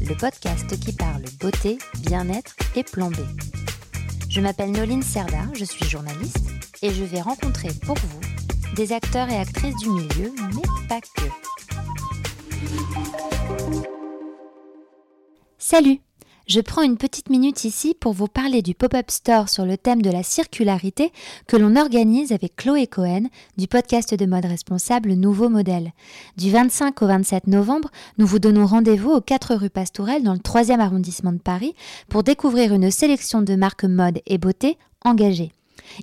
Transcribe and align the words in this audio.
le 0.00 0.14
podcast 0.14 0.78
qui 0.80 0.92
parle 0.92 1.22
beauté, 1.40 1.78
bien-être 2.00 2.54
et 2.76 2.82
plan. 2.82 3.10
Je 4.28 4.40
m'appelle 4.40 4.72
Noline 4.72 5.02
Serda, 5.02 5.44
je 5.54 5.64
suis 5.64 5.84
journaliste 5.84 6.50
et 6.82 6.92
je 6.92 7.04
vais 7.04 7.20
rencontrer 7.20 7.68
pour 7.84 7.96
vous 7.96 8.20
des 8.74 8.92
acteurs 8.92 9.28
et 9.28 9.36
actrices 9.36 9.76
du 9.76 9.90
milieu, 9.90 10.32
mais 10.54 10.88
pas 10.88 11.00
que. 11.00 11.28
Salut 15.58 16.00
je 16.46 16.60
prends 16.60 16.82
une 16.82 16.98
petite 16.98 17.30
minute 17.30 17.64
ici 17.64 17.96
pour 17.98 18.12
vous 18.12 18.26
parler 18.26 18.60
du 18.60 18.74
pop-up 18.74 19.10
store 19.10 19.48
sur 19.48 19.64
le 19.64 19.78
thème 19.78 20.02
de 20.02 20.10
la 20.10 20.22
circularité 20.22 21.12
que 21.46 21.56
l'on 21.56 21.76
organise 21.76 22.32
avec 22.32 22.56
Chloé 22.56 22.86
Cohen 22.86 23.24
du 23.56 23.66
podcast 23.66 24.14
de 24.14 24.26
mode 24.26 24.44
responsable 24.44 25.14
Nouveau 25.14 25.48
Modèle. 25.48 25.92
Du 26.36 26.50
25 26.50 27.00
au 27.02 27.06
27 27.06 27.46
novembre, 27.46 27.90
nous 28.18 28.26
vous 28.26 28.38
donnons 28.38 28.66
rendez-vous 28.66 29.10
aux 29.10 29.20
4 29.20 29.54
rue 29.54 29.70
Pastourelle 29.70 30.22
dans 30.22 30.34
le 30.34 30.38
3e 30.38 30.80
arrondissement 30.80 31.32
de 31.32 31.38
Paris 31.38 31.74
pour 32.08 32.22
découvrir 32.22 32.74
une 32.74 32.90
sélection 32.90 33.42
de 33.42 33.54
marques 33.54 33.84
mode 33.84 34.20
et 34.26 34.38
beauté 34.38 34.76
engagées. 35.04 35.52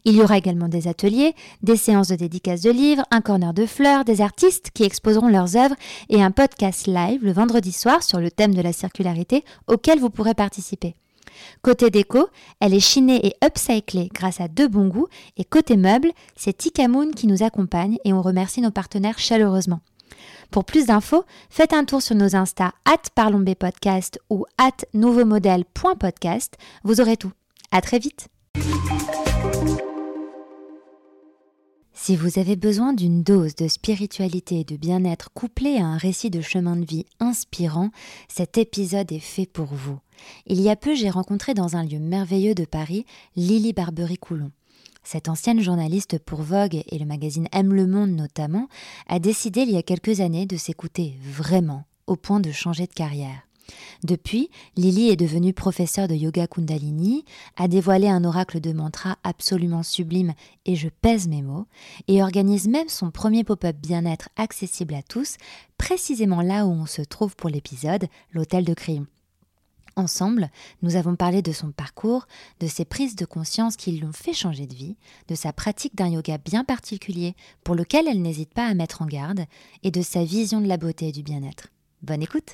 Il 0.06 0.16
y 0.16 0.22
aura 0.22 0.38
également 0.38 0.68
des 0.68 0.88
ateliers, 0.88 1.36
des 1.62 1.76
séances 1.76 2.10
de 2.10 2.16
dédicaces 2.16 2.62
de 2.62 2.72
livres, 2.72 3.04
un 3.12 3.22
corner 3.22 3.54
de 3.54 3.66
fleurs, 3.66 4.06
des 4.06 4.22
artistes 4.22 4.72
qui 4.74 4.84
exposeront 4.84 5.28
leurs 5.28 5.56
œuvres 5.58 5.76
et 6.10 6.22
un 6.22 6.32
podcast 6.32 6.88
live 6.88 7.24
le 7.24 7.32
vendredi 7.32 7.72
soir 7.72 8.04
sur 8.04 8.20
le 8.20 8.32
thème 8.32 8.54
de 8.54 8.62
la 8.62 8.74
circularité 8.74 9.44
auquel 9.68 10.00
vous 10.00 10.10
pourrez 10.10 10.34
participer. 10.34 10.96
Côté 11.62 11.90
déco, 11.90 12.28
elle 12.60 12.74
est 12.74 12.80
chinée 12.80 13.26
et 13.26 13.36
upcyclée 13.44 14.10
grâce 14.14 14.42
à 14.42 14.48
deux 14.48 14.68
bons 14.68 14.88
goûts 14.88 15.08
et 15.38 15.46
côté 15.46 15.78
meubles, 15.78 16.12
c'est 16.36 16.58
Tikamoon 16.58 17.12
qui 17.12 17.28
nous 17.28 17.44
accompagne 17.44 17.98
et 18.06 18.14
on 18.14 18.22
remercie 18.22 18.62
nos 18.62 18.72
partenaires 18.72 19.20
chaleureusement. 19.20 19.82
Pour 20.52 20.66
plus 20.66 20.88
d'infos, 20.88 21.24
faites 21.50 21.74
un 21.74 21.86
tour 21.86 22.02
sur 22.02 22.16
nos 22.16 22.36
Insta 22.36 22.74
parlombpodcast 23.16 24.20
ou 24.30 24.46
nouveaumodèle.podcast. 24.94 26.58
Vous 26.84 27.00
aurez 27.00 27.18
tout. 27.18 27.32
À 27.72 27.82
très 27.82 28.00
vite! 28.00 28.28
Si 32.04 32.16
vous 32.16 32.40
avez 32.40 32.56
besoin 32.56 32.94
d'une 32.94 33.22
dose 33.22 33.54
de 33.54 33.68
spiritualité 33.68 34.62
et 34.62 34.64
de 34.64 34.76
bien-être 34.76 35.30
couplée 35.36 35.78
à 35.78 35.86
un 35.86 35.98
récit 35.98 36.32
de 36.32 36.42
chemin 36.42 36.76
de 36.76 36.84
vie 36.84 37.06
inspirant, 37.20 37.92
cet 38.28 38.58
épisode 38.58 39.12
est 39.12 39.20
fait 39.20 39.46
pour 39.46 39.68
vous. 39.68 40.00
Il 40.48 40.60
y 40.60 40.72
a 40.72 40.76
peu, 40.76 40.96
j'ai 40.96 41.12
rencontré 41.12 41.54
dans 41.54 41.76
un 41.76 41.86
lieu 41.86 42.00
merveilleux 42.00 42.56
de 42.56 42.66
Paris 42.66 43.06
Lily 43.36 43.74
Barbery-Coulon. 43.74 44.50
Cette 45.04 45.30
ancienne 45.30 45.62
journaliste 45.62 46.18
pour 46.18 46.42
Vogue 46.42 46.82
et 46.88 46.98
le 46.98 47.06
magazine 47.06 47.48
Aime 47.52 47.72
le 47.72 47.86
Monde 47.86 48.16
notamment 48.16 48.68
a 49.08 49.20
décidé 49.20 49.62
il 49.62 49.70
y 49.70 49.78
a 49.78 49.84
quelques 49.84 50.22
années 50.22 50.48
de 50.48 50.58
s'écouter 50.58 51.20
vraiment 51.22 51.84
au 52.08 52.16
point 52.16 52.40
de 52.40 52.52
changer 52.52 52.88
de 52.88 52.94
carrière. 52.94 53.44
Depuis, 54.04 54.50
Lily 54.76 55.10
est 55.10 55.16
devenue 55.16 55.54
professeure 55.54 56.08
de 56.08 56.16
yoga 56.16 56.48
Kundalini, 56.48 57.26
a 57.58 57.68
dévoilé 57.68 58.08
un 58.08 58.24
oracle 58.24 58.60
de 58.60 58.74
mantra 58.74 59.18
absolument 59.24 59.84
sublime, 59.84 60.34
et 60.66 60.76
je 60.76 60.90
pèse 60.90 61.28
mes 61.28 61.42
mots, 61.42 61.66
et 62.08 62.24
organise 62.24 62.68
même 62.68 62.90
son 62.90 63.12
premier 63.12 63.44
pop-up 63.44 63.76
bien-être 63.78 64.30
accessible 64.36 64.94
à 64.94 65.02
tous, 65.02 65.38
précisément 65.78 66.42
là 66.42 66.66
où 66.66 66.72
on 66.72 66.86
se 66.86 67.02
trouve 67.02 67.36
pour 67.36 67.50
l'épisode, 67.50 68.08
l'hôtel 68.34 68.66
de 68.66 68.74
Crayon. 68.74 69.08
Ensemble, 69.98 70.50
nous 70.82 70.96
avons 70.96 71.16
parlé 71.16 71.42
de 71.42 71.52
son 71.52 71.72
parcours, 71.72 72.26
de 72.60 72.68
ses 72.68 72.86
prises 72.86 73.16
de 73.16 73.26
conscience 73.26 73.76
qui 73.76 73.92
l'ont 74.00 74.14
fait 74.14 74.34
changer 74.34 74.66
de 74.66 74.74
vie, 74.74 74.96
de 75.28 75.36
sa 75.36 75.52
pratique 75.52 75.96
d'un 75.96 76.08
yoga 76.08 76.38
bien 76.38 76.64
particulier 76.64 77.36
pour 77.64 77.76
lequel 77.76 78.08
elle 78.08 78.22
n'hésite 78.22 78.54
pas 78.54 78.68
à 78.68 78.74
mettre 78.74 79.02
en 79.02 79.06
garde, 79.06 79.46
et 79.84 79.92
de 79.92 80.02
sa 80.02 80.24
vision 80.24 80.62
de 80.62 80.68
la 80.68 80.78
beauté 80.78 81.10
et 81.10 81.12
du 81.12 81.24
bien-être. 81.24 81.68
Bonne 82.02 82.24
écoute 82.24 82.54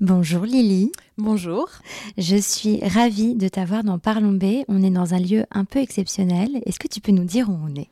Bonjour 0.00 0.44
Lily. 0.44 0.92
Bonjour. 1.18 1.68
Je 2.16 2.36
suis 2.36 2.80
ravie 2.82 3.34
de 3.34 3.48
t'avoir 3.48 3.84
dans 3.84 3.98
Parlons 3.98 4.32
B. 4.32 4.64
On 4.66 4.82
est 4.82 4.90
dans 4.90 5.12
un 5.12 5.18
lieu 5.18 5.44
un 5.50 5.66
peu 5.66 5.78
exceptionnel. 5.78 6.62
Est-ce 6.64 6.78
que 6.78 6.88
tu 6.88 7.02
peux 7.02 7.12
nous 7.12 7.24
dire 7.24 7.50
où 7.50 7.58
on 7.62 7.74
est? 7.74 7.90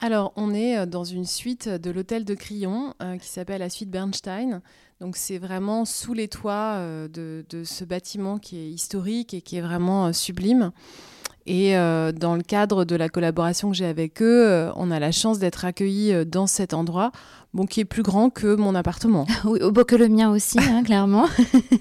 Alors, 0.00 0.32
on 0.36 0.54
est 0.54 0.78
euh, 0.78 0.86
dans 0.86 1.04
une 1.04 1.26
suite 1.26 1.68
de 1.68 1.90
l'hôtel 1.90 2.24
de 2.24 2.32
Crillon 2.32 2.94
euh, 3.02 3.18
qui 3.18 3.28
s'appelle 3.28 3.60
la 3.60 3.68
suite 3.68 3.90
Bernstein. 3.90 4.62
Donc, 5.02 5.14
c'est 5.14 5.36
vraiment 5.36 5.84
sous 5.84 6.14
les 6.14 6.26
toits 6.26 6.76
euh, 6.78 7.06
de, 7.08 7.64
ce 7.64 7.84
bâtiment 7.84 8.38
qui 8.38 8.56
est 8.56 8.70
historique 8.70 9.34
et 9.34 9.42
qui 9.42 9.56
est 9.56 9.60
vraiment 9.60 10.10
sublime. 10.14 10.72
Et 11.46 11.74
dans 11.74 12.36
le 12.36 12.42
cadre 12.42 12.84
de 12.84 12.96
la 12.96 13.08
collaboration 13.08 13.70
que 13.70 13.76
j'ai 13.76 13.86
avec 13.86 14.22
eux, 14.22 14.70
on 14.76 14.90
a 14.90 15.00
la 15.00 15.12
chance 15.12 15.38
d'être 15.38 15.64
accueillis 15.64 16.24
dans 16.26 16.46
cet 16.46 16.74
endroit 16.74 17.10
bon, 17.54 17.66
qui 17.66 17.80
est 17.80 17.84
plus 17.84 18.02
grand 18.02 18.30
que 18.30 18.54
mon 18.54 18.74
appartement. 18.74 19.26
oui, 19.44 19.58
beau 19.70 19.84
que 19.84 19.96
le 19.96 20.08
mien 20.08 20.30
aussi, 20.30 20.58
hein, 20.58 20.82
clairement. 20.84 21.26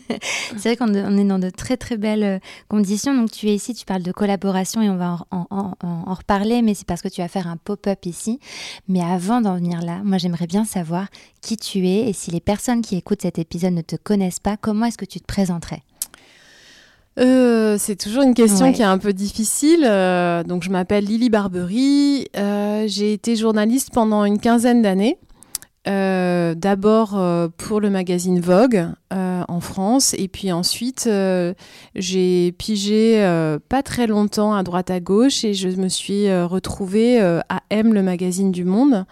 c'est 0.58 0.76
vrai 0.76 0.78
qu'on 0.78 0.94
est 0.94 1.24
dans 1.24 1.40
de 1.40 1.50
très 1.50 1.78
très 1.78 1.98
belles 1.98 2.24
euh, 2.24 2.40
conditions. 2.70 3.14
Donc 3.14 3.32
tu 3.32 3.48
es 3.48 3.56
ici, 3.56 3.74
tu 3.74 3.86
parles 3.86 4.04
de 4.04 4.12
collaboration 4.12 4.82
et 4.82 4.90
on 4.90 4.98
va 4.98 5.26
en, 5.32 5.48
en 5.50 6.14
reparler, 6.14 6.62
mais 6.62 6.74
c'est 6.74 6.88
parce 6.88 7.02
que 7.02 7.08
tu 7.08 7.22
vas 7.22 7.28
faire 7.28 7.48
un 7.48 7.58
pop-up 7.58 8.06
ici. 8.06 8.40
Mais 8.88 9.02
avant 9.02 9.42
d'en 9.42 9.56
venir 9.56 9.82
là, 9.82 10.02
moi 10.04 10.18
j'aimerais 10.18 10.48
bien 10.48 10.66
savoir 10.66 11.08
qui 11.42 11.58
tu 11.58 11.88
es 11.88 12.10
et 12.10 12.14
si 12.14 12.32
les 12.32 12.42
personnes 12.42 12.82
qui 12.82 12.96
écoutent 12.96 13.22
cet 13.22 13.40
épisode 13.40 13.74
ne 13.74 13.82
te 13.82 13.96
connaissent 13.96 14.40
pas, 14.40 14.58
comment 14.58 14.86
est-ce 14.86 14.98
que 14.98 15.06
tu 15.06 15.20
te 15.20 15.26
présenterais? 15.26 15.84
Euh, 17.20 17.76
c'est 17.78 17.98
toujours 17.98 18.24
une 18.24 18.34
question 18.34 18.72
qui 18.72 18.82
est 18.82 18.86
un 18.86 18.98
peu 18.98 19.14
difficile. 19.14 19.86
Euh, 19.86 20.44
donc, 20.44 20.64
je 20.64 20.70
m'appelle 20.70 21.06
Lily 21.06 21.30
Barbery. 21.30 22.28
j'ai 22.88 23.14
été 23.14 23.36
journaliste 23.36 23.90
pendant 23.94 24.24
une 24.26 24.40
quinzaine 24.40 24.82
d'années. 24.82 25.18
Euh, 25.88 26.54
d'abord 26.54 27.18
euh, 27.18 27.48
pour 27.58 27.82
le 27.82 27.90
magazine 27.90 28.40
Vogue 28.40 28.88
euh, 29.12 29.44
en 29.48 29.60
France 29.62 30.14
et 30.16 30.28
puis 30.28 30.52
ensuite 30.52 31.10
j'ai 31.96 32.52
pigé 32.52 33.58
pas 33.68 33.82
très 33.82 34.06
longtemps 34.06 34.54
à 34.54 34.62
droite 34.62 34.92
à 34.92 35.00
gauche 35.00 35.44
et 35.44 35.56
je 35.56 35.70
me 35.70 35.90
suis 35.90 36.32
retrouvée 36.44 37.20
à 37.20 37.62
M 37.72 37.94
le 37.94 38.04
magazine 38.04 38.52
du 38.52 38.64
Monde 38.64 39.06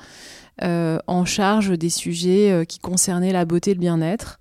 en 0.61 1.25
charge 1.25 1.71
des 1.71 1.89
sujets 1.89 2.66
qui 2.67 2.79
concernaient 2.79 3.33
la 3.33 3.45
beauté 3.45 3.71
et 3.71 3.73
le 3.73 3.79
bien-être. 3.79 4.38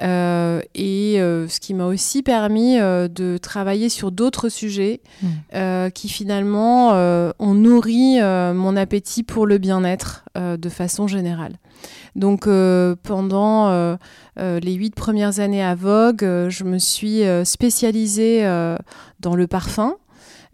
Euh, 0.00 0.60
et 0.74 1.20
euh, 1.20 1.46
ce 1.48 1.60
qui 1.60 1.74
m'a 1.74 1.84
aussi 1.84 2.22
permis 2.22 2.78
euh, 2.78 3.08
de 3.08 3.36
travailler 3.36 3.88
sur 3.88 4.10
d'autres 4.10 4.48
sujets 4.48 5.00
mmh. 5.22 5.90
qui 5.90 6.08
finalement 6.08 6.92
ont 7.38 7.54
nourri 7.54 8.20
mon 8.20 8.76
appétit 8.76 9.22
pour 9.22 9.46
le 9.46 9.58
bien-être 9.58 10.24
de 10.36 10.68
façon 10.68 11.06
générale. 11.06 11.58
Donc 12.16 12.48
pendant 13.02 13.96
les 14.36 14.72
huit 14.72 14.94
premières 14.94 15.40
années 15.40 15.62
à 15.62 15.74
Vogue, 15.74 16.20
je 16.48 16.64
me 16.64 16.78
suis 16.78 17.22
spécialisée 17.44 18.42
dans 19.20 19.34
le 19.34 19.46
parfum. 19.46 19.96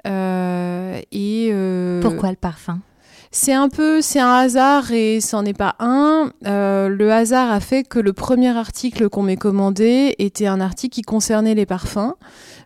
et 0.05 1.53
Pourquoi 2.03 2.31
le 2.31 2.37
parfum? 2.41 2.81
C'est 3.31 3.53
un 3.53 3.69
peu, 3.69 4.01
c'est 4.01 4.21
un 4.21 4.33
hasard 4.33 4.91
et 4.93 5.21
c'en 5.21 5.45
est 5.45 5.57
pas 5.57 5.77
un. 5.81 6.33
Euh, 6.47 6.89
le 6.89 7.13
hasard 7.13 7.51
a 7.51 7.61
fait 7.61 7.85
que 7.85 7.99
le 7.99 8.15
premier 8.15 8.57
article 8.57 9.09
qu'on 9.11 9.23
m'ait 9.23 9.37
commandé 9.37 10.15
était 10.19 10.47
un 10.47 10.61
article 10.61 10.95
qui 10.95 11.03
concernait 11.03 11.55
les 11.55 11.67
parfums. 11.67 12.15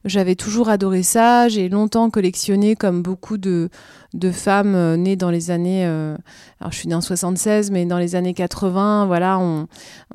J'avais 0.05 0.37
toujours 0.37 0.69
adoré 0.69 1.03
ça. 1.03 1.49
J'ai 1.49 1.69
longtemps 1.69 2.11
collectionné, 2.11 2.77
comme 2.77 3.03
beaucoup 3.03 3.39
de, 3.39 3.71
de 4.15 4.31
femmes 4.31 4.75
euh, 4.75 4.97
nées 4.97 5.17
dans 5.17 5.31
les 5.31 5.51
années. 5.51 5.85
Euh, 5.85 6.17
alors, 6.61 6.71
je 6.71 6.79
suis 6.79 6.89
née 6.89 6.95
en 6.95 7.01
76, 7.01 7.73
mais 7.73 7.85
dans 7.85 7.99
les 7.99 8.15
années 8.15 8.35
80, 8.35 9.07
voilà, 9.07 9.39
on, 9.39 9.67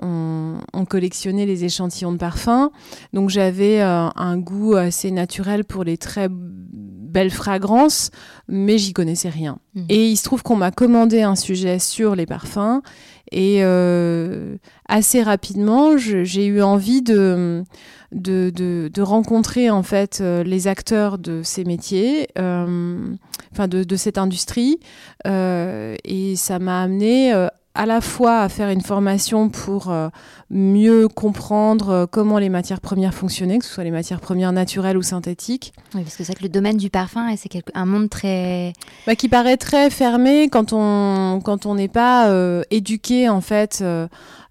on, 0.02 0.86
collectionnait 0.86 1.46
les 1.46 1.66
échantillons 1.66 2.14
de 2.14 2.18
parfums. 2.18 2.70
Donc, 3.12 3.30
j'avais 3.30 3.82
un 3.82 4.38
goût 4.38 4.76
assez 4.76 5.12
naturel 5.12 5.66
pour 5.66 5.84
les 5.84 5.98
très 5.98 6.30
belles 7.08 7.32
fragrances, 7.32 8.12
mais 8.48 8.78
j'y 8.78 8.94
connaissais 8.94 9.30
rien. 9.30 9.60
Mmh. 9.74 9.84
Et 9.90 10.10
il 10.10 10.18
se 10.18 10.24
trouve 10.24 10.44
qu'on 10.44 10.56
m'a 10.56 10.72
commandé 10.72 11.22
un 11.22 11.36
sujet 11.36 11.80
sur 11.80 12.16
les 12.16 12.26
parfums, 12.26 12.82
et 13.32 13.60
euh, 13.62 14.56
assez 14.88 15.22
rapidement, 15.22 15.98
j'ai 15.98 16.46
eu 16.46 16.62
envie 16.62 17.02
de, 17.02 17.64
de, 18.12 18.52
de, 18.54 19.02
rencontrer 19.02 19.70
en 19.70 19.84
fait 19.84 20.20
euh, 20.22 20.44
les 20.44 20.68
acteurs 20.68 21.18
de 21.18 21.42
ces 21.44 21.66
métiers, 21.66 22.30
euh, 22.40 23.06
enfin 23.52 23.68
de, 23.68 23.84
de, 23.84 23.96
cette 23.96 24.18
industrie, 24.18 24.80
et 25.26 26.34
ça 26.38 26.60
m'a 26.60 26.84
amené 26.84 27.48
à 27.78 27.86
la 27.86 28.02
fois 28.02 28.40
à 28.40 28.50
faire 28.50 28.70
une 28.70 28.82
formation 28.82 29.50
pour 29.50 29.94
mieux 30.50 31.08
comprendre 31.08 32.08
comment 32.12 32.40
les 32.40 32.50
matières 32.50 32.82
premières 32.82 33.14
fonctionnaient, 33.14 33.60
que 33.60 33.66
ce 33.66 33.74
soit 33.74 33.84
les 33.84 33.92
matières 33.92 34.20
premières 34.20 34.52
naturelles 34.52 34.98
ou 34.98 35.04
synthétiques. 35.04 35.74
Oui, 35.94 36.02
parce 36.02 36.16
que 36.16 36.24
c'est 36.24 36.34
que 36.34 36.44
le 36.44 36.50
domaine 36.50 36.78
du 36.78 36.90
parfum, 36.90 37.34
c'est 37.38 37.50
un 37.74 37.86
monde 37.86 38.10
très... 38.10 38.74
Bah, 39.06 39.16
qui 39.16 39.30
paraît 39.30 39.58
très 39.58 39.90
fermé 39.90 40.50
quand 40.50 40.74
on 40.74 41.40
quand 41.44 41.66
on 41.66 41.76
n'est 41.76 41.88
pas 41.88 42.32
éduqué 42.72 43.30
en 43.30 43.42
fait 43.42 43.84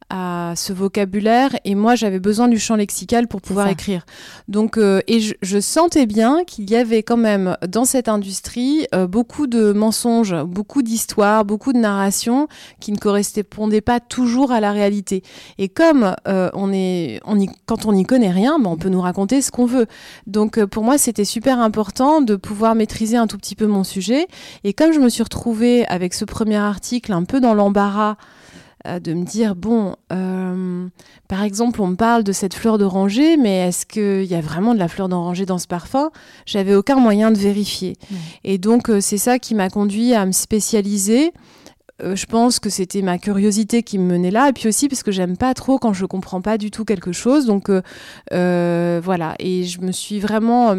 à 0.09 0.53
ce 0.57 0.73
vocabulaire 0.73 1.57
et 1.65 1.75
moi 1.75 1.97
j'avais 1.97 2.21
besoin 2.21 2.47
du 2.47 2.59
champ 2.59 2.77
lexical 2.77 3.27
pour 3.27 3.41
pouvoir 3.41 3.69
écrire. 3.69 4.07
Donc 4.49 4.79
euh, 4.79 5.01
et 5.09 5.21
je, 5.21 5.61
sentais 5.61 6.07
bien 6.07 6.45
qu'il 6.45 6.71
y 6.71 6.77
avait 6.77 7.03
quand 7.03 7.17
même 7.17 7.57
dans 7.67 7.85
cette 7.85 8.09
industrie 8.09 8.87
euh, 8.95 9.07
beaucoup 9.09 9.47
de 9.49 9.73
mensonges, 9.73 10.35
beaucoup 10.45 10.83
d'histoires, 10.83 11.45
beaucoup 11.45 11.73
de 11.73 11.79
narrations 11.79 12.47
qui 12.79 12.93
ne 12.93 12.99
correspondaient 12.99 13.81
pas 13.81 13.99
toujours 13.99 14.53
à 14.53 14.61
la 14.61 14.71
réalité. 14.71 15.23
Et 15.59 15.69
comme 15.69 16.15
euh, 16.29 16.51
on 16.55 16.73
est 16.73 17.21
on 17.25 17.41
y, 17.41 17.49
quand 17.67 17.87
on 17.87 17.93
n'y 17.93 18.05
connaît 18.05 18.31
rien, 18.31 18.59
ben, 18.61 18.71
on 18.71 18.77
peut 18.77 18.91
nous 18.91 19.01
raconter 19.01 19.43
ce 19.43 19.51
qu'on 19.51 19.67
veut. 19.67 19.87
Donc 20.29 20.65
pour 20.67 20.85
moi 20.85 20.99
c'était 20.99 21.25
super 21.25 21.59
important 21.59 22.21
de 22.21 22.37
pouvoir 22.37 22.77
maîtriser 22.77 23.17
un 23.17 23.27
tout 23.27 23.39
petit 23.39 23.57
peu 23.57 23.67
mon 23.67 23.83
sujet 23.83 24.29
et 24.63 24.73
comme 24.73 24.93
je 24.93 25.01
me 25.01 25.09
suis 25.09 25.25
retrouvée 25.25 25.85
avec 25.89 26.15
ce 26.15 26.25
premier 26.25 26.57
article 26.57 27.13
un 27.13 27.25
peu 27.25 27.41
dans 27.41 27.55
l'embarras 27.55 28.17
de 29.01 29.15
me 29.15 29.25
dire 29.25 29.55
bon, 29.55 29.97
euh, 30.13 30.87
par 31.29 31.43
exemple, 31.43 31.81
on 31.81 31.89
me 31.89 31.97
parle 31.97 32.25
de 32.25 32.33
cette 32.33 32.55
fleur 32.55 32.79
d'oranger, 32.79 33.37
mais 33.37 33.69
est-ce 33.69 33.87
qu'il 33.87 34.25
y 34.25 34.35
a 34.35 34.41
vraiment 34.41 34.75
de 34.75 34.79
la 34.79 34.89
fleur 34.89 35.09
d'oranger 35.09 35.47
dans 35.47 35.59
ce 35.59 35.67
parfum? 35.67 36.11
J'avais 36.47 36.75
aucun 36.75 36.97
moyen 36.97 37.31
de 37.31 37.39
vérifier. 37.39 37.97
Et 38.45 38.59
donc, 38.59 38.89
euh, 38.91 39.01
c'est 39.01 39.19
ça 39.19 39.39
qui 39.39 39.55
m'a 39.55 39.71
conduit 39.71 40.15
à 40.15 40.25
me 40.27 40.33
spécialiser. 40.33 41.33
je 42.03 42.27
pense 42.27 42.61
que 42.61 42.69
c'était 42.69 43.01
ma 43.01 43.17
curiosité 43.19 43.83
qui 43.83 43.99
me 43.99 44.05
menait 44.13 44.31
là, 44.31 44.51
et 44.51 44.53
puis 44.53 44.69
aussi 44.69 44.87
parce 44.87 45.03
que 45.03 45.11
j'aime 45.11 45.37
pas 45.39 45.55
trop 45.55 45.79
quand 45.79 45.95
je 45.95 46.05
comprends 46.05 46.43
pas 46.43 46.59
du 46.59 46.71
tout 46.71 46.85
quelque 46.85 47.13
chose. 47.13 47.47
Donc 47.47 47.71
voilà, 48.31 49.35
et 49.39 49.65
je 49.65 49.81
me 49.81 49.93
suis 49.93 50.21
vraiment 50.21 50.75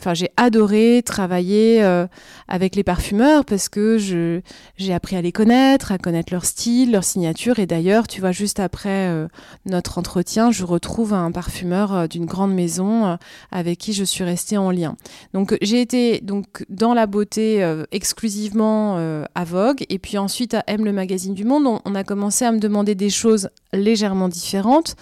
Enfin, 0.00 0.14
j'ai 0.14 0.30
adoré 0.38 1.02
travailler 1.04 1.82
euh, 1.82 2.06
avec 2.48 2.74
les 2.74 2.82
parfumeurs 2.82 3.44
parce 3.44 3.68
que 3.68 3.98
je, 3.98 4.40
j'ai 4.78 4.94
appris 4.94 5.14
à 5.14 5.20
les 5.20 5.30
connaître, 5.30 5.92
à 5.92 5.98
connaître 5.98 6.32
leur 6.32 6.46
style, 6.46 6.92
leur 6.92 7.04
signature. 7.04 7.58
Et 7.58 7.66
d'ailleurs, 7.66 8.08
tu 8.08 8.22
vois, 8.22 8.32
juste 8.32 8.60
après 8.60 9.08
euh, 9.08 9.28
notre 9.66 9.98
entretien, 9.98 10.50
je 10.52 10.64
retrouve 10.64 11.12
un 11.12 11.30
parfumeur 11.30 11.92
euh, 11.92 12.06
d'une 12.06 12.24
grande 12.24 12.54
maison 12.54 13.18
avec 13.52 13.76
qui 13.76 13.92
je 13.92 14.04
suis 14.04 14.24
restée 14.24 14.56
en 14.56 14.70
lien. 14.70 14.96
Donc, 15.34 15.58
j'ai 15.60 15.82
été 15.82 16.20
donc 16.22 16.64
dans 16.70 16.94
la 16.94 17.06
beauté 17.06 17.62
exclusivement 17.92 18.96
à 19.34 19.44
Vogue. 19.44 19.84
Et 19.88 19.98
puis 19.98 20.16
ensuite, 20.16 20.54
à 20.54 20.64
M, 20.66 20.84
le 20.84 20.92
magazine 20.92 21.34
du 21.34 21.44
Monde, 21.44 21.80
on 21.84 21.94
a 21.94 22.04
commencé 22.04 22.44
à 22.44 22.52
me 22.52 22.58
demander 22.58 22.94
des 22.94 23.10
choses 23.10 23.50
légèrement 23.72 24.28
différentes 24.28 24.96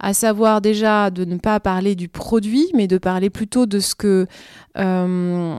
à 0.00 0.14
savoir 0.14 0.60
déjà 0.60 1.10
de 1.10 1.24
ne 1.24 1.36
pas 1.36 1.60
parler 1.60 1.94
du 1.94 2.08
produit, 2.08 2.66
mais 2.74 2.86
de 2.86 2.98
parler 2.98 3.30
plutôt 3.30 3.66
de 3.66 3.78
ce 3.80 3.94
que 3.94 4.26
euh, 4.76 5.54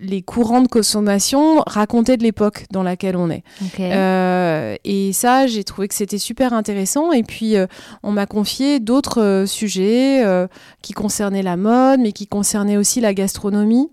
les 0.00 0.22
courants 0.22 0.62
de 0.62 0.68
consommation 0.68 1.62
racontaient 1.66 2.16
de 2.16 2.22
l'époque 2.22 2.66
dans 2.70 2.84
laquelle 2.84 3.16
on 3.16 3.28
est. 3.30 3.42
Euh, 3.80 4.76
et 4.84 5.12
ça, 5.12 5.46
j'ai 5.46 5.64
trouvé 5.64 5.88
que 5.88 5.94
c'était 5.94 6.18
super 6.18 6.52
intéressant. 6.52 7.12
Et 7.12 7.24
puis, 7.24 7.56
euh, 7.56 7.66
on 8.02 8.12
m'a 8.12 8.26
confié 8.26 8.78
d'autres 8.78 9.44
sujets 9.46 10.24
qui 10.82 10.92
concernaient 10.92 11.42
la 11.42 11.56
mode, 11.56 12.00
mais 12.00 12.12
qui 12.12 12.26
concernaient 12.26 12.76
aussi 12.76 13.00
la 13.00 13.12
gastronomie. 13.12 13.90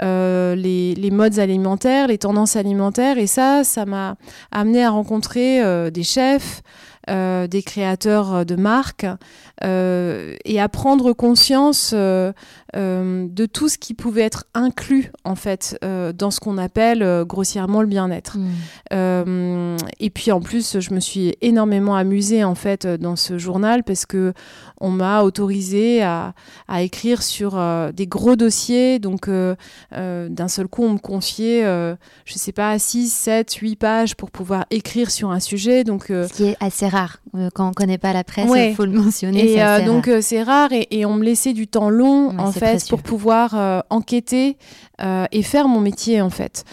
les, 0.00 0.94
les, 0.94 1.10
modes 1.10 1.38
alimentaires, 1.38 2.06
les 2.08 2.18
tendances 2.18 2.56
alimentaires. 2.56 3.18
Et 3.18 3.26
ça, 3.26 3.64
ça 3.64 3.86
m'a 3.86 4.16
amené 4.52 4.84
à 4.84 4.90
rencontrer 4.90 5.90
des 5.90 6.04
chefs, 6.04 6.62
euh, 7.08 7.46
des 7.46 7.62
créateurs 7.62 8.34
euh, 8.34 8.44
de 8.44 8.54
marques 8.54 9.06
euh, 9.64 10.34
et 10.44 10.60
à 10.60 10.68
prendre 10.68 11.12
conscience 11.12 11.94
de 11.94 13.46
tout 13.46 13.68
ce 13.68 13.78
qui 13.78 13.94
pouvait 13.94 14.22
être 14.22 14.44
inclus 14.54 15.10
en 15.24 15.34
fait 15.34 15.78
dans 15.82 16.30
ce 16.30 16.38
qu'on 16.38 16.58
appelle 16.58 17.24
grossièrement 17.26 17.80
le 17.80 17.88
bien-être. 17.88 18.36
Mmh. 18.38 19.76
et 19.98 20.10
puis 20.10 20.30
en 20.30 20.40
plus, 20.40 20.78
je 20.78 20.94
me 20.94 21.00
suis 21.00 21.34
énormément 21.40 21.96
amusée 21.96 22.44
en 22.44 22.54
fait 22.54 22.86
dans 22.86 23.16
ce 23.16 23.38
journal 23.38 23.82
parce 23.82 24.06
que 24.06 24.32
on 24.80 24.90
m'a 24.90 25.22
autorisé 25.22 26.02
à, 26.02 26.34
à, 26.68 26.82
écrire 26.82 27.22
sur 27.22 27.60
des 27.92 28.06
gros 28.06 28.36
dossiers. 28.36 28.98
Donc 29.00 29.28
d'un 29.28 30.48
seul 30.48 30.68
coup, 30.68 30.84
on 30.84 30.92
me 30.92 30.98
confiait, 30.98 31.62
je 32.24 32.34
sais 32.34 32.52
pas, 32.52 32.78
6, 32.78 33.12
7, 33.12 33.52
8 33.54 33.76
pages 33.76 34.14
pour 34.14 34.30
pouvoir 34.30 34.66
écrire 34.70 35.10
sur 35.10 35.30
un 35.30 35.40
sujet. 35.40 35.82
Donc, 35.82 36.06
ce 36.08 36.32
qui 36.32 36.44
est 36.44 36.56
assez 36.60 36.86
rare 36.98 37.18
euh, 37.34 37.48
quand 37.54 37.68
on 37.68 37.72
connaît 37.72 37.98
pas 37.98 38.12
la 38.12 38.24
presse, 38.24 38.50
il 38.54 38.74
faut 38.74 38.84
le 38.84 38.92
mentionner. 38.92 39.52
Et 39.52 39.62
euh, 39.62 39.84
donc 39.84 40.08
euh, 40.08 40.20
c'est 40.20 40.42
rare 40.42 40.70
et, 40.72 41.04
on 41.04 41.14
me 41.14 41.24
laissait 41.24 41.52
du 41.52 41.66
temps 41.66 41.90
long 41.90 42.38
en 42.38 42.52
fait 42.52 42.86
pour 42.88 43.02
pouvoir 43.02 43.84
enquêter 43.90 44.56
et 45.32 45.42
faire 45.42 45.68
mon 45.68 45.80
métier 45.80 46.20
en 46.20 46.30
fait. 46.30 46.64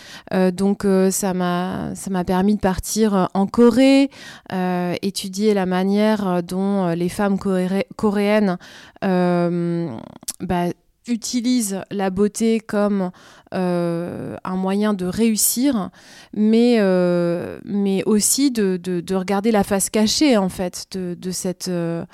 donc 0.53 0.85
ça 1.11 1.33
m'a 1.33 1.91
ça 1.95 2.09
m'a 2.09 2.23
permis 2.23 2.55
de 2.55 2.59
partir 2.59 3.29
en 3.33 3.47
Corée, 3.47 4.09
étudier 5.01 5.53
la 5.53 5.65
manière 5.65 6.43
dont 6.43 6.87
les 6.89 7.09
femmes 7.09 7.37
coréennes 7.95 8.57
bah, 9.01 10.65
utilisent 11.07 11.81
la 11.91 12.09
beauté 12.09 12.59
comme 12.59 13.11
euh, 13.53 14.35
un 14.43 14.55
moyen 14.55 14.93
de 14.93 15.05
réussir, 15.05 15.89
mais, 16.33 16.77
euh, 16.79 17.59
mais 17.63 18.03
aussi 18.05 18.51
de, 18.51 18.77
de, 18.77 19.15
regarder 19.15 19.51
la 19.51 19.63
face 19.63 19.89
cachée 19.89 20.35
en 20.37 20.49
fait 20.49 20.87
de, 20.91 21.15
de 21.19 21.31
cette 21.31 21.67
euh, 21.67 22.05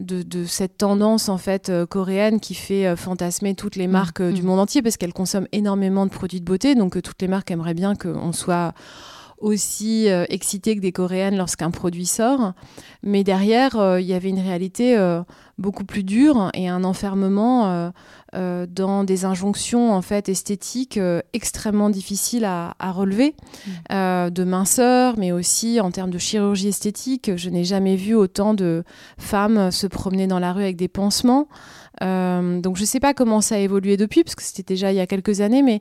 de, 0.00 0.22
de, 0.22 0.46
cette 0.46 0.78
tendance 0.78 1.28
en 1.28 1.36
fait 1.36 1.70
coréenne 1.90 2.40
qui 2.40 2.54
fait 2.54 2.96
fantasmer 2.96 3.54
toutes 3.54 3.76
les 3.76 3.88
mmh, 3.88 3.90
marques 3.90 4.22
du 4.22 4.42
mmh. 4.42 4.46
monde 4.46 4.60
entier 4.60 4.82
parce 4.82 4.96
qu'elles 4.96 5.12
consomment 5.12 5.48
énormément 5.52 6.06
de 6.06 6.10
produits 6.10 6.40
de 6.40 6.44
beauté, 6.44 6.74
donc 6.74 7.00
toutes 7.02 7.20
les 7.20 7.28
marques 7.28 7.50
aimeraient 7.50 7.74
bien 7.74 7.94
qu'on 7.94 8.32
soit 8.32 8.72
aussi 9.38 10.06
excité 10.28 10.76
que 10.76 10.80
des 10.80 10.92
coréennes 10.92 11.36
lorsqu'un 11.36 11.70
produit 11.70 12.06
sort. 12.06 12.52
Mais 13.02 13.24
derrière, 13.24 13.98
il 13.98 14.06
y 14.06 14.12
avait 14.12 14.28
une 14.28 14.38
réalité 14.38 14.96
beaucoup 15.60 15.84
plus 15.84 16.02
dure 16.02 16.50
et 16.54 16.68
un 16.68 16.82
enfermement 16.84 17.92
euh, 18.36 18.64
dans 18.70 19.02
des 19.02 19.24
injonctions 19.24 19.92
en 19.92 20.02
fait 20.02 20.28
esthétiques 20.28 20.98
euh, 20.98 21.20
extrêmement 21.32 21.90
difficiles 21.90 22.44
à, 22.44 22.74
relever, 22.80 23.34
mmh. 23.34 23.70
euh, 23.90 24.30
de 24.30 24.44
minceur, 24.44 25.14
mais 25.18 25.32
aussi 25.32 25.80
en 25.80 25.90
termes 25.90 26.10
de 26.10 26.18
chirurgie 26.18 26.68
esthétique. 26.68 27.32
Je 27.34 27.50
n'ai 27.50 27.64
jamais 27.64 27.96
vu 27.96 28.14
autant 28.14 28.54
de 28.54 28.84
femmes 29.18 29.72
se 29.72 29.88
promener 29.88 30.28
dans 30.28 30.38
la 30.38 30.52
rue 30.52 30.62
avec 30.62 30.76
des 30.76 30.86
pansements. 30.86 31.48
donc 32.00 32.76
je 32.76 32.82
ne 32.82 32.86
sais 32.86 33.00
pas 33.00 33.14
comment 33.14 33.40
ça 33.40 33.56
a 33.56 33.58
évolué 33.58 33.96
depuis, 33.96 34.22
parce 34.22 34.36
que 34.36 34.42
c'était 34.42 34.62
déjà 34.62 34.92
il 34.92 34.96
y 34.96 35.00
a 35.00 35.08
quelques 35.08 35.40
années, 35.40 35.62
mais 35.62 35.80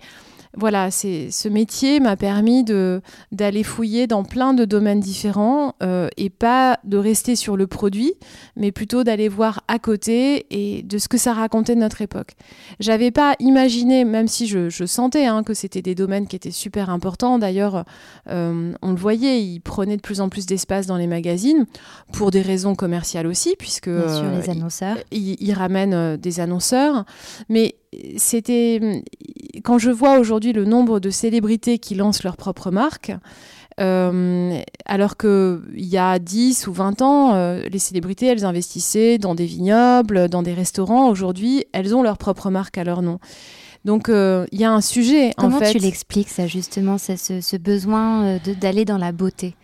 voilà, 0.58 0.89
c'est 0.89 1.29
ce 1.29 1.48
métier 1.48 2.00
m'a 2.00 2.15
permis 2.15 2.63
de 2.63 3.01
d'aller 3.32 3.62
fouiller 3.62 4.08
dans 4.08 4.24
plein 4.24 4.56
de 4.56 4.65
domaines 4.65 5.00
différents 5.00 5.75
euh, 5.84 6.08
et 6.18 6.32
pas 6.32 6.79
de 6.84 6.98
rester 6.98 7.36
sur 7.36 7.56
le 7.56 7.68
produit, 7.68 8.13
mais 8.56 8.72
plutôt 8.72 9.03
d'aller 9.03 9.29
voir 9.29 9.62
à 9.68 9.77
côté 9.77 10.48
et 10.50 10.82
de 10.82 10.98
ce 10.98 11.08
que 11.08 11.20
ça 11.20 11.34
racontait 11.34 11.75
de 11.75 11.79
notre 11.79 12.01
époque. 12.01 12.34
J'avais 12.79 13.12
pas 13.12 13.36
imaginé, 13.39 14.06
même 14.06 14.27
si 14.27 14.48
je, 14.48 14.70
sentais 14.88 15.27
hein, 15.27 15.44
que 15.44 15.53
c'était 15.53 15.84
des 15.84 15.94
domaines 15.94 16.25
qui 16.25 16.36
étaient 16.36 16.50
super 16.50 16.89
importants. 16.89 17.38
D'ailleurs, 17.38 17.86
euh, 18.27 18.74
on 18.82 18.89
le 18.89 18.98
voyait, 18.98 19.44
ils 19.44 19.60
prenaient 19.60 19.98
de 19.98 20.01
plus 20.01 20.20
en 20.20 20.29
plus 20.29 20.48
d'espace 20.48 20.88
dans 20.88 20.98
les 20.98 21.08
magazines 21.08 21.68
pour 22.12 22.32
des 22.32 22.41
raisons 22.41 22.74
commerciales 22.74 23.27
aussi, 23.27 23.56
puisque 23.58 23.86
les 23.86 23.94
euh, 23.94 24.41
annonceurs, 24.50 24.98
ils 25.12 25.53
ramènent 25.53 26.18
des 26.18 26.39
annonceurs, 26.39 27.06
mais 27.50 27.75
c'était 28.18 29.03
quand 29.63 29.77
je 29.79 29.89
vois 29.89 30.20
aujourd'hui 30.20 30.38
le 30.39 30.65
nombre 30.65 31.00
de 31.00 31.10
célébrités 31.10 31.79
qui 31.79 31.96
lancent 31.96 32.24
leur 32.24 32.38
propre 32.38 32.72
marque, 32.72 33.12
euh, 33.79 34.60
alors 34.86 35.17
qu'il 35.17 35.62
y 35.75 35.98
a 35.98 36.19
10 36.19 36.67
ou 36.67 36.74
20 36.74 37.01
ans, 37.01 37.34
euh, 37.34 37.63
les 37.72 37.79
célébrités, 37.79 38.25
elles 38.25 38.46
investissaient 38.46 39.17
dans 39.17 39.36
des 39.36 39.46
vignobles, 39.46 40.27
dans 40.27 40.43
des 40.43 40.53
restaurants. 40.53 41.10
Aujourd'hui, 41.10 41.65
elles 41.72 41.96
ont 41.96 42.03
leur 42.03 42.17
propre 42.17 42.50
marque 42.50 42.77
à 42.77 42.84
leur 42.84 43.01
nom. 43.01 43.19
Donc, 43.86 44.10
euh, 44.10 44.46
il 44.51 44.60
y 44.60 44.65
a 44.65 44.72
un 44.72 44.81
sujet. 44.81 45.31
Comment 45.38 45.58
en 45.58 45.60
fait. 45.60 45.72
tu 45.72 45.77
l'expliques, 45.77 46.29
ça, 46.29 46.48
justement, 46.48 46.98
ce, 46.98 47.15
ce 47.15 47.58
besoin 47.58 48.38
d'aller 48.60 48.84
dans 48.84 48.98
la 48.98 49.13
beauté? 49.13 49.55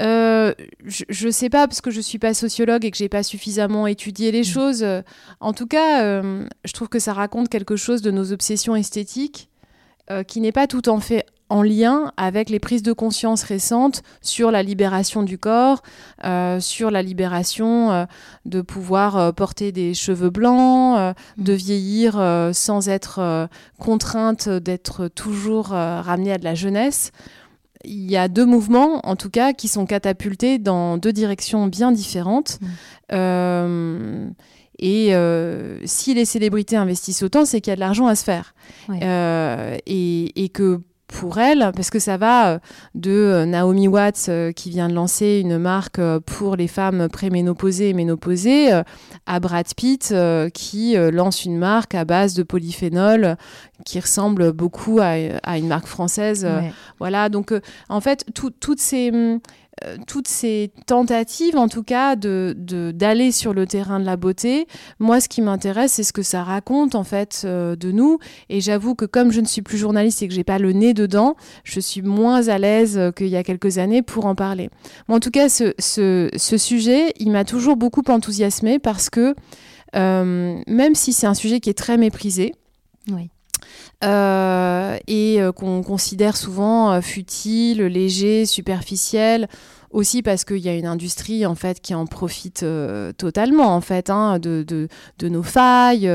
Euh, 0.00 0.54
je 0.86 1.26
ne 1.26 1.30
sais 1.30 1.50
pas 1.50 1.68
parce 1.68 1.80
que 1.80 1.90
je 1.90 2.00
suis 2.00 2.18
pas 2.18 2.32
sociologue 2.32 2.84
et 2.84 2.90
que 2.90 2.96
j'ai 2.96 3.08
pas 3.10 3.22
suffisamment 3.22 3.86
étudié 3.86 4.32
les 4.32 4.40
mm. 4.40 4.44
choses. 4.44 4.86
En 5.40 5.52
tout 5.52 5.66
cas, 5.66 6.02
euh, 6.02 6.46
je 6.64 6.72
trouve 6.72 6.88
que 6.88 6.98
ça 6.98 7.12
raconte 7.12 7.48
quelque 7.48 7.76
chose 7.76 8.02
de 8.02 8.10
nos 8.10 8.32
obsessions 8.32 8.74
esthétiques 8.74 9.48
euh, 10.12 10.22
qui 10.22 10.40
n'est 10.40 10.52
pas 10.52 10.66
tout 10.66 10.88
en 10.88 11.00
fait 11.00 11.26
en 11.48 11.62
lien 11.62 12.12
avec 12.16 12.48
les 12.48 12.58
prises 12.58 12.82
de 12.82 12.92
conscience 12.92 13.42
récentes 13.42 14.02
sur 14.22 14.50
la 14.50 14.62
libération 14.62 15.22
du 15.22 15.36
corps, 15.36 15.82
sur 16.60 16.90
la 16.90 17.02
libération 17.02 18.06
de 18.46 18.62
pouvoir 18.62 19.34
porter 19.34 19.70
des 19.70 19.92
cheveux 19.92 20.30
blancs, 20.30 21.14
mm. 21.36 21.42
de 21.44 21.52
vieillir 21.52 22.50
sans 22.54 22.88
être 22.88 23.50
contrainte 23.78 24.48
d'être 24.48 25.08
toujours 25.08 25.66
ramenée 25.66 26.32
à 26.32 26.38
de 26.38 26.44
la 26.44 26.54
jeunesse 26.54 27.12
il 27.84 28.10
y 28.10 28.16
a 28.16 28.28
deux 28.28 28.46
mouvements, 28.46 29.00
en 29.06 29.16
tout 29.16 29.28
cas, 29.28 29.52
qui 29.52 29.68
sont 29.68 29.86
catapultés 29.86 30.58
dans 30.58 30.98
deux 30.98 31.12
directions 31.12 31.66
bien 31.66 31.92
différentes. 31.92 32.60
Mm. 33.10 34.32
Et 34.84 35.14
si 35.84 36.14
les 36.14 36.24
célébrités 36.24 36.76
investissent 36.76 37.22
autant, 37.22 37.44
c'est 37.44 37.60
qu'il 37.60 37.70
y 37.70 37.72
a 37.72 37.76
de 37.76 37.80
l'argent 37.80 38.06
à 38.06 38.14
se 38.14 38.24
faire. 38.24 38.54
et, 39.86 40.44
et, 40.44 40.48
que 40.48 40.80
pour 41.12 41.38
elle, 41.38 41.70
parce 41.74 41.90
que 41.90 41.98
ça 41.98 42.16
va 42.16 42.48
euh, 42.48 42.58
de 42.94 43.10
euh, 43.10 43.44
Naomi 43.44 43.86
Watts 43.86 44.26
euh, 44.28 44.52
qui 44.52 44.70
vient 44.70 44.88
de 44.88 44.94
lancer 44.94 45.40
une 45.40 45.58
marque 45.58 46.00
pour 46.26 46.56
les 46.56 46.68
femmes 46.68 47.08
préménopausées 47.08 47.90
et 47.90 47.92
ménopausées, 47.92 48.70
à 49.26 49.40
Brad 49.40 49.66
Pitt 49.76 50.14
qui 50.54 50.96
lance 50.96 51.44
une 51.44 51.58
marque 51.58 51.94
à 51.94 52.04
base 52.04 52.34
de 52.34 52.42
polyphénol 52.42 53.36
qui 53.84 54.00
ressemble 54.00 54.52
beaucoup 54.52 55.00
à, 55.00 55.58
une 55.58 55.68
marque 55.68 55.86
française. 55.86 56.46
Voilà, 56.98 57.28
donc 57.28 57.52
en 57.88 58.00
fait, 58.00 58.24
toutes 58.34 58.80
ces 58.80 59.10
hum, 59.10 59.40
euh, 59.84 59.96
toutes 60.06 60.28
ces 60.28 60.70
tentatives, 60.86 61.56
en 61.56 61.68
tout 61.68 61.82
cas, 61.82 62.14
de, 62.14 62.54
d'aller 62.94 63.32
sur 63.32 63.54
le 63.54 63.66
terrain 63.66 64.00
de 64.00 64.04
la 64.04 64.16
beauté, 64.16 64.66
moi, 64.98 65.20
ce 65.20 65.28
qui 65.28 65.42
m'intéresse, 65.42 65.92
c'est 65.92 66.02
ce 66.02 66.12
que 66.12 66.22
ça 66.22 66.44
raconte, 66.44 66.94
en 66.94 67.04
fait, 67.04 67.42
euh, 67.44 67.74
de 67.74 67.90
nous. 67.90 68.18
Et 68.48 68.60
j'avoue 68.60 68.94
que 68.94 69.04
comme 69.04 69.32
je 69.32 69.40
ne 69.40 69.46
suis 69.46 69.62
plus 69.62 69.78
journaliste 69.78 70.22
et 70.22 70.28
que 70.28 70.34
j'ai 70.34 70.44
pas 70.44 70.58
le 70.58 70.72
nez 70.72 70.94
dedans, 70.94 71.36
je 71.64 71.80
suis 71.80 72.02
moins 72.02 72.48
à 72.48 72.58
l'aise 72.58 73.00
qu'il 73.16 73.28
y 73.28 73.36
a 73.36 73.42
quelques 73.42 73.78
années 73.78 74.02
pour 74.02 74.26
en 74.26 74.34
parler. 74.34 74.70
en 75.08 75.20
tout 75.20 75.30
cas, 75.30 75.48
ce, 75.48 75.72
ce, 75.78 76.56
sujet, 76.58 77.12
il 77.18 77.30
m'a 77.30 77.44
toujours 77.44 77.76
beaucoup 77.76 78.02
enthousiasmé 78.08 78.78
parce 78.78 79.10
que 79.10 79.34
euh, 79.94 80.58
même 80.66 80.94
si 80.94 81.12
c'est 81.12 81.26
un 81.26 81.34
sujet 81.34 81.60
qui 81.60 81.70
est 81.70 81.78
très 81.78 81.96
méprisé, 81.96 82.54
oui. 83.10 83.30
Euh, 84.04 84.98
et 85.06 85.40
euh, 85.40 85.52
qu'on 85.52 85.82
considère 85.82 86.36
souvent 86.36 86.92
euh, 86.92 87.00
futile, 87.00 87.82
léger, 87.82 88.46
superficiel 88.46 89.48
aussi 89.92 90.22
parce 90.22 90.44
qu'il 90.44 90.58
y 90.58 90.68
a 90.68 90.74
une 90.74 90.86
industrie 90.86 91.46
en 91.46 91.54
fait 91.54 91.80
qui 91.80 91.94
en 91.94 92.06
profite 92.06 92.64
totalement 93.18 93.76
en 93.76 93.82
fait 93.82 94.08
hein, 94.08 94.38
de, 94.38 94.64
de, 94.66 95.28
nos 95.28 95.42
failles, 95.42 96.10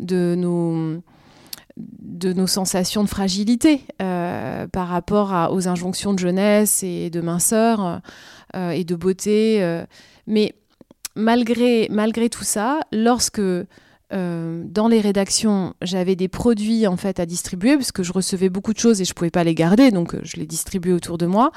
de 0.00 0.34
nos 0.36 1.00
de 1.78 2.34
nos 2.34 2.46
sensations 2.46 3.02
de 3.02 3.08
fragilité 3.08 3.86
par 3.98 4.88
rapport 4.88 5.50
aux 5.50 5.66
injonctions 5.66 6.12
de 6.12 6.18
jeunesse 6.18 6.82
et 6.82 7.08
de 7.08 7.22
minceur 7.22 8.02
et 8.54 8.84
de 8.84 8.94
beauté. 8.94 9.82
mais 10.26 10.54
malgré, 11.16 11.88
malgré 11.90 12.28
tout 12.28 12.44
ça, 12.44 12.80
lorsque 12.92 13.40
euh, 14.12 14.62
dans 14.66 14.88
les 14.88 15.00
rédactions, 15.00 15.74
j'avais 15.80 16.16
des 16.16 16.28
produits 16.28 16.86
en 16.86 16.96
fait 16.96 17.18
à 17.18 17.26
distribuer 17.26 17.76
parce 17.76 17.92
que 17.92 18.02
je 18.02 18.12
recevais 18.12 18.50
beaucoup 18.50 18.72
de 18.72 18.78
choses 18.78 19.00
et 19.00 19.04
je 19.04 19.14
pouvais 19.14 19.30
pas 19.30 19.44
les 19.44 19.54
garder, 19.54 19.90
donc 19.90 20.14
euh, 20.14 20.20
je 20.22 20.36
les 20.36 20.46
distribuais 20.46 20.92
autour 20.92 21.18
de 21.18 21.26
moi. 21.26 21.50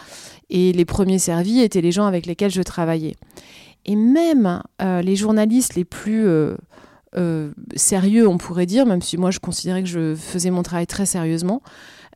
Et 0.50 0.72
les 0.72 0.86
premiers 0.86 1.20
servis 1.20 1.60
étaient 1.60 1.82
les 1.82 1.92
gens 1.92 2.06
avec 2.06 2.26
lesquels 2.26 2.52
je 2.52 2.62
travaillais. 2.62 3.16
Et 3.86 3.96
même 3.96 4.64
euh, 4.82 5.02
les 5.02 5.16
journalistes 5.16 5.76
les 5.76 5.86
plus 5.86 6.28
sérieux, 7.76 8.28
on 8.28 8.38
pourrait 8.38 8.66
dire, 8.66 8.86
même 8.86 9.02
si 9.02 9.16
moi 9.16 9.32
je 9.32 9.40
considérais 9.40 9.84
que 9.84 9.88
je 9.88 10.16
faisais 10.16 10.50
mon 10.50 10.64
travail 10.64 10.86
très 10.86 11.06
sérieusement, 11.06 11.62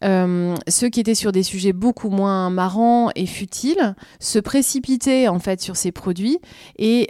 ceux 0.01 0.89
qui 0.91 0.99
étaient 0.99 1.15
sur 1.15 1.31
des 1.31 1.43
sujets 1.43 1.71
beaucoup 1.71 2.09
moins 2.09 2.49
marrants 2.49 3.09
et 3.15 3.25
futiles 3.25 3.95
se 4.19 4.39
précipitaient 4.39 5.29
en 5.29 5.39
fait 5.39 5.61
sur 5.61 5.77
ces 5.77 5.93
produits 5.93 6.39
et 6.77 7.07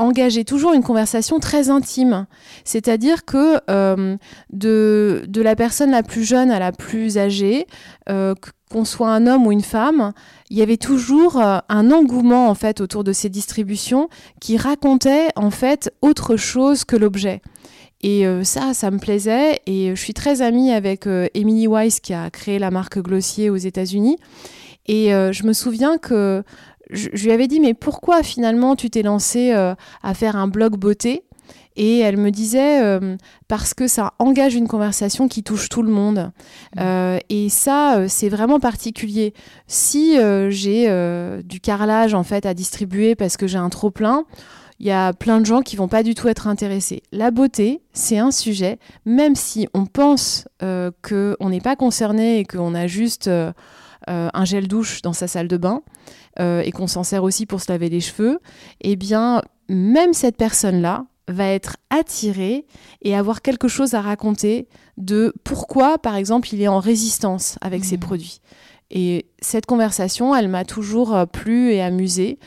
engager 0.00 0.44
toujours 0.44 0.72
une 0.72 0.82
conversation 0.82 1.38
très 1.38 1.70
intime. 1.70 2.26
C'est-à-dire 2.64 3.24
que 3.24 3.60
euh, 3.70 4.16
de, 4.52 5.24
de, 5.28 5.42
la 5.42 5.54
personne 5.54 5.90
la 5.90 6.02
plus 6.02 6.24
jeune 6.24 6.50
à 6.50 6.58
la 6.58 6.72
plus 6.72 7.18
âgée, 7.18 7.66
euh, 8.08 8.34
qu'on 8.70 8.84
soit 8.84 9.10
un 9.10 9.26
homme 9.26 9.46
ou 9.46 9.52
une 9.52 9.62
femme, 9.62 10.12
il 10.48 10.58
y 10.58 10.62
avait 10.62 10.76
toujours 10.76 11.38
euh, 11.38 11.58
un 11.68 11.90
engouement 11.90 12.48
en 12.48 12.54
fait 12.54 12.80
autour 12.80 13.04
de 13.04 13.12
ces 13.12 13.28
distributions 13.28 14.08
qui 14.40 14.56
racontait 14.56 15.28
en 15.36 15.50
fait 15.50 15.92
autre 16.02 16.36
chose 16.36 16.84
que 16.84 16.96
l'objet. 16.96 17.42
Et 18.02 18.24
ça, 18.44 18.72
ça 18.72 18.90
me 18.90 18.96
plaisait. 18.96 19.60
Et 19.66 19.90
je 19.94 20.00
suis 20.00 20.14
très 20.14 20.40
amie 20.40 20.72
avec 20.72 21.06
Emily 21.34 21.66
Weiss 21.66 22.00
qui 22.00 22.14
a 22.14 22.30
créé 22.30 22.58
la 22.58 22.70
marque 22.70 22.98
Glossier 22.98 23.50
aux 23.50 23.58
États-Unis. 23.58 24.16
Et 24.86 25.10
je 25.10 25.46
me 25.46 25.52
souviens 25.52 25.98
que 25.98 26.42
je, 26.92 27.08
lui 27.10 27.32
avais 27.32 27.48
dit, 27.48 27.60
mais 27.60 27.74
pourquoi 27.74 28.22
finalement 28.22 28.76
tu 28.76 28.90
t'es 28.90 29.02
lancé 29.02 29.52
euh, 29.52 29.74
à 30.02 30.14
faire 30.14 30.36
un 30.36 30.48
blog 30.48 30.76
beauté? 30.76 31.24
Et 31.76 32.00
elle 32.00 32.16
me 32.16 32.30
disait 32.30 32.82
euh, 32.82 33.16
parce 33.48 33.74
que 33.74 33.86
ça 33.86 34.12
engage 34.18 34.54
une 34.54 34.66
conversation 34.66 35.28
qui 35.28 35.42
touche 35.42 35.68
tout 35.68 35.82
le 35.82 35.90
monde. 35.90 36.32
Mmh. 36.76 36.80
Euh, 36.80 37.18
et 37.28 37.48
ça, 37.48 38.08
c'est 38.08 38.28
vraiment 38.28 38.58
particulier. 38.58 39.34
Si 39.66 40.16
j'ai 40.48 41.42
du 41.44 41.60
carrelage 41.60 42.12
en 42.12 42.24
fait 42.24 42.44
à 42.44 42.54
distribuer 42.54 43.14
parce 43.14 43.36
que 43.36 43.46
j'ai 43.46 43.58
un 43.58 43.70
trop 43.70 43.90
plein, 43.90 44.24
il 44.80 44.86
y 44.86 44.90
a 44.90 45.12
plein 45.12 45.40
de 45.40 45.46
gens 45.46 45.62
qui 45.62 45.76
vont 45.76 45.88
pas 45.88 46.02
du 46.02 46.14
tout 46.14 46.28
être 46.28 46.48
intéressés. 46.48 47.02
La 47.12 47.30
beauté, 47.30 47.82
c'est 47.92 48.18
un 48.18 48.32
sujet, 48.32 48.78
même 49.06 49.36
si 49.36 49.68
on 49.72 49.86
pense 49.86 50.48
qu'on 50.58 51.48
n'est 51.48 51.60
pas 51.60 51.76
concerné 51.76 52.40
et 52.40 52.44
qu'on 52.44 52.74
a 52.74 52.88
juste 52.88 53.30
un 54.06 54.44
gel 54.44 54.66
douche 54.66 55.02
dans 55.02 55.12
sa 55.12 55.28
salle 55.28 55.48
de 55.48 55.56
bain. 55.56 55.82
Euh, 56.38 56.62
et 56.64 56.70
qu'on 56.70 56.86
s'en 56.86 57.02
sert 57.02 57.24
aussi 57.24 57.44
pour 57.44 57.60
se 57.60 57.70
laver 57.72 57.88
les 57.88 58.00
cheveux, 58.00 58.38
eh 58.80 58.94
bien, 58.94 59.42
même 59.68 60.12
cette 60.12 60.36
personne-là 60.36 61.06
va 61.26 61.46
être 61.46 61.76
attirée 61.90 62.66
et 63.02 63.16
avoir 63.16 63.42
quelque 63.42 63.66
chose 63.66 63.94
à 63.94 64.00
raconter 64.00 64.68
de 64.96 65.34
pourquoi, 65.42 65.98
par 65.98 66.14
exemple, 66.14 66.54
il 66.54 66.62
est 66.62 66.68
en 66.68 66.78
résistance 66.78 67.58
avec 67.60 67.84
ses 67.84 67.96
mmh. 67.96 68.00
produits. 68.00 68.40
Et 68.92 69.26
cette 69.40 69.66
conversation, 69.66 70.34
elle 70.34 70.48
m'a 70.48 70.64
toujours 70.64 71.14
euh, 71.14 71.26
plu 71.26 71.72
et 71.72 71.82
amusée. 71.82 72.38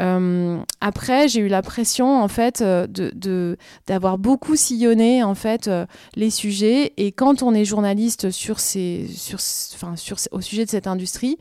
Euh, 0.00 0.58
après, 0.80 1.28
j'ai 1.28 1.40
eu 1.40 1.48
l'impression 1.48 2.22
en 2.22 2.28
fait 2.28 2.60
euh, 2.60 2.86
de 2.86 3.56
d'avoir 3.86 4.18
beaucoup 4.18 4.54
sillonné 4.56 5.22
en 5.22 5.34
fait 5.34 5.68
euh, 5.68 5.86
les 6.14 6.30
sujets. 6.30 6.92
Et 6.96 7.12
quand 7.12 7.42
on 7.42 7.54
est 7.54 7.64
journaliste 7.64 8.30
sur 8.30 8.60
ces, 8.60 9.06
sur, 9.08 9.38
enfin, 9.74 9.96
sur, 9.96 10.16
au 10.32 10.40
sujet 10.40 10.64
de 10.64 10.70
cette 10.70 10.86
industrie, 10.86 11.38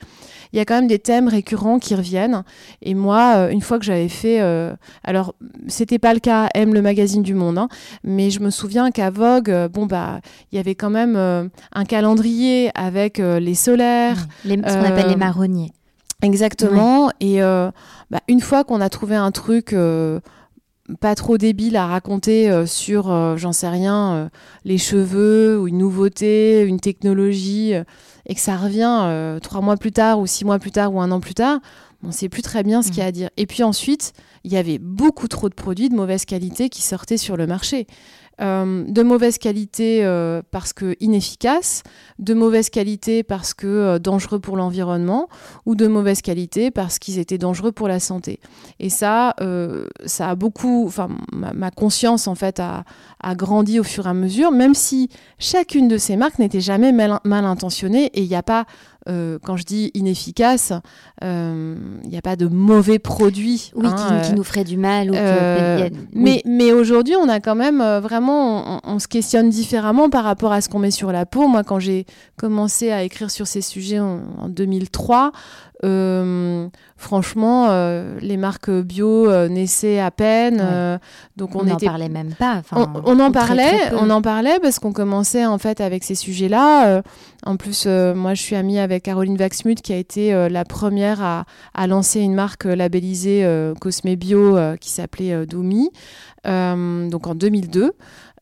il 0.53 0.57
y 0.57 0.59
a 0.59 0.65
quand 0.65 0.75
même 0.75 0.87
des 0.87 0.99
thèmes 0.99 1.27
récurrents 1.27 1.79
qui 1.79 1.93
reviennent. 1.95 2.43
Et 2.81 2.93
moi, 2.93 3.51
une 3.51 3.61
fois 3.61 3.79
que 3.79 3.85
j'avais 3.85 4.09
fait, 4.09 4.39
alors 5.03 5.35
c'était 5.67 5.99
pas 5.99 6.13
le 6.13 6.19
cas 6.19 6.49
M 6.53 6.73
le 6.73 6.81
magazine 6.81 7.21
du 7.21 7.33
Monde, 7.33 7.57
hein, 7.57 7.67
mais 8.03 8.29
je 8.29 8.39
me 8.39 8.49
souviens 8.49 8.91
qu'à 8.91 9.09
Vogue, 9.09 9.53
bon 9.71 9.85
bah, 9.85 10.21
il 10.51 10.55
y 10.55 10.59
avait 10.59 10.75
quand 10.75 10.89
même 10.89 11.15
un 11.15 11.85
calendrier 11.85 12.71
avec 12.75 13.17
les 13.17 13.55
solaires, 13.55 14.25
les, 14.45 14.55
ce 14.55 14.61
qu'on 14.61 14.85
appelle 14.85 15.09
les 15.09 15.15
marronniers. 15.15 15.71
Exactement. 16.23 17.11
Et 17.19 17.43
euh, 17.43 17.69
bah, 18.09 18.21
une 18.27 18.41
fois 18.41 18.63
qu'on 18.63 18.81
a 18.81 18.89
trouvé 18.89 19.15
un 19.15 19.31
truc 19.31 19.73
euh, 19.73 20.19
pas 20.99 21.13
trop 21.15 21.37
débile 21.37 21.75
à 21.75 21.85
raconter 21.85 22.49
euh, 22.49 22.65
sur, 22.65 23.37
j'en 23.37 23.53
sais 23.53 23.69
rien, 23.69 24.29
les 24.65 24.77
cheveux 24.77 25.59
ou 25.59 25.67
une 25.67 25.77
nouveauté, 25.77 26.63
une 26.63 26.79
technologie, 26.79 27.73
et 28.25 28.35
que 28.35 28.41
ça 28.41 28.57
revient 28.57 29.39
trois 29.41 29.61
mois 29.61 29.77
plus 29.77 29.91
tard 29.91 30.19
ou 30.19 30.25
six 30.25 30.43
mois 30.43 30.59
plus 30.59 30.71
tard 30.71 30.93
ou 30.93 31.01
un 31.01 31.11
an 31.11 31.19
plus 31.19 31.35
tard, 31.35 31.59
on 32.03 32.07
ne 32.07 32.11
sait 32.11 32.29
plus 32.29 32.41
très 32.41 32.63
bien 32.63 32.81
ce 32.81 32.89
qu'il 32.89 32.99
y 32.99 33.01
a 33.01 33.05
à 33.05 33.11
dire. 33.11 33.29
Et 33.37 33.45
puis 33.45 33.63
ensuite, 33.63 34.13
il 34.43 34.51
y 34.51 34.57
avait 34.57 34.77
beaucoup 34.77 35.27
trop 35.27 35.49
de 35.49 35.55
produits 35.55 35.89
de 35.89 35.95
mauvaise 35.95 36.25
qualité 36.25 36.69
qui 36.69 36.81
sortaient 36.81 37.17
sur 37.17 37.37
le 37.37 37.47
marché. 37.47 37.87
Euh, 38.39 38.83
de 38.87 39.01
mauvaise 39.01 39.39
qualité 39.39 40.05
euh, 40.05 40.43
parce 40.51 40.71
que 40.71 40.95
inefficace, 40.99 41.81
de 42.19 42.35
mauvaise 42.35 42.69
qualité 42.69 43.23
parce 43.23 43.55
que 43.55 43.65
euh, 43.65 43.99
dangereux 43.99 44.37
pour 44.39 44.57
l'environnement, 44.57 45.27
ou 45.65 45.73
de 45.73 45.87
mauvaise 45.87 46.21
qualité 46.21 46.69
parce 46.69 46.99
qu'ils 46.99 47.17
étaient 47.17 47.39
dangereux 47.39 47.71
pour 47.71 47.87
la 47.87 47.99
santé. 47.99 48.39
Et 48.79 48.89
ça, 48.89 49.35
ça 50.05 50.29
a 50.29 50.35
beaucoup, 50.35 50.85
enfin, 50.85 51.09
ma, 51.33 51.71
conscience 51.71 52.27
en 52.27 52.35
fait 52.35 52.59
a, 52.59 52.83
grandi 53.35 53.79
au 53.79 53.83
fur 53.83 54.05
et 54.05 54.09
à 54.09 54.13
mesure, 54.13 54.51
même 54.51 54.75
si 54.75 55.09
chacune 55.39 55.87
de 55.87 55.97
ces 55.97 56.15
marques 56.15 56.39
n'était 56.39 56.61
jamais 56.61 56.91
mal, 56.91 57.19
mal 57.23 57.45
intentionnée 57.45 58.05
et 58.13 58.21
il 58.21 58.29
n'y 58.29 58.35
a 58.35 58.43
pas 58.43 58.65
euh, 59.07 59.39
quand 59.43 59.57
je 59.57 59.63
dis 59.63 59.91
inefficace, 59.93 60.73
il 61.21 61.25
euh, 61.25 61.75
n'y 62.05 62.17
a 62.17 62.21
pas 62.21 62.35
de 62.35 62.47
mauvais 62.47 62.99
produits. 62.99 63.71
Oui, 63.75 63.87
hein, 63.87 64.21
qui, 64.23 64.33
nous 64.33 64.43
ferait 64.43 64.63
du 64.63 64.77
mal. 64.77 65.11
Ou 65.11 65.15
euh, 65.15 65.89
Mais, 66.13 66.41
mais 66.45 66.73
aujourd'hui, 66.73 67.15
on 67.15 67.29
a 67.29 67.39
quand 67.39 67.55
même 67.55 67.81
vraiment, 68.01 68.81
on, 68.83 68.99
se 68.99 69.07
questionne 69.07 69.49
différemment 69.49 70.09
par 70.09 70.23
rapport 70.23 70.51
à 70.51 70.61
ce 70.61 70.69
qu'on 70.69 70.79
met 70.79 70.91
sur 70.91 71.11
la 71.11 71.25
peau. 71.25 71.47
Moi, 71.47 71.63
quand 71.63 71.79
j'ai 71.79 72.05
commencé 72.37 72.91
à 72.91 73.03
écrire 73.03 73.31
sur 73.31 73.47
ces 73.47 73.61
sujets 73.61 73.99
en, 73.99 74.21
en 74.39 74.49
2003, 74.49 75.31
euh, 75.83 76.67
franchement, 76.95 77.67
euh, 77.69 78.17
les 78.19 78.37
marques 78.37 78.71
bio 78.71 79.29
euh, 79.29 79.47
naissaient 79.47 79.99
à 79.99 80.09
peine. 80.09 80.99
donc 81.35 81.55
on 81.55 81.63
n'en 81.63 81.77
parlait 81.77 82.09
même 82.09 82.33
pas. 82.33 82.61
on, 82.71 83.19
en 83.19 83.31
parlait, 83.31 83.93
on 83.93 84.09
en 84.09 84.21
parlait 84.21 84.59
parce 84.59 84.79
qu'on 84.79 84.91
commençait 84.91 85.45
en 85.45 85.57
fait 85.57 85.81
avec 85.81 86.03
ces 86.03 86.15
sujets-là. 86.15 87.01
en 87.45 87.57
plus, 87.57 87.85
moi, 87.85 88.33
je 88.33 88.41
suis 88.41 88.55
amie 88.55 88.79
avec 88.79 89.03
Caroline 89.03 89.37
Vaxmuth 89.37 89.81
qui 89.81 89.93
a 89.93 89.97
été 89.97 90.49
la 90.49 90.65
première 90.65 91.21
à, 91.21 91.45
à, 91.73 91.87
lancer 91.87 92.21
une 92.21 92.33
marque 92.33 92.65
labellisée 92.65 93.47
Cosme 93.79 94.15
Bio 94.15 94.57
qui 94.79 94.89
s'appelait 94.89 95.45
Doumi. 95.45 95.89
donc 96.45 97.27
en 97.27 97.35
2002. 97.35 97.93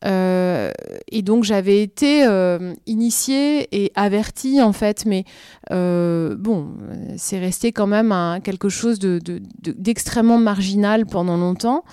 Euh, 0.04 0.72
et 1.10 1.22
donc 1.22 1.44
j'avais 1.44 1.82
été 1.82 2.26
euh, 2.26 2.74
initiée 2.86 3.66
et 3.72 3.92
avertie 3.94 4.60
en 4.60 4.72
fait, 4.72 5.06
mais 5.06 5.24
euh, 5.70 6.36
bon, 6.36 6.68
c'est 7.16 7.38
resté 7.38 7.72
quand 7.72 7.86
même 7.86 8.14
quelque 8.42 8.68
chose 8.68 8.98
d'extrêmement 8.98 10.38
de, 10.38 10.44
marginal 10.44 11.06
pendant 11.06 11.36
longtemps. 11.36 11.84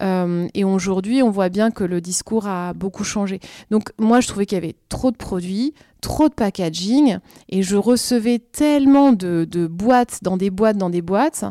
et 0.00 0.64
aujourd'hui, 0.64 1.22
on 1.22 1.30
voit 1.30 1.48
bien 1.48 1.70
que 1.70 1.84
le 1.84 2.00
discours 2.00 2.46
a 2.46 2.72
beaucoup 2.74 3.04
changé. 3.04 3.40
Donc 3.70 3.90
moi, 3.98 4.20
je 4.20 4.28
trouvais 4.28 4.46
qu'il 4.46 4.56
y 4.56 4.62
avait 4.62 4.76
trop 4.88 5.10
de 5.10 5.16
produits, 5.16 5.74
trop 6.00 6.28
de 6.28 6.34
packaging, 6.34 7.18
et 7.48 7.62
je 7.64 7.76
recevais 7.76 8.38
tellement 8.38 9.12
de, 9.12 9.66
boîtes 9.66 10.20
dans 10.22 10.36
des 10.36 10.50
boîtes 10.50 10.76
dans 10.76 10.90
des 10.90 11.02
boîtes. 11.02 11.44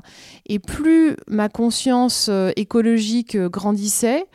Et 0.48 0.60
plus 0.60 1.18
ma 1.28 1.50
conscience 1.50 2.30
écologique 2.56 3.38
grandissait, 3.38 4.26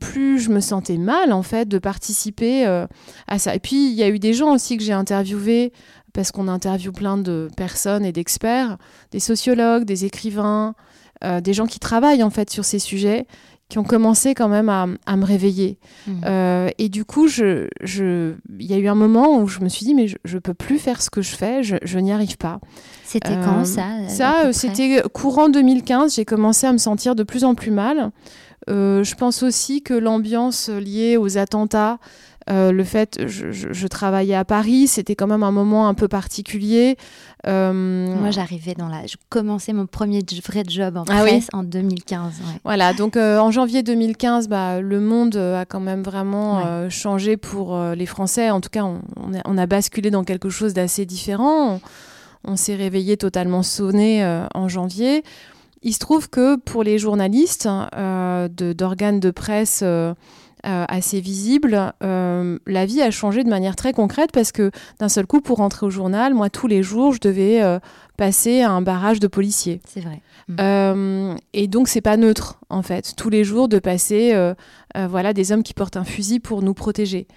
plus 0.00 0.38
je 0.38 0.50
me 0.50 0.60
sentais 0.60 0.96
mal 0.96 1.32
en 1.32 1.42
fait 1.42 1.68
de 1.68 1.78
participer 1.78 2.66
euh, 2.66 2.86
à 3.26 3.38
ça. 3.38 3.54
Et 3.54 3.60
puis 3.60 3.90
il 3.90 3.94
y 3.94 4.02
a 4.02 4.08
eu 4.08 4.18
des 4.18 4.32
gens 4.32 4.52
aussi 4.54 4.76
que 4.76 4.82
j'ai 4.82 4.92
interviewés 4.92 5.72
parce 6.12 6.32
qu'on 6.32 6.48
interviewe 6.48 6.92
plein 6.92 7.18
de 7.18 7.48
personnes 7.56 8.04
et 8.04 8.12
d'experts, 8.12 8.78
des 9.12 9.20
sociologues, 9.20 9.84
des 9.84 10.04
écrivains, 10.04 10.74
euh, 11.24 11.40
des 11.40 11.52
gens 11.52 11.66
qui 11.66 11.78
travaillent 11.78 12.22
en 12.22 12.30
fait 12.30 12.50
sur 12.50 12.64
ces 12.64 12.78
sujets 12.78 13.26
qui 13.68 13.78
ont 13.78 13.84
commencé 13.84 14.34
quand 14.34 14.48
même 14.48 14.70
à, 14.70 14.86
me 15.16 15.24
réveiller. 15.24 15.78
Mmh. 16.06 16.12
Euh, 16.24 16.70
et 16.78 16.88
du 16.88 17.04
coup, 17.04 17.26
il 17.26 17.30
je, 17.30 17.68
je, 17.82 18.32
y 18.58 18.72
a 18.72 18.78
eu 18.78 18.88
un 18.88 18.94
moment 18.94 19.36
où 19.36 19.46
je 19.46 19.60
me 19.60 19.68
suis 19.68 19.84
dit, 19.84 19.94
mais 19.94 20.06
je 20.08 20.16
ne 20.24 20.38
peux 20.38 20.54
plus 20.54 20.78
faire 20.78 21.02
ce 21.02 21.10
que 21.10 21.20
je 21.20 21.36
fais, 21.36 21.62
je, 21.62 21.76
je 21.82 21.98
n'y 21.98 22.10
arrive 22.10 22.38
pas. 22.38 22.60
C'était 23.04 23.34
quand 23.44 23.66
ça 23.66 24.08
Ça, 24.08 24.52
c'était 24.54 25.02
courant 25.12 25.50
2015, 25.50 26.14
j'ai 26.14 26.24
commencé 26.24 26.66
à 26.66 26.72
me 26.72 26.78
sentir 26.78 27.14
de 27.14 27.22
plus 27.22 27.44
en 27.44 27.54
plus 27.54 27.70
mal. 27.70 28.10
Euh, 28.68 29.02
je 29.02 29.14
pense 29.14 29.42
aussi 29.42 29.82
que 29.82 29.94
l'ambiance 29.94 30.68
liée 30.68 31.16
aux 31.16 31.38
attentats, 31.38 31.98
euh, 32.50 32.72
le 32.72 32.82
fait, 32.82 33.18
je, 33.26 33.52
je, 33.52 33.86
travaillais 33.86 34.34
à 34.34 34.44
Paris, 34.44 34.86
c'était 34.86 35.14
quand 35.14 35.26
même 35.26 35.42
un 35.42 35.50
moment 35.50 35.86
un 35.86 35.92
peu 35.92 36.08
particulier. 36.08 36.96
Euh, 37.46 37.72
Moi, 37.72 38.30
j'arrivais 38.30 38.74
dans 38.74 38.88
la, 38.88 39.06
je 39.06 39.16
commençais 39.28 39.74
mon 39.74 39.86
premier 39.86 40.22
vrai 40.46 40.62
job 40.66 40.96
en 40.96 41.04
ah 41.10 41.20
presse 41.20 41.48
en 41.52 41.62
2015. 41.62 42.32
Voilà, 42.64 42.94
donc 42.94 43.18
en 43.18 43.50
janvier 43.50 43.82
2015, 43.82 44.48
bah, 44.48 44.80
le 44.80 44.98
monde 44.98 45.36
a 45.36 45.66
quand 45.66 45.80
même 45.80 46.02
vraiment 46.02 46.88
changé 46.88 47.36
pour 47.36 47.78
les 47.78 48.06
Français. 48.06 48.48
En 48.48 48.62
tout 48.62 48.70
cas, 48.70 48.84
on, 48.84 49.02
on, 49.44 49.58
a, 49.58 49.66
basculé 49.66 50.10
dans 50.10 50.24
quelque 50.24 50.48
chose 50.48 50.72
d'assez 50.72 51.04
différent. 51.04 51.74
On, 52.44 52.52
on 52.52 52.56
s'est 52.56 52.76
réveillé 52.76 53.18
totalement 53.18 53.62
sonné 53.62 54.24
en 54.54 54.68
janvier. 54.68 55.22
Il 55.82 55.92
se 55.92 55.98
trouve 55.98 56.28
que 56.28 56.56
pour 56.56 56.82
les 56.82 56.98
journalistes 56.98 57.68
euh, 57.96 58.48
d'organes 58.48 59.20
de, 59.20 59.30
presse 59.30 59.80
euh, 59.84 60.12
euh, 60.66 60.84
assez 60.88 61.20
visibles, 61.20 61.92
la 62.00 62.86
vie 62.86 63.00
a 63.00 63.10
changé 63.10 63.44
de 63.44 63.48
manière 63.48 63.76
très 63.76 63.92
concrète 63.92 64.30
parce 64.32 64.52
que 64.52 64.70
d'un 64.98 65.08
seul 65.08 65.26
coup, 65.26 65.40
pour 65.40 65.58
rentrer 65.58 65.86
au 65.86 65.90
journal, 65.90 66.34
moi, 66.34 66.50
tous 66.50 66.66
les 66.66 66.82
jours, 66.82 67.12
je 67.12 67.20
devais 67.20 67.62
passer 68.16 68.62
à 68.62 68.72
un 68.72 68.82
barrage 68.82 69.20
de 69.20 69.28
policiers. 69.28 69.80
C'est 69.86 70.00
vrai. 70.00 70.20
Mm. 70.48 71.36
et 71.52 71.68
donc, 71.68 71.88
c'est 71.88 72.00
pas 72.00 72.16
neutre, 72.16 72.58
en 72.70 72.82
fait, 72.82 73.14
tous 73.16 73.30
les 73.30 73.44
jours 73.44 73.68
de 73.68 73.78
passer 73.78 74.34
voilà, 74.96 75.32
des 75.32 75.52
hommes 75.52 75.62
qui 75.62 75.74
portent 75.74 75.96
un 75.96 76.04
fusil 76.04 76.40
pour 76.40 76.62
nous 76.62 76.74
protéger. 76.74 77.28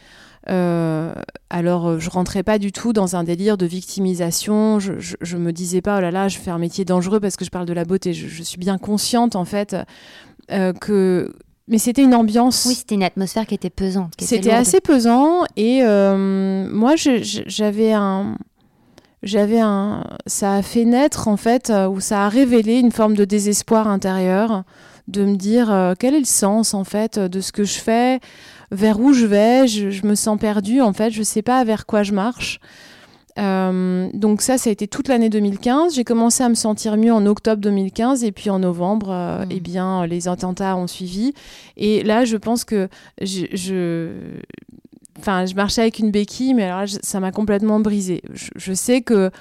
Euh, 0.49 1.13
alors, 1.49 1.87
euh, 1.87 1.99
je 1.99 2.09
rentrais 2.09 2.43
pas 2.43 2.57
du 2.57 2.71
tout 2.71 2.93
dans 2.93 3.15
un 3.15 3.23
délire 3.23 3.57
de 3.57 3.65
victimisation. 3.65 4.79
Je, 4.79 4.93
je, 4.99 5.37
me 5.37 5.51
disais 5.51 5.81
pas, 5.81 5.97
oh 5.97 6.01
là 6.01 6.11
là, 6.11 6.27
je 6.27 6.37
fais 6.37 6.51
un 6.51 6.57
métier 6.57 6.85
dangereux 6.85 7.19
parce 7.19 7.35
que 7.35 7.45
je 7.45 7.49
parle 7.49 7.65
de 7.65 7.73
la 7.73 7.85
beauté. 7.85 8.13
Je, 8.13 8.43
suis 8.43 8.57
bien 8.57 8.77
consciente, 8.77 9.35
en 9.35 9.45
fait, 9.45 9.75
euh, 10.51 10.73
que. 10.73 11.33
Mais 11.67 11.77
c'était 11.77 12.03
une 12.03 12.15
ambiance. 12.15 12.65
Oui, 12.67 12.73
c'était 12.73 12.95
une 12.95 13.03
atmosphère 13.03 13.45
qui 13.45 13.53
était 13.53 13.69
pesante. 13.69 14.13
C'était 14.19 14.51
assez 14.51 14.81
pesant. 14.81 15.43
Et 15.55 15.83
moi, 15.83 16.95
j'avais 16.95 17.93
un. 17.93 18.37
J'avais 19.23 19.59
un. 19.59 20.03
Ça 20.25 20.55
a 20.55 20.61
fait 20.63 20.85
naître, 20.85 21.27
en 21.27 21.37
fait, 21.37 21.71
ou 21.89 21.99
ça 21.99 22.25
a 22.25 22.29
révélé 22.29 22.79
une 22.79 22.91
forme 22.91 23.15
de 23.15 23.25
désespoir 23.25 23.87
intérieur, 23.87 24.63
de 25.07 25.23
me 25.23 25.35
dire 25.35 25.93
quel 25.99 26.15
est 26.15 26.19
le 26.19 26.25
sens, 26.25 26.73
en 26.73 26.83
fait, 26.83 27.19
de 27.19 27.39
ce 27.39 27.51
que 27.51 27.63
je 27.63 27.79
fais 27.79 28.19
vers 28.71 28.99
où 28.99 29.13
je 29.13 29.25
vais, 29.25 29.67
je, 29.67 30.05
me 30.05 30.15
sens 30.15 30.39
perdue 30.39 30.81
en 30.81 30.93
fait, 30.93 31.11
je 31.11 31.19
ne 31.19 31.25
sais 31.25 31.41
pas 31.41 31.63
vers 31.63 31.85
quoi 31.85 32.03
je 32.03 32.13
marche. 32.13 32.59
Euh, 33.39 34.09
donc 34.13 34.41
ça, 34.41 34.57
ça 34.57 34.69
a 34.69 34.73
été 34.73 34.87
toute 34.87 35.07
l'année 35.07 35.29
2015. 35.29 35.95
J'ai 35.95 36.03
commencé 36.03 36.43
à 36.43 36.49
me 36.49 36.55
sentir 36.55 36.97
mieux 36.97 37.13
en 37.13 37.25
octobre 37.25 37.61
2015 37.61 38.23
et 38.23 38.31
puis 38.31 38.49
en 38.49 38.59
novembre, 38.59 39.09
euh, 39.09 39.45
mmh. 39.45 39.49
eh 39.51 39.59
bien, 39.59 40.05
les 40.05 40.27
attentats 40.27 40.75
ont 40.75 40.87
suivi. 40.87 41.33
Et 41.77 42.03
là, 42.03 42.25
je 42.25 42.37
pense 42.37 42.65
que 42.65 42.89
je, 43.21 44.09
enfin, 45.17 45.45
je 45.45 45.55
marchais 45.55 45.81
avec 45.81 45.99
une 45.99 46.11
béquille, 46.11 46.53
mais 46.53 46.63
alors 46.63 46.87
ça 47.01 47.19
m'a 47.19 47.31
complètement 47.31 47.79
brisé. 47.79 48.21
je, 48.33 48.73
sais 48.73 49.01
que 49.01 49.31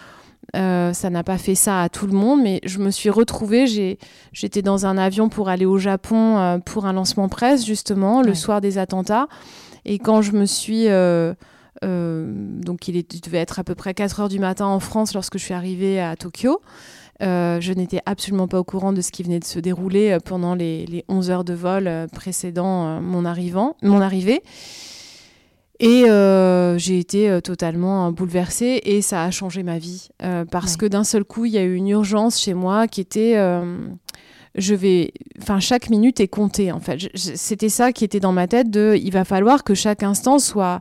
euh, 0.56 0.92
ça 0.92 1.10
n'a 1.10 1.22
pas 1.22 1.38
fait 1.38 1.54
ça 1.54 1.82
à 1.82 1.88
tout 1.88 2.06
le 2.06 2.12
monde, 2.12 2.42
mais 2.42 2.60
je 2.64 2.78
me 2.78 2.90
suis 2.90 3.10
retrouvée. 3.10 3.66
J'étais 4.32 4.62
dans 4.62 4.86
un 4.86 4.98
avion 4.98 5.28
pour 5.28 5.48
aller 5.48 5.66
au 5.66 5.78
Japon 5.78 6.38
euh, 6.38 6.58
pour 6.58 6.86
un 6.86 6.92
lancement 6.92 7.28
presse, 7.28 7.64
justement, 7.64 8.22
le 8.22 8.34
soir 8.34 8.60
des 8.60 8.78
attentats. 8.78 9.28
Et 9.84 9.98
quand 9.98 10.22
je 10.22 10.32
me 10.32 10.46
suis. 10.46 10.88
Euh, 10.88 11.34
donc, 11.82 12.88
il, 12.88 13.04
devait 13.22 13.38
être 13.38 13.58
à 13.58 13.64
peu 13.64 13.74
près 13.74 13.94
4 13.94 14.20
heures 14.20 14.28
du 14.28 14.38
matin 14.38 14.66
en 14.66 14.80
France 14.80 15.14
lorsque 15.14 15.38
je 15.38 15.44
suis 15.44 15.54
arrivée 15.54 15.98
à 15.98 16.14
Tokyo. 16.14 16.60
je 17.20 17.72
n'étais 17.72 18.00
absolument 18.04 18.48
pas 18.48 18.58
au 18.58 18.64
courant 18.64 18.92
de 18.92 19.00
ce 19.00 19.10
qui 19.10 19.22
venait 19.22 19.38
de 19.38 19.44
se 19.44 19.58
dérouler 19.58 20.18
pendant 20.22 20.54
les, 20.54 20.84
les 20.84 21.06
11 21.08 21.30
heures 21.30 21.44
de 21.44 21.54
vol 21.54 21.90
précédant 22.12 23.00
mon, 23.00 23.24
arrivant, 23.24 23.76
mon 23.82 24.02
arrivée. 24.02 24.42
Et 25.82 26.04
euh, 26.10 26.76
j'ai 26.76 26.98
été 26.98 27.30
euh, 27.30 27.40
totalement 27.40 28.06
euh, 28.06 28.10
bouleversée 28.10 28.82
et 28.84 29.00
ça 29.00 29.24
a 29.24 29.30
changé 29.30 29.62
ma 29.62 29.78
vie 29.78 30.08
parce 30.50 30.76
que 30.76 30.84
d'un 30.84 31.04
seul 31.04 31.24
coup, 31.24 31.46
il 31.46 31.52
y 31.52 31.58
a 31.58 31.62
eu 31.62 31.74
une 31.74 31.88
urgence 31.88 32.38
chez 32.38 32.54
moi 32.54 32.86
qui 32.86 33.00
était 33.00 33.34
je 34.56 34.74
vais 34.74 35.12
enfin 35.40 35.60
chaque 35.60 35.90
minute 35.90 36.20
est 36.20 36.28
comptée 36.28 36.70
en 36.70 36.80
fait. 36.80 37.08
C'était 37.14 37.70
ça 37.70 37.92
qui 37.92 38.04
était 38.04 38.20
dans 38.20 38.32
ma 38.32 38.46
tête 38.46 38.70
de 38.70 38.98
il 39.00 39.10
va 39.10 39.24
falloir 39.24 39.64
que 39.64 39.74
chaque 39.74 40.02
instant 40.02 40.38
soit 40.38 40.80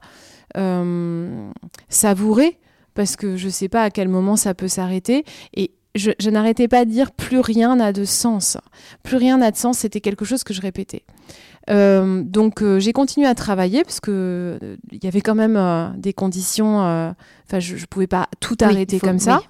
savouré 1.87 2.59
parce 2.93 3.15
que 3.15 3.37
je 3.37 3.47
sais 3.47 3.69
pas 3.69 3.83
à 3.83 3.89
quel 3.89 4.09
moment 4.09 4.35
ça 4.35 4.53
peut 4.53 4.67
s'arrêter 4.67 5.23
et 5.53 5.71
je, 5.95 6.11
je 6.19 6.29
n'arrêtais 6.29 6.67
pas 6.67 6.85
de 6.85 6.91
dire 6.91 7.11
plus 7.11 7.39
rien 7.39 7.75
n'a 7.75 7.93
de 7.93 8.05
sens. 8.05 8.57
Plus 9.03 9.17
rien 9.17 9.37
n'a 9.37 9.51
de 9.51 9.57
sens, 9.57 9.79
c'était 9.79 10.01
quelque 10.01 10.25
chose 10.25 10.43
que 10.43 10.53
je 10.53 10.61
répétais. 10.61 11.03
Euh, 11.69 12.23
donc 12.23 12.63
euh, 12.63 12.79
j'ai 12.79 12.93
continué 12.93 13.27
à 13.27 13.35
travailler 13.35 13.83
parce 13.83 13.99
que 13.99 14.57
il 14.61 14.95
euh, 14.95 14.99
y 15.03 15.07
avait 15.07 15.21
quand 15.21 15.35
même 15.35 15.93
des 15.97 16.13
conditions. 16.13 16.79
Enfin, 16.79 17.59
je, 17.59 17.75
ne 17.75 17.85
pouvais 17.85 18.07
pas 18.07 18.27
tout 18.39 18.57
arrêter 18.61 18.99
comme 18.99 19.19
ça. 19.19 19.41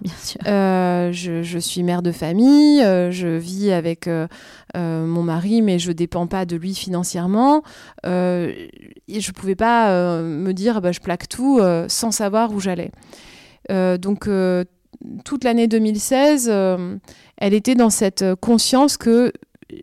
Je, 0.46 1.42
je, 1.44 1.60
suis 1.60 1.84
mère 1.84 2.02
de 2.02 2.12
famille, 2.12 2.80
je 2.82 3.38
vis 3.38 3.72
avec 3.72 4.10
mon 4.76 5.24
mari, 5.24 5.62
mais 5.62 5.80
je 5.80 5.92
dépends 5.92 6.28
pas 6.28 6.46
de 6.46 6.56
lui 6.56 6.74
financièrement. 6.76 7.64
et 8.06 8.70
je 9.08 9.32
pouvais 9.32 9.56
pas 9.56 10.22
me 10.22 10.54
dire 10.54 10.82
bah, 10.82 10.92
je 10.92 11.00
plaque 11.00 11.28
tout 11.28 11.60
sans 11.88 12.12
savoir 12.12 12.54
où 12.54 12.60
j'allais. 12.60 12.92
donc 13.70 14.30
toute 15.26 15.44
l'année 15.44 15.68
2016, 15.68 16.50
elle 17.38 17.54
était 17.54 17.76
dans 17.76 17.90
cette 17.90 18.24
conscience 18.42 18.98
que 18.98 19.32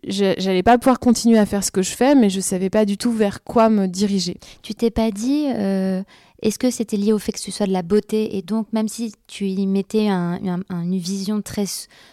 j'allais 0.07 0.63
pas 0.63 0.77
pouvoir 0.77 0.99
continuer 0.99 1.37
à 1.37 1.45
faire 1.45 1.63
ce 1.63 1.71
que 1.71 1.81
je 1.81 1.91
fais, 1.91 2.15
mais 2.15 2.29
je 2.29 2.39
savais 2.39 2.69
pas 2.69 2.85
du 2.85 2.97
tout 2.97 3.11
vers 3.11 3.43
quoi 3.43 3.69
me 3.69 3.87
diriger. 3.87 4.37
Tu 4.61 4.73
t'es 4.73 4.91
pas 4.91 5.11
dit, 5.11 5.47
euh, 5.55 6.03
est-ce 6.41 6.59
que 6.59 6.69
c'était 6.69 6.97
lié 6.97 7.13
au 7.13 7.19
fait 7.19 7.31
que 7.31 7.39
tu 7.39 7.51
sois 7.51 7.65
de 7.65 7.71
la 7.71 7.81
beauté 7.81 8.37
et 8.37 8.41
donc 8.41 8.67
même 8.71 8.87
si 8.87 9.13
tu 9.25 9.47
y 9.47 9.65
mettais 9.65 10.07
une 10.07 10.97
vision 10.97 11.41
très 11.41 11.65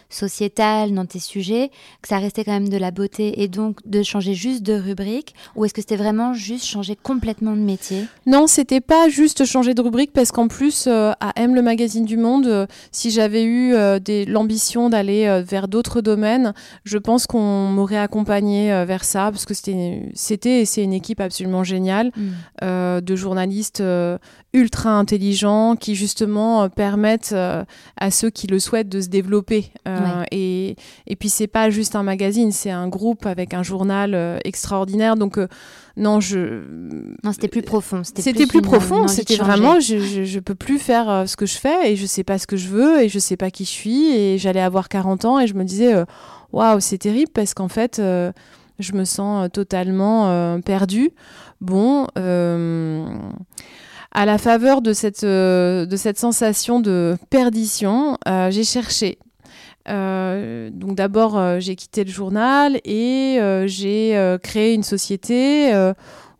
sociétale 0.09 0.93
dans 0.93 1.05
tes 1.05 1.19
sujets, 1.19 1.69
que 2.01 2.07
ça 2.07 2.17
restait 2.17 2.43
quand 2.43 2.53
même 2.53 2.69
de 2.69 2.77
la 2.77 2.91
beauté 2.91 3.43
et 3.43 3.47
donc 3.47 3.79
de 3.85 4.01
changer 4.01 4.33
juste 4.33 4.63
de 4.63 4.73
rubrique 4.73 5.35
Ou 5.55 5.65
est-ce 5.65 5.73
que 5.73 5.81
c'était 5.81 5.95
vraiment 5.95 6.33
juste 6.33 6.65
changer 6.65 6.95
complètement 6.95 7.55
de 7.55 7.61
métier? 7.61 8.05
Non, 8.25 8.47
c'était 8.47 8.81
pas 8.81 9.09
juste 9.09 9.45
changer 9.45 9.73
de 9.73 9.81
rubrique 9.81 10.13
parce 10.13 10.31
qu'en 10.31 10.47
plus, 10.47 10.85
euh, 10.87 11.11
à 11.19 11.33
M, 11.35 11.53
le 11.53 11.61
magazine 11.61 12.05
du 12.05 12.17
Monde, 12.17 12.47
euh, 12.47 12.65
si 12.91 13.11
j'avais 13.11 13.43
eu 13.43 13.73
euh, 13.73 13.99
l'ambition 14.27 14.89
d'aller 14.89 15.43
vers 15.45 15.67
d'autres 15.67 16.01
domaines, 16.01 16.53
je 16.83 16.97
pense 16.97 17.27
qu'on 17.27 17.67
m'aurait 17.67 17.97
accompagné 17.97 18.85
vers 18.85 19.03
ça 19.03 19.31
parce 19.31 19.45
que 19.45 19.53
c'était 19.53 20.61
et 20.61 20.65
c'est 20.65 20.83
une 20.83 20.93
équipe 20.93 21.19
absolument 21.19 21.63
géniale 21.63 22.11
mm. 22.15 23.01
de 23.01 23.15
journalistes 23.15 23.83
ultra 24.53 24.91
intelligents 24.91 25.75
qui 25.75 25.95
justement 25.95 26.69
permettent 26.69 27.35
à 27.97 28.11
ceux 28.11 28.29
qui 28.29 28.47
le 28.47 28.59
souhaitent 28.59 28.89
de 28.89 29.01
se 29.01 29.07
développer. 29.07 29.71
Euh, 29.87 30.23
et, 30.31 30.75
et 31.07 31.15
puis 31.15 31.29
c'est 31.29 31.47
pas 31.47 31.69
juste 31.69 31.95
un 31.95 32.03
magazine, 32.03 32.51
c'est 32.51 32.71
un 32.71 32.87
groupe 32.87 33.25
avec 33.25 33.53
un 33.53 33.63
journal 33.63 34.13
euh, 34.13 34.37
extraordinaire. 34.43 35.15
Donc 35.15 35.37
euh, 35.37 35.47
non, 35.97 36.19
je. 36.19 36.63
Non, 37.23 37.31
c'était 37.31 37.47
plus 37.47 37.61
profond. 37.61 38.01
C'était 38.03 38.45
plus, 38.45 38.61
profond. 38.61 39.07
C'était 39.07 39.37
vraiment, 39.37 39.79
je, 39.79 39.97
je, 40.25 40.39
peux 40.39 40.55
plus 40.55 40.79
faire 40.79 41.23
ce 41.27 41.35
que 41.35 41.45
je 41.45 41.57
fais 41.57 41.91
et 41.91 41.95
je 41.95 42.05
sais 42.05 42.23
pas 42.23 42.37
ce 42.37 42.47
que 42.47 42.57
je 42.57 42.67
veux 42.67 43.01
et 43.03 43.09
je 43.09 43.19
sais 43.19 43.37
pas 43.37 43.51
qui 43.51 43.65
je 43.65 43.69
suis 43.69 44.07
et 44.07 44.37
j'allais 44.37 44.61
avoir 44.61 44.89
40 44.89 45.25
ans 45.25 45.39
et 45.39 45.47
je 45.47 45.53
me 45.53 45.63
disais, 45.63 45.93
waouh, 46.51 46.79
c'est 46.79 46.97
terrible 46.97 47.31
parce 47.33 47.53
qu'en 47.53 47.69
fait 47.69 48.01
je 48.77 48.91
me 48.93 49.05
sens 49.05 49.49
totalement 49.53 50.59
perdue. 50.61 51.11
Bon, 51.61 52.07
à 54.15 54.25
la 54.25 54.37
faveur 54.37 54.81
de 54.81 54.93
cette, 54.93 55.25
de 55.25 55.95
cette 55.95 56.17
sensation 56.17 56.79
de 56.79 57.17
perdition, 57.29 58.17
j'ai 58.49 58.63
cherché 58.63 59.19
euh, 59.87 60.69
donc 60.71 60.95
d'abord, 60.95 61.37
euh, 61.37 61.59
j'ai 61.59 61.75
quitté 61.75 62.03
le 62.03 62.09
journal 62.09 62.79
et 62.85 63.37
euh, 63.39 63.67
j'ai 63.67 64.37
créé 64.41 64.73
une 64.73 64.83
société 64.83 65.71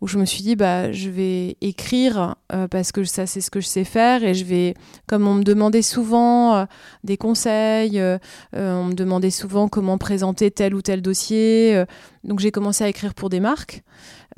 où 0.02 0.06
je 0.06 0.18
me 0.18 0.26
suis 0.26 0.42
dit, 0.42 0.56
bah, 0.56 0.92
je 0.92 1.08
vais 1.08 1.56
écrire 1.60 2.36
parce 2.70 2.92
que 2.92 3.04
ça, 3.04 3.26
c'est 3.26 3.40
ce 3.40 3.50
que 3.50 3.60
je 3.60 3.66
sais 3.66 3.84
faire 3.84 4.24
et 4.24 4.34
je 4.34 4.44
vais, 4.44 4.74
comme 5.06 5.26
on 5.26 5.34
me 5.34 5.42
demandait 5.42 5.82
souvent 5.82 6.66
des 7.02 7.16
conseils, 7.16 8.00
on 8.52 8.84
me 8.84 8.94
demandait 8.94 9.30
souvent 9.30 9.68
comment 9.68 9.96
présenter 9.96 10.50
tel 10.50 10.74
ou 10.74 10.82
tel 10.82 11.00
dossier, 11.00 11.84
donc 12.24 12.40
j'ai 12.40 12.50
commencé 12.50 12.84
à 12.84 12.88
écrire 12.88 13.14
pour 13.14 13.30
des 13.30 13.40
marques. 13.40 13.82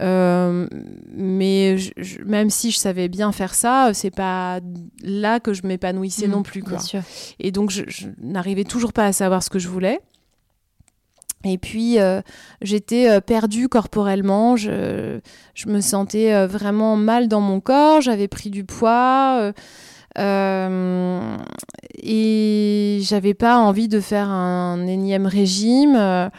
Euh, 0.00 0.68
mais 1.12 1.76
même 2.24 2.50
si 2.50 2.70
je 2.70 2.78
savais 2.78 3.08
bien 3.08 3.32
faire 3.32 3.54
ça, 3.54 3.90
c'est 3.94 4.12
pas 4.12 4.60
là 5.02 5.40
que 5.40 5.52
je 5.52 5.66
m'épanouissais 5.66 6.28
mmh, 6.28 6.30
non 6.30 6.42
plus. 6.42 6.62
Quoi. 6.62 6.78
Et 7.40 7.50
donc, 7.50 7.70
je, 7.70 7.82
n'arrivais 8.20 8.64
toujours 8.64 8.92
pas 8.92 9.06
à 9.06 9.12
savoir 9.12 9.42
ce 9.42 9.50
que 9.50 9.58
je 9.58 9.68
voulais. 9.68 10.00
Et 11.44 11.58
puis, 11.58 12.00
euh, 12.00 12.20
j'étais 12.62 13.08
euh, 13.08 13.20
perdue 13.20 13.68
corporellement. 13.68 14.56
Je, 14.56 15.20
je 15.54 15.68
me 15.68 15.80
sentais 15.80 16.46
vraiment 16.46 16.96
mal 16.96 17.28
dans 17.28 17.40
mon 17.40 17.60
corps. 17.60 18.00
J'avais 18.00 18.28
pris 18.28 18.50
du 18.50 18.64
poids. 18.64 19.52
et 22.02 23.00
j'avais 23.02 23.34
pas 23.34 23.58
envie 23.58 23.88
de 23.88 24.00
faire 24.00 24.28
un 24.28 24.86
énième 24.86 25.26
régime. 25.26 26.30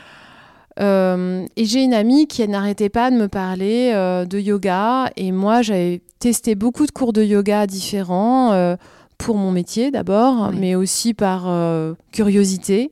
Euh, 0.80 1.46
et 1.56 1.65
j'ai 1.65 1.84
une 1.84 1.94
amie 1.94 2.28
qui 2.28 2.48
n'arrêtait 2.48 2.89
pas 2.89 3.12
de 3.12 3.15
me 3.15 3.28
parler 3.28 3.92
euh, 3.94 4.26
de 4.26 4.39
yoga. 4.39 5.12
Et 5.18 5.32
moi, 5.32 5.62
j'avais 5.62 6.02
testé 6.20 6.56
beaucoup 6.56 6.86
de 6.86 6.92
cours 6.92 7.13
de 7.13 7.24
yoga 7.24 7.68
différents 7.68 8.54
euh, 8.54 8.76
pour 9.18 9.36
mon 9.36 9.52
métier 9.52 9.92
d'abord, 9.92 10.52
mais 10.54 10.76
aussi 10.76 11.13
par 11.13 11.52
curiosité. 12.12 12.92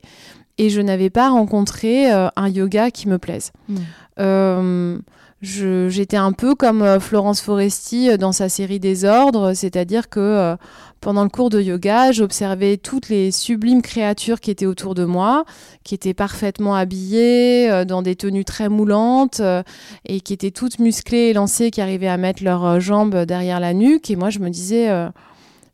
Et 0.57 0.69
je 0.69 0.81
n'avais 0.81 1.09
pas 1.09 1.29
rencontré 1.29 2.11
un 2.11 2.49
yoga 2.49 2.91
qui 2.91 3.07
me 3.07 3.17
plaise. 3.17 3.51
Hmm. 3.69 4.97
J'étais 5.41 6.17
un 6.17 6.31
peu 6.31 6.55
comme 6.55 6.99
Florence 6.99 7.41
Foresti 7.41 8.17
dans 8.17 8.31
sa 8.31 8.49
série 8.49 8.79
Désordre, 8.79 9.53
c'est-à-dire 9.53 10.09
que 10.09 10.57
pendant 10.99 11.23
le 11.23 11.29
cours 11.29 11.49
de 11.49 11.61
yoga, 11.61 12.11
j'observais 12.11 12.77
toutes 12.77 13.09
les 13.09 13.31
sublimes 13.31 13.81
créatures 13.81 14.39
qui 14.39 14.49
étaient 14.49 14.65
autour 14.65 14.95
de 14.95 15.05
moi, 15.05 15.45
qui 15.83 15.93
étaient 15.93 16.15
parfaitement 16.15 16.75
habillées, 16.75 17.69
euh, 17.69 17.85
dans 17.85 18.01
des 18.01 18.15
tenues 18.15 18.45
très 18.45 18.67
moulantes, 18.67 19.39
euh, 19.39 19.61
et 20.05 20.21
qui 20.21 20.33
étaient 20.33 20.51
toutes 20.51 20.79
musclées 20.79 21.29
et 21.29 21.33
lancées, 21.33 21.69
qui 21.71 21.81
arrivaient 21.81 22.07
à 22.07 22.17
mettre 22.17 22.43
leurs 22.43 22.65
euh, 22.65 22.79
jambes 22.79 23.15
derrière 23.25 23.59
la 23.59 23.73
nuque. 23.73 24.09
Et 24.09 24.15
moi, 24.15 24.29
je 24.29 24.39
me 24.39 24.49
disais 24.49 24.89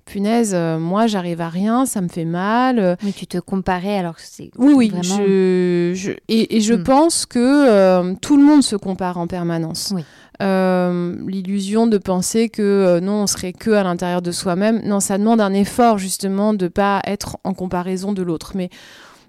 punaise, 0.06 0.56
moi 0.80 1.08
j'arrive 1.08 1.42
à 1.42 1.50
rien, 1.50 1.86
ça 1.86 2.02
me 2.02 2.08
fait 2.08 2.26
mal. 2.26 2.98
Mais 3.04 3.12
tu 3.12 3.28
te 3.28 3.38
comparais 3.38 3.98
alors 3.98 4.16
que 4.16 4.22
c'est. 4.24 4.52
Oui, 4.58 4.74
oui, 4.76 4.92
je, 5.02 6.12
et, 6.28 6.62
je 6.62 6.74
hmm. 6.74 6.84
pense 6.84 7.26
que 7.26 8.14
tout 8.16 8.38
le 8.38 8.44
monde 8.44 8.64
se 8.64 8.76
compare 8.76 9.18
en 9.18 9.28
permanence. 9.28 9.92
Oui. 9.96 10.04
Euh, 10.42 11.16
l'illusion 11.28 11.86
de 11.86 11.98
penser 11.98 12.50
que 12.50 12.62
euh, 12.62 13.00
non, 13.00 13.24
on 13.24 13.28
serait 13.28 13.54
que 13.54 13.70
à 13.72 13.84
l'intérieur 13.84 14.22
de 14.22 14.32
soi-même. 14.32 14.82
Non, 14.84 15.00
ça 15.00 15.18
demande 15.18 15.40
un 15.40 15.54
effort 15.54 15.98
justement 15.98 16.54
de 16.54 16.68
pas 16.68 17.02
être 17.06 17.38
en 17.44 17.54
comparaison 17.54 18.14
de 18.14 18.24
l'autre. 18.24 18.54
Mais 18.56 18.70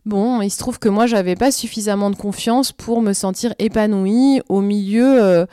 bon, 0.06 0.40
il 0.40 0.50
se 0.50 0.58
trouve 0.58 0.78
que 0.78 0.88
moi, 0.88 1.06
j'avais 1.06 1.37
pas 1.37 1.52
suffisamment 1.52 2.10
de 2.10 2.16
confiance 2.16 2.72
pour 2.72 3.02
me 3.02 3.12
sentir 3.12 3.54
épanouie 3.58 4.40
au 4.48 4.60
milieu 4.60 5.46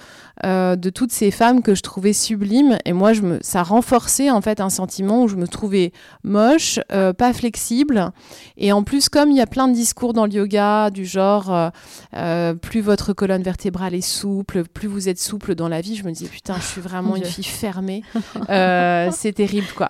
euh, 0.43 0.75
de 0.75 0.89
toutes 0.89 1.11
ces 1.11 1.29
femmes 1.29 1.61
que 1.61 1.75
je 1.75 1.81
trouvais 1.81 2.13
sublimes. 2.13 2.77
Et 2.85 2.93
moi, 2.93 3.13
je 3.13 3.21
me, 3.21 3.39
ça 3.41 3.61
renforçait 3.61 4.31
en 4.31 4.41
fait 4.41 4.59
un 4.59 4.69
sentiment 4.69 5.23
où 5.23 5.27
je 5.27 5.35
me 5.35 5.47
trouvais 5.47 5.91
moche, 6.23 6.79
euh, 6.91 7.13
pas 7.13 7.31
flexible. 7.33 8.11
Et 8.57 8.71
en 8.71 8.83
plus, 8.83 9.09
comme 9.09 9.29
il 9.29 9.37
y 9.37 9.41
a 9.41 9.47
plein 9.47 9.67
de 9.67 9.73
discours 9.73 10.13
dans 10.13 10.25
le 10.25 10.33
yoga 10.33 10.89
du 10.89 11.05
genre 11.05 11.71
euh, 12.15 12.53
plus 12.55 12.81
votre 12.81 13.13
colonne 13.13 13.43
vertébrale 13.43 13.93
est 13.93 14.01
souple, 14.01 14.63
plus 14.63 14.87
vous 14.87 15.09
êtes 15.09 15.19
souple 15.19 15.53
dans 15.53 15.67
la 15.67 15.81
vie, 15.81 15.95
je 15.95 16.03
me 16.03 16.11
disais 16.11 16.27
putain, 16.27 16.55
je 16.57 16.65
suis 16.65 16.81
vraiment 16.81 17.15
une 17.15 17.25
fille 17.25 17.43
fermée. 17.43 18.01
c'est 18.47 19.33
terrible 19.35 19.67
quoi. 19.75 19.89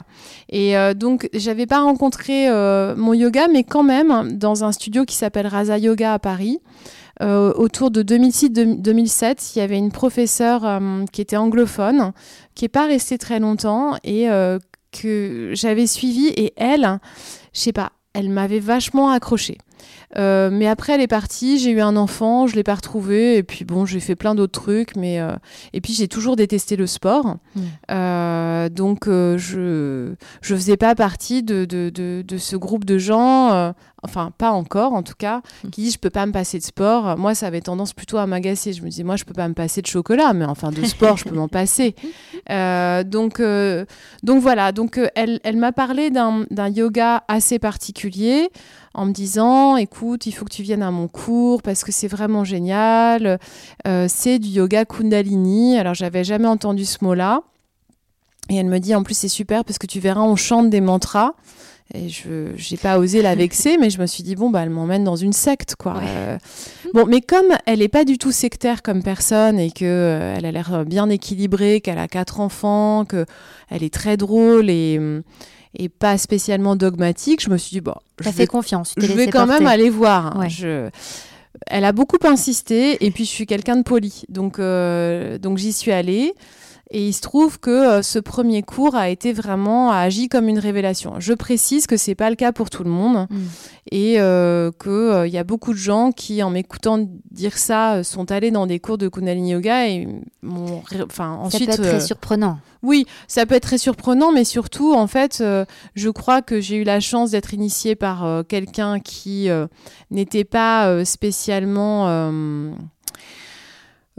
Et 0.50 0.76
donc, 0.96 1.30
j'avais 1.34 1.66
pas 1.66 1.82
rencontré 1.82 2.50
mon 2.96 3.14
yoga, 3.14 3.48
mais 3.48 3.64
quand 3.64 3.84
même 3.84 4.38
dans 4.38 4.64
un 4.64 4.72
studio 4.72 5.06
qui 5.06 5.16
s'appelle 5.16 5.48
Raza 5.48 5.78
Yoga 5.78 6.14
à 6.14 6.20
Paris. 6.20 6.60
Euh, 7.22 7.54
autour 7.56 7.92
de 7.92 8.02
2006-2007, 8.02 9.52
il 9.56 9.60
y 9.60 9.62
avait 9.62 9.78
une 9.78 9.92
professeure 9.92 10.66
euh, 10.66 11.06
qui 11.12 11.22
était 11.22 11.38
anglophone, 11.38 12.14
qui 12.56 12.66
n'est 12.66 12.70
pas 12.70 12.88
restée 12.88 13.18
très 13.18 13.40
longtemps 13.40 13.96
et 14.04 14.30
euh, 14.30 14.58
que 14.92 15.52
j'avais 15.54 15.88
suivie. 15.88 16.30
Et 16.30 16.54
elle, 16.58 17.00
je 17.54 17.60
sais 17.60 17.74
pas, 17.74 17.92
elle 18.14 18.30
m'avait 18.30 18.60
vachement 18.60 19.12
accrochée. 19.12 19.58
Mais 20.18 20.68
après, 20.68 20.94
elle 20.94 21.02
est 21.02 21.08
partie, 21.08 21.58
j'ai 21.58 21.72
eu 21.72 21.80
un 21.80 21.96
enfant, 21.96 22.46
je 22.46 22.56
l'ai 22.56 22.64
pas 22.64 22.76
retrouvé, 22.76 23.38
et 23.38 23.44
puis 23.44 23.64
bon, 23.64 23.86
j'ai 23.86 24.02
fait 24.02 24.16
plein 24.16 24.36
d'autres 24.36 24.60
trucs, 24.60 24.98
mais 24.98 25.22
et 25.72 25.80
puis 25.80 25.94
j'ai 25.94 26.10
toujours 26.10 26.36
détesté 26.36 26.76
le 26.76 26.86
sport, 26.86 27.38
mm. 27.56 27.62
euh, 27.92 28.70
donc 28.70 29.06
je 29.08 30.14
je 30.42 30.56
faisais 30.56 30.76
pas 30.76 30.96
partie 30.96 31.44
de, 31.44 31.64
de, 31.64 31.90
de, 31.90 32.26
de 32.28 32.38
ce 32.38 32.58
groupe 32.58 32.84
de 32.84 32.98
gens, 32.98 33.74
enfin 34.04 34.32
pas 34.38 34.52
encore 34.52 34.94
en 34.94 35.04
tout 35.04 35.16
cas, 35.18 35.42
mm. 35.64 35.70
qui 35.70 35.82
disent 35.82 35.94
je 35.94 36.00
peux 36.00 36.10
pas 36.10 36.26
me 36.26 36.32
passer 36.32 36.58
de 36.60 36.64
sport. 36.64 37.18
Moi, 37.18 37.36
ça 37.36 37.48
avait 37.48 37.62
tendance 37.62 37.94
plutôt 37.94 38.18
à 38.18 38.28
m'agacer. 38.28 38.74
Je 38.74 38.82
me 38.82 38.90
disais 38.90 39.04
moi, 39.04 39.16
je 39.16 39.26
peux 39.26 39.34
pas 39.34 39.48
me 39.48 39.54
passer 39.54 39.82
de 39.82 39.88
chocolat, 39.88 40.34
mais 40.34 40.46
enfin 40.46 40.72
de 40.72 40.84
sport, 40.86 41.18
je 41.18 41.26
peux 41.26 41.36
m'en 41.36 41.48
passer. 41.48 41.96
donc 43.06 43.42
donc 44.24 44.42
voilà, 44.42 44.72
donc 44.72 45.00
elle 45.16 45.40
elle 45.44 45.58
m'a 45.58 45.72
parlé 45.72 46.10
d'un 46.10 46.70
yoga 46.70 47.24
assez 47.28 47.60
particulier 47.60 48.50
en 48.94 49.06
me 49.06 49.12
disant 49.12 49.78
écoute, 49.78 50.26
il 50.26 50.32
faut 50.32 50.46
que 50.46 50.54
tu 50.54 50.64
viennes 50.64 50.84
à 50.84 50.92
mon 50.92 51.08
cours 51.08 51.62
parce 51.62 51.84
que 51.84 51.92
c'est 51.92 52.08
vraiment 52.08 52.44
génial. 52.44 53.40
Euh, 53.88 54.06
c'est 54.10 54.40
du 54.40 54.50
yoga 54.50 54.86
Kundalini. 54.86 55.78
Alors, 55.78 55.94
j'avais 55.94 56.24
jamais 56.24 56.48
entendu 56.48 56.86
ce 56.86 57.04
mot-là. 57.04 57.42
Et 58.50 58.56
elle 58.56 58.66
me 58.66 58.80
dit 58.80 58.94
en 58.96 59.04
plus, 59.04 59.16
c'est 59.16 59.30
super 59.30 59.64
parce 59.64 59.78
que 59.78 59.88
tu 59.88 60.00
verras, 60.00 60.22
on 60.22 60.36
chante 60.36 60.70
des 60.70 60.82
mantras. 60.82 61.34
Et 61.94 62.10
je 62.10 62.30
n'ai 62.72 62.78
pas 62.78 63.00
osé 63.00 63.22
la 63.22 63.36
vexer, 63.36 63.78
mais 63.78 63.90
je 63.90 64.00
me 64.00 64.06
suis 64.06 64.24
dit, 64.24 64.36
bon, 64.36 64.50
bah, 64.50 64.62
elle 64.64 64.70
m'emmène 64.70 65.04
dans 65.04 65.16
une 65.16 65.34
secte, 65.34 65.76
quoi. 65.76 65.98
Euh, 66.02 66.38
bon, 66.94 67.06
mais 67.06 67.22
comme 67.22 67.48
elle 67.66 67.80
n'est 67.80 67.90
pas 67.90 68.06
du 68.06 68.18
tout 68.18 68.32
sectaire 68.32 68.82
comme 68.82 69.04
personne 69.04 69.60
et 69.60 69.72
qu'elle 69.72 69.88
euh, 69.90 70.36
elle 70.38 70.46
a 70.46 70.52
l'air 70.52 70.86
bien 70.86 71.10
équilibrée, 71.10 71.82
qu'elle 71.82 71.98
a 71.98 72.08
quatre 72.08 72.40
enfants, 72.40 73.06
qu'elle 73.06 73.84
est 73.84 73.94
très 73.94 74.16
drôle 74.16 74.70
et, 74.70 74.98
hum, 75.00 75.22
et 75.78 75.90
pas 75.90 76.18
spécialement 76.18 76.76
dogmatique, 76.76 77.42
je 77.44 77.50
me 77.50 77.58
suis 77.58 77.72
dit, 77.72 77.82
bon, 77.82 77.96
je 78.22 78.30
fait 78.30 78.48
confiance. 78.48 78.94
Je 78.98 79.12
vais 79.12 79.28
quand 79.28 79.48
même 79.48 79.68
aller 79.68 79.90
voir. 79.90 80.38
Hein. 80.38 80.48
Je... 80.48 80.90
Elle 81.68 81.86
a 81.86 81.92
beaucoup 81.92 82.18
insisté 82.24 83.06
et 83.06 83.12
puis 83.12 83.26
je 83.26 83.30
suis 83.30 83.46
quelqu'un 83.46 83.76
de 83.76 83.84
poli. 83.84 84.24
Donc, 84.30 84.60
euh, 84.60 85.38
donc 85.38 85.58
j'y 85.58 85.74
suis 85.74 85.92
allée. 85.92 86.34
Et 86.94 87.08
il 87.08 87.14
se 87.14 87.22
trouve 87.22 87.58
que 87.58 87.70
euh, 87.70 88.02
ce 88.02 88.20
premier 88.20 88.64
cours 88.64 88.96
a 88.96 89.10
été 89.10 89.32
vraiment 89.32 89.92
a 89.92 89.98
agi 89.98 90.28
comme 90.28 90.50
une 90.50 90.60
révélation. 90.60 91.14
Je 91.20 91.34
précise 91.34 91.88
que 91.88 91.96
c'est 91.96 92.16
pas 92.16 92.30
le 92.30 92.36
cas 92.36 92.52
pour 92.52 92.70
tout 92.70 92.84
le 92.84 92.90
monde 92.90 93.28
mm. 93.30 93.38
et 93.92 94.20
euh, 94.20 94.72
que 94.78 94.90
euh, 94.90 95.28
il 95.28 95.34
y 95.34 95.38
a 95.38 95.46
beaucoup 95.46 95.72
de 95.72 95.78
gens 95.78 96.12
qui, 96.12 96.44
en 96.44 96.50
m'écoutant 96.50 97.08
dire 97.32 97.58
ça, 97.58 98.04
sont 98.04 98.30
allés 98.32 98.52
dans 98.52 98.68
des 98.68 98.80
cours 98.80 98.98
de 98.98 99.08
Kundalini 99.08 99.52
Yoga 99.52 99.88
et 99.88 100.08
enfin 100.46 101.32
ensuite. 101.32 101.72
Ça 101.72 101.78
peut 101.78 101.84
être 101.84 101.90
très 101.90 102.02
surprenant. 102.02 102.60
Oui, 102.84 103.06
ça 103.28 103.46
peut 103.46 103.56
être 103.56 103.64
très 103.64 103.78
surprenant, 103.78 104.34
mais 104.34 104.44
surtout, 104.44 104.94
en 104.94 105.06
fait, 105.06 105.44
je 105.96 106.10
crois 106.10 106.42
que 106.42 106.60
j'ai 106.60 106.78
eu 106.78 106.84
la 106.84 107.00
chance 107.00 107.32
d'être 107.32 107.54
initiée 107.54 107.94
par 107.96 108.44
quelqu'un 108.48 109.00
qui 109.00 109.50
n'était 110.10 110.44
pas 110.44 111.06
spécialement 111.06 112.08
euh, 112.08 112.72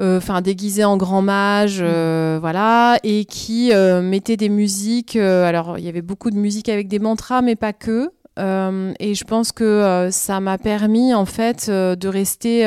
enfin 0.02 0.40
déguisé 0.40 0.84
en 0.84 0.96
grand 0.96 1.22
mage, 1.22 1.80
mm. 1.80 1.86
euh, 1.86 2.38
voilà, 2.40 2.98
et 3.04 3.24
qui 3.24 3.72
euh, 3.72 4.02
mettait 4.02 4.36
des 4.36 4.48
musiques. 4.48 5.16
alors 5.16 5.78
il 5.78 5.84
y 5.84 5.88
avait 5.88 6.02
beaucoup 6.02 6.30
de 6.30 6.36
musique 6.36 6.68
avec 6.68 6.88
des 6.88 6.98
mantras, 6.98 7.42
mais 7.42 7.56
pas 7.56 7.72
que. 7.72 8.10
et 8.38 9.14
je 9.14 9.24
pense 9.24 9.52
que 9.52 10.08
ça 10.10 10.40
m'a 10.40 10.58
permis 10.58 11.14
en 11.14 11.26
fait 11.26 11.70
de 11.70 12.08
rester 12.08 12.66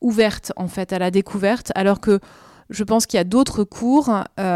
ouverte 0.00 0.52
en 0.56 0.68
fait 0.68 0.92
à 0.92 0.98
la 0.98 1.10
découverte, 1.10 1.72
alors 1.74 2.00
que 2.00 2.20
je 2.70 2.84
pense 2.84 3.06
qu'il 3.06 3.18
y 3.18 3.20
a 3.20 3.24
d'autres 3.24 3.64
cours 3.64 4.10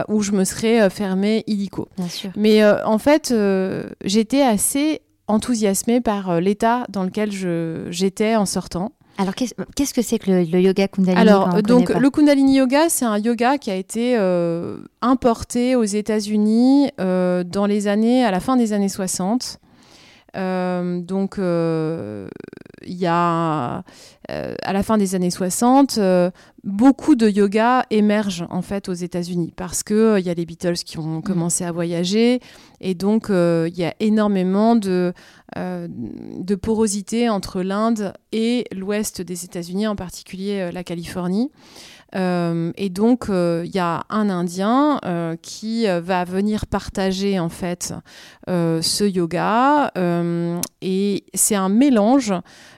où 0.08 0.22
je 0.22 0.32
me 0.32 0.44
serais 0.44 0.90
fermée 0.90 1.44
illico. 1.46 1.88
Mais 2.36 2.64
en 2.64 2.98
fait, 2.98 3.34
j'étais 4.04 4.42
assez 4.42 5.02
enthousiasmée 5.28 6.00
par 6.00 6.40
l'état 6.40 6.84
dans 6.88 7.04
lequel 7.04 7.30
j'étais 7.90 8.36
en 8.36 8.46
sortant. 8.46 8.95
Alors, 9.18 9.34
qu'est-ce 9.34 9.94
que 9.94 10.02
c'est 10.02 10.18
que 10.18 10.30
le, 10.30 10.60
yoga 10.60 10.88
Kundalini 10.88 11.20
Alors, 11.20 11.62
donc, 11.62 11.88
le 11.90 12.10
Kundalini 12.10 12.56
Yoga, 12.56 12.88
c'est 12.88 13.04
un 13.04 13.18
yoga 13.18 13.56
qui 13.58 13.70
a 13.70 13.74
été 13.74 14.16
euh, 14.18 14.78
importé 15.00 15.74
aux 15.74 15.84
États-Unis 15.84 16.90
euh, 17.00 17.42
dans 17.44 17.66
les 17.66 17.88
années, 17.88 18.24
à 18.24 18.30
la 18.30 18.40
fin 18.40 18.56
des 18.56 18.72
années 18.72 18.88
60. 18.88 19.58
Euh, 20.36 21.00
donc, 21.00 21.38
il 22.86 22.96
y 22.96 23.06
a 23.06 23.82
à 24.28 24.72
la 24.72 24.82
fin 24.82 24.98
des 24.98 25.14
années 25.14 25.30
60, 25.30 26.00
beaucoup 26.64 27.14
de 27.14 27.28
yoga 27.28 27.86
émergent 27.90 28.46
en 28.50 28.62
fait 28.62 28.88
aux 28.88 28.94
États-Unis 28.94 29.52
parce 29.54 29.84
que 29.84 30.18
il 30.18 30.26
y 30.26 30.30
a 30.30 30.34
les 30.34 30.44
Beatles 30.44 30.74
qui 30.74 30.98
ont 30.98 31.20
commencé 31.22 31.64
à 31.64 31.70
voyager 31.70 32.40
et 32.80 32.94
donc 32.94 33.26
il 33.28 33.74
y 33.76 33.84
a 33.84 33.94
énormément 34.00 34.74
de 34.74 35.12
de 35.54 36.54
porosité 36.56 37.28
entre 37.28 37.62
l'Inde 37.62 38.12
et 38.32 38.64
l'ouest 38.74 39.22
des 39.22 39.44
États-Unis, 39.44 39.86
en 39.86 39.96
particulier 39.96 40.70
la 40.72 40.82
Californie. 40.82 41.50
Euh, 42.16 42.72
et 42.76 42.88
donc, 42.88 43.26
il 43.28 43.34
euh, 43.34 43.66
y 43.66 43.78
a 43.78 44.04
un 44.08 44.30
Indien 44.30 44.98
euh, 45.04 45.36
qui 45.40 45.86
va 45.86 46.24
venir 46.24 46.66
partager 46.66 47.38
en 47.38 47.48
fait 47.48 47.94
ce 48.46 49.04
yoga. 49.04 49.92
et 50.82 51.24
c'est 51.34 51.54
un 51.54 51.68
mélange 51.68 52.32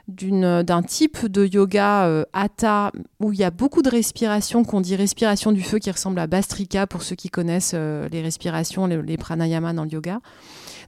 d'un 0.07 0.83
type 0.83 1.27
de 1.27 1.45
yoga 1.45 2.25
hatha 2.33 2.91
où 3.19 3.31
il 3.31 3.39
y 3.39 3.43
a 3.43 3.51
beaucoup 3.51 3.81
de 3.81 3.89
respiration, 3.89 4.63
qu'on 4.63 4.81
dit 4.81 4.95
respiration 4.95 5.51
du 5.51 5.61
feu, 5.61 5.79
qui 5.79 5.91
ressemble 5.91 6.19
à 6.19 6.27
Bastrika 6.27 6.87
pour 6.87 7.03
ceux 7.03 7.15
qui 7.15 7.29
connaissent 7.29 7.73
les 7.75 8.21
respirations, 8.21 8.87
les, 8.87 9.01
les 9.01 9.17
pranayamas 9.17 9.73
dans 9.73 9.83
le 9.83 9.91
yoga. 9.91 10.19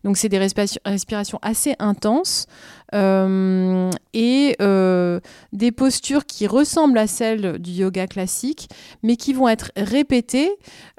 Donc 0.04 0.18
c'est 0.18 0.30
des 0.30 0.40
respirations 0.40 1.40
assez 1.42 1.76
intenses 1.80 2.48
euh, 2.94 3.90
et 4.14 4.56
euh, 4.62 5.20
des 5.54 5.72
postures 5.72 6.26
qui 6.26 6.48
ressemblent 6.48 6.98
à 6.98 7.08
celles 7.08 7.60
du 7.60 7.72
yoga 7.72 8.08
classique, 8.08 8.70
mais 9.04 9.16
qui 9.16 9.34
vont 9.34 9.48
être 9.48 9.72
répétées 9.78 10.52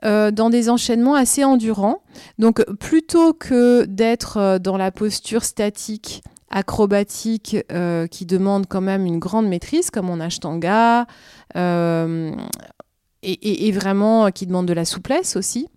euh, 0.04 0.30
dans 0.30 0.50
des 0.50 0.70
enchaînements 0.70 1.14
assez 1.14 1.44
endurants. 1.44 2.02
Donc 2.38 2.64
plutôt 2.76 3.32
que 3.32 3.84
d'être 3.84 4.58
dans 4.58 4.76
la 4.76 4.90
posture 4.90 5.44
statique, 5.44 6.22
acrobatique, 6.50 7.56
qui 8.10 8.26
demande 8.26 8.66
quand 8.68 8.82
même 8.82 9.06
une 9.06 9.18
grande 9.18 9.48
maîtrise, 9.48 9.90
comme 9.90 10.10
en 10.10 10.20
ashtanga, 10.20 11.06
et, 13.24 13.68
et, 13.68 13.72
vraiment 13.72 14.30
qui 14.30 14.46
demande 14.46 14.66
de 14.66 14.74
la 14.74 14.84
souplesse 14.84 15.36
aussi. 15.36 15.68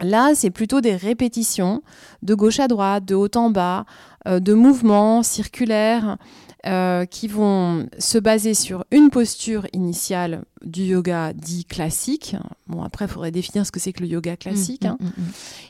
Là, 0.00 0.32
c'est 0.34 0.50
plutôt 0.50 0.80
des 0.80 0.96
répétitions 0.96 1.82
de 2.22 2.34
gauche 2.34 2.58
à 2.58 2.68
droite, 2.68 3.04
de 3.04 3.14
haut 3.14 3.28
en 3.34 3.50
bas, 3.50 3.84
euh, 4.26 4.40
de 4.40 4.54
mouvements 4.54 5.22
circulaires 5.22 6.16
euh, 6.66 7.06
qui 7.06 7.26
vont 7.26 7.86
se 7.98 8.18
baser 8.18 8.52
sur 8.52 8.84
une 8.90 9.08
posture 9.08 9.66
initiale 9.72 10.42
du 10.62 10.82
yoga 10.82 11.32
dit 11.32 11.64
classique. 11.64 12.36
Bon, 12.66 12.82
après, 12.82 13.06
il 13.06 13.08
faudrait 13.08 13.30
définir 13.30 13.64
ce 13.64 13.72
que 13.72 13.80
c'est 13.80 13.94
que 13.94 14.02
le 14.02 14.08
yoga 14.08 14.36
classique. 14.36 14.84
Mmh, 14.84 14.88
hein. 14.88 14.98
mmh, 15.00 15.06
mmh, 15.06 15.24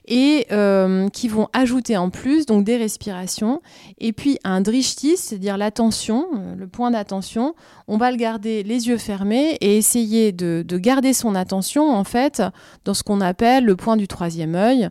et 0.09 0.47
euh, 0.51 1.09
qui 1.11 1.29
vont 1.29 1.49
ajouter 1.53 1.97
en 1.97 2.11
plus 2.11 2.45
donc 2.45 2.65
des 2.65 2.77
respirations. 2.77 3.63
Et 3.99 4.13
puis 4.13 4.39
un 4.43 4.61
drishti, 4.61 5.17
c'est-à-dire 5.17 5.57
l'attention, 5.57 6.27
le 6.57 6.67
point 6.67 6.91
d'attention. 6.91 7.55
On 7.87 7.97
va 7.97 8.11
le 8.11 8.17
garder 8.17 8.65
les 8.65 8.89
yeux 8.89 8.99
fermés 8.99 9.59
et 9.61 9.77
essayer 9.77 10.33
de, 10.33 10.65
de 10.67 10.79
garder 10.79 11.13
son 11.13 11.37
attention 11.37 11.91
en 11.91 12.05
fait 12.05 12.43
dans 12.85 12.95
ce 12.95 13.05
qu'on 13.05 13.21
appelle 13.21 13.65
le 13.65 13.77
point 13.77 13.97
du 13.97 14.09
troisième 14.09 14.57
œil. 14.57 14.89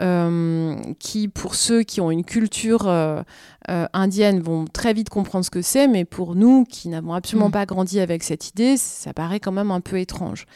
Euh, 0.00 0.76
qui, 0.98 1.28
pour 1.28 1.54
ceux 1.54 1.82
qui 1.82 2.00
ont 2.00 2.10
une 2.10 2.24
culture 2.24 2.88
euh, 2.88 3.22
euh, 3.68 3.86
indienne, 3.92 4.40
vont 4.40 4.64
très 4.64 4.94
vite 4.94 5.10
comprendre 5.10 5.44
ce 5.44 5.50
que 5.50 5.60
c'est, 5.60 5.86
mais 5.86 6.04
pour 6.04 6.34
nous, 6.34 6.64
qui 6.64 6.88
n'avons 6.88 7.12
absolument 7.12 7.48
mm. 7.48 7.52
pas 7.52 7.66
grandi 7.66 8.00
avec 8.00 8.22
cette 8.22 8.48
idée, 8.48 8.76
ça 8.78 9.12
paraît 9.12 9.40
quand 9.40 9.52
même 9.52 9.70
un 9.70 9.80
peu 9.80 9.98
étrange. 9.98 10.46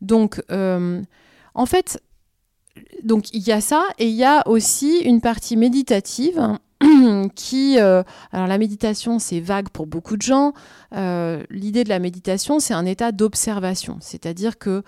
Donc, 0.00 0.42
en 0.50 1.66
fait, 1.66 2.02
donc 3.02 3.32
il 3.32 3.42
y 3.42 3.52
a 3.52 3.60
ça, 3.60 3.84
et 3.98 4.08
il 4.08 4.14
y 4.14 4.24
a 4.24 4.46
aussi 4.46 4.98
une 4.98 5.20
partie 5.20 5.56
méditative 5.56 6.58
qui, 7.34 7.78
alors 7.78 8.04
la 8.32 8.58
méditation, 8.58 9.18
c'est 9.18 9.40
vague 9.40 9.68
pour 9.70 9.86
beaucoup 9.86 10.16
de 10.16 10.22
gens. 10.22 10.52
L'idée 10.92 11.84
de 11.84 11.88
la 11.88 12.00
méditation, 12.00 12.60
c'est 12.60 12.74
un 12.74 12.84
état 12.84 13.12
d'observation, 13.12 13.96
c'est-à-dire 14.00 14.58
que 14.58 14.82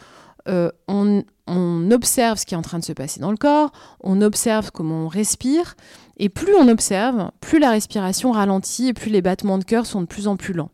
on, 0.47 1.25
on 1.47 1.91
observe 1.91 2.39
ce 2.39 2.47
qui 2.47 2.55
est 2.55 2.57
en 2.57 2.63
train 2.63 2.79
de 2.79 2.85
se 2.85 2.93
passer 2.93 3.21
dans 3.21 3.31
le 3.31 3.37
corps, 3.37 3.73
on 4.01 4.21
observe 4.23 4.71
comment 4.73 5.05
on 5.05 5.09
respire, 5.09 5.77
et 6.19 6.29
plus 6.29 6.55
on 6.55 6.69
observe, 6.69 7.31
plus 7.41 7.59
la 7.59 7.71
respiration 7.71 8.33
ralentit 8.33 8.89
et 8.89 8.93
plus 8.95 9.11
les 9.11 9.23
battements 9.23 9.59
de 9.59 9.65
cœur 9.65 9.87
sont 9.87 10.01
de 10.01 10.07
plus 10.07 10.29
en 10.29 10.37
plus 10.37 10.55
lents. 10.55 10.71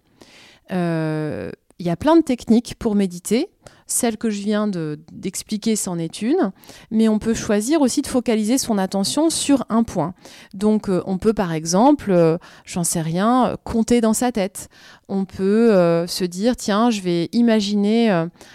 Euh, 0.71 1.51
il 1.79 1.87
y 1.87 1.91
a 1.91 1.97
plein 1.97 2.17
de 2.17 2.23
techniques 2.23 2.77
pour 2.79 2.95
méditer. 2.95 3.51
Celle 3.87 4.17
que 4.17 4.31
je 4.31 4.43
viens 4.43 4.69
d'expliquer, 5.13 5.77
c'en 5.77 5.99
est 5.99 6.23
une. 6.23 6.53
Mais 6.91 7.09
on 7.09 7.19
peut 7.19 7.35
choisir 7.35 7.81
aussi 7.81 8.03
de 8.03 8.07
focaliser 8.07 8.59
son 8.59 8.79
attention 8.79 9.31
sur 9.31 9.65
un 9.69 9.83
point. 9.83 10.15
Donc, 10.55 10.89
euh, 10.89 11.03
on 11.07 11.19
peut 11.19 11.35
par 11.35 11.53
exemple, 11.53 12.11
euh, 12.11 12.39
j'en 12.65 12.85
sais 12.85 13.01
rien, 13.01 13.57
compter 13.65 14.01
dans 14.01 14.15
sa 14.15 14.33
tête. 14.33 14.69
On 15.09 15.25
peut 15.25 16.07
se 16.07 16.25
dire, 16.25 16.57
tiens, 16.57 16.89
je 16.89 17.03
vais 17.03 17.29
imaginer 17.33 18.09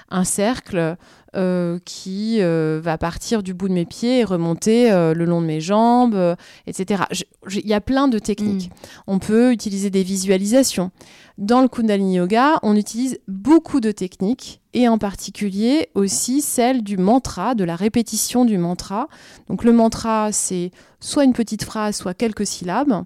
un 0.10 0.24
cercle 0.24 0.98
euh, 1.38 1.78
qui 1.86 2.38
euh, 2.40 2.80
va 2.82 2.98
partir 2.98 3.44
du 3.44 3.54
bout 3.54 3.68
de 3.68 3.74
mes 3.74 3.86
pieds 3.86 4.22
et 4.22 4.24
remonter 4.24 4.92
euh, 4.92 5.14
le 5.14 5.26
long 5.26 5.40
de 5.40 5.46
mes 5.46 5.60
jambes, 5.60 6.36
etc. 6.66 7.04
Il 7.52 7.68
y 7.68 7.76
a 7.76 7.82
plein 7.82 8.08
de 8.08 8.18
techniques. 8.18 8.70
Mm. 8.70 9.04
On 9.06 9.20
peut 9.20 9.52
utiliser 9.52 9.92
des 9.92 10.02
visualisations. 10.02 10.90
Dans 11.38 11.62
le 11.62 11.68
Kundalini 11.68 12.16
Yoga, 12.16 12.60
on 12.64 12.76
utilise 12.76 13.20
beaucoup 13.28 13.80
de 13.80 13.92
techniques 13.92 14.60
et 14.74 14.88
en 14.88 14.98
particulier 14.98 15.90
aussi 15.94 16.42
celle 16.42 16.84
du 16.84 16.98
mantra, 16.98 17.54
de 17.54 17.64
la 17.64 17.76
répétition 17.76 18.44
du 18.44 18.58
mantra. 18.58 19.08
Donc 19.48 19.64
le 19.64 19.72
mantra, 19.72 20.32
c'est 20.32 20.72
soit 21.00 21.26
une 21.26 21.34
petite 21.34 21.64
phrase, 21.64 21.96
soit 21.96 22.14
quelques 22.14 22.48
syllabes. 22.48 23.04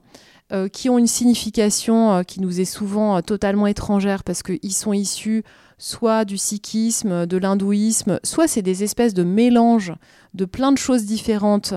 qui 0.74 0.90
ont 0.90 0.98
une 0.98 1.08
signification 1.08 2.26
qui 2.26 2.42
nous 2.42 2.60
est 2.60 2.66
souvent 2.66 3.22
totalement 3.22 3.68
étrangère 3.68 4.22
parce 4.26 4.44
qu'ils 4.44 4.74
sont 4.74 4.92
issus 4.92 5.44
soit 5.82 6.26
du 6.26 6.38
sikhisme, 6.38 7.26
de 7.26 7.38
l'hindouisme, 7.38 8.20
soit 8.24 8.48
c'est 8.48 8.62
des 8.62 8.84
espèces 8.84 9.16
de 9.16 9.24
mélanges 9.24 9.94
de 10.36 10.46
plein 10.46 10.72
de 10.72 10.78
choses 10.78 11.06
différentes 11.06 11.74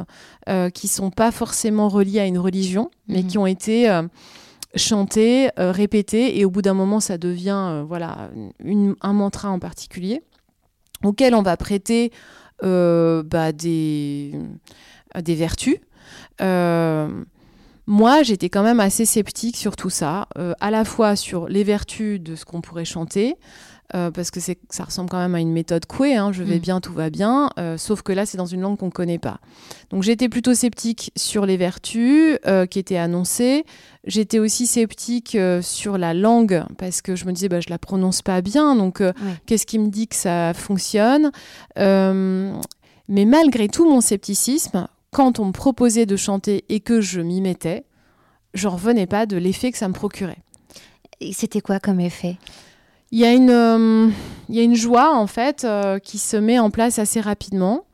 euh, 0.49 0.69
qui 0.69 0.88
sont 0.88 1.11
pas 1.11 1.33
forcément 1.33 1.88
reliées 1.88 2.21
à 2.21 2.27
une 2.27 2.38
religion, 2.38 2.90
mais 3.09 3.23
mhm. 3.23 3.27
qui 3.27 3.38
ont 3.38 3.47
été 3.47 3.88
euh, 4.74 4.78
chantées, 4.78 5.50
euh, 5.58 5.72
répétées, 5.72 6.38
et 6.38 6.44
au 6.44 6.50
bout 6.50 6.62
d'un 6.62 6.74
moment, 6.74 7.00
ça 7.00 7.18
devient 7.18 7.84
voilà 7.87 8.30
un 9.00 9.12
mantra 9.12 9.50
en 9.50 9.58
particulier, 9.58 10.22
auquel 11.02 11.34
on 11.34 11.42
va 11.42 11.56
prêter 11.56 12.12
bah, 12.62 13.52
des, 13.52 14.32
des 15.20 15.34
vertus. 15.34 15.78
Moi, 17.87 18.22
j'étais 18.22 18.48
quand 18.48 18.62
même 18.62 18.80
assez 18.80 19.04
sceptique 19.04 19.56
sur 19.56 19.76
tout 19.76 19.90
ça, 19.90 20.28
à 20.60 20.70
la 20.70 20.84
fois 20.84 21.16
sur 21.16 21.48
les 21.48 21.64
vertus 21.64 22.20
de 22.20 22.34
ce 22.34 22.46
qu'on 22.46 22.62
pourrait 22.62 22.87
chanter, 22.87 23.37
euh, 23.94 24.11
parce 24.11 24.30
que 24.30 24.40
ça 24.40 24.85
ressemble 24.85 25.09
quand 25.09 25.18
même 25.18 25.35
à 25.35 25.40
une 25.40 25.52
méthode 25.52 25.87
couée, 25.87 26.16
hein, 26.16 26.33
je 26.33 26.42
vais 26.42 26.57
mm. 26.57 26.61
bien, 26.61 26.80
tout 26.80 26.92
va 26.92 27.11
bien, 27.11 27.50
euh, 27.59 27.76
sauf 27.78 28.02
que 28.02 28.12
là 28.12 28.26
c'est 28.26 28.37
dans 28.37 28.46
une 28.46 28.61
langue 28.61 28.76
qu'on 28.76 28.87
ne 28.87 28.90
connaît 28.90 29.18
pas. 29.18 29.38
Donc 29.90 30.02
j'étais 30.02 30.28
plutôt 30.28 30.52
sceptique 30.54 31.12
sur 31.14 31.46
les 31.46 31.57
vertus 31.57 32.38
euh, 32.46 32.66
qui 32.66 32.80
étaient 32.80 32.96
annoncées, 32.96 33.64
j'étais 34.04 34.40
aussi 34.40 34.66
sceptique 34.66 35.38
sur 35.61 35.96
la 35.96 36.12
langue, 36.12 36.64
parce 36.76 37.02
que 37.02 37.14
je 37.14 37.24
me 37.24 37.33
disais, 37.33 37.48
bah, 37.48 37.61
je 37.61 37.70
la 37.70 37.78
prononce 37.78 38.20
pas 38.20 38.40
bien, 38.40 38.74
donc 38.74 39.02
qu'est-ce 39.46 39.66
qui 39.66 39.78
me 39.78 39.88
dit 39.88 40.09
que 40.09 40.16
ça 40.16 40.52
fonctionne? 40.54 41.30
Mais 41.76 43.24
malgré 43.26 43.68
tout 43.68 43.88
mon 43.88 44.00
scepticisme, 44.00 44.88
quand 45.11 45.38
on 45.38 45.46
me 45.46 45.52
proposait 45.52 46.07
de 46.07 46.16
chanter 46.16 46.64
et 46.68 46.80
que 46.80 47.00
je 47.00 47.20
m'y 47.20 47.40
mettais, 47.40 47.85
je 48.54 48.66
revenais 48.66 49.07
pas 49.07 49.26
de 49.26 49.37
l'effet 49.37 49.70
que 49.70 49.78
ça 49.78 49.88
me 49.88 49.94
procurait. 49.94 50.38
C'était 51.33 51.61
quoi 51.61 51.78
comme 51.78 52.00
effet? 52.00 52.37
Il 53.14 53.20
y, 53.20 53.24
a 53.24 53.33
une, 53.33 53.50
euh, 53.50 54.11
il 54.48 54.57
y 54.57 54.59
a 54.59 54.64
une 54.64 54.74
joie 54.74 55.14
en 55.14 55.29
fait 55.29 55.62
euh, 55.62 56.00
qui 56.00 56.18
se 56.18 56.37
met 56.37 56.59
en 56.59 56.70
place 56.70 56.98
assez 56.98 57.20
rapidement. 57.20 57.85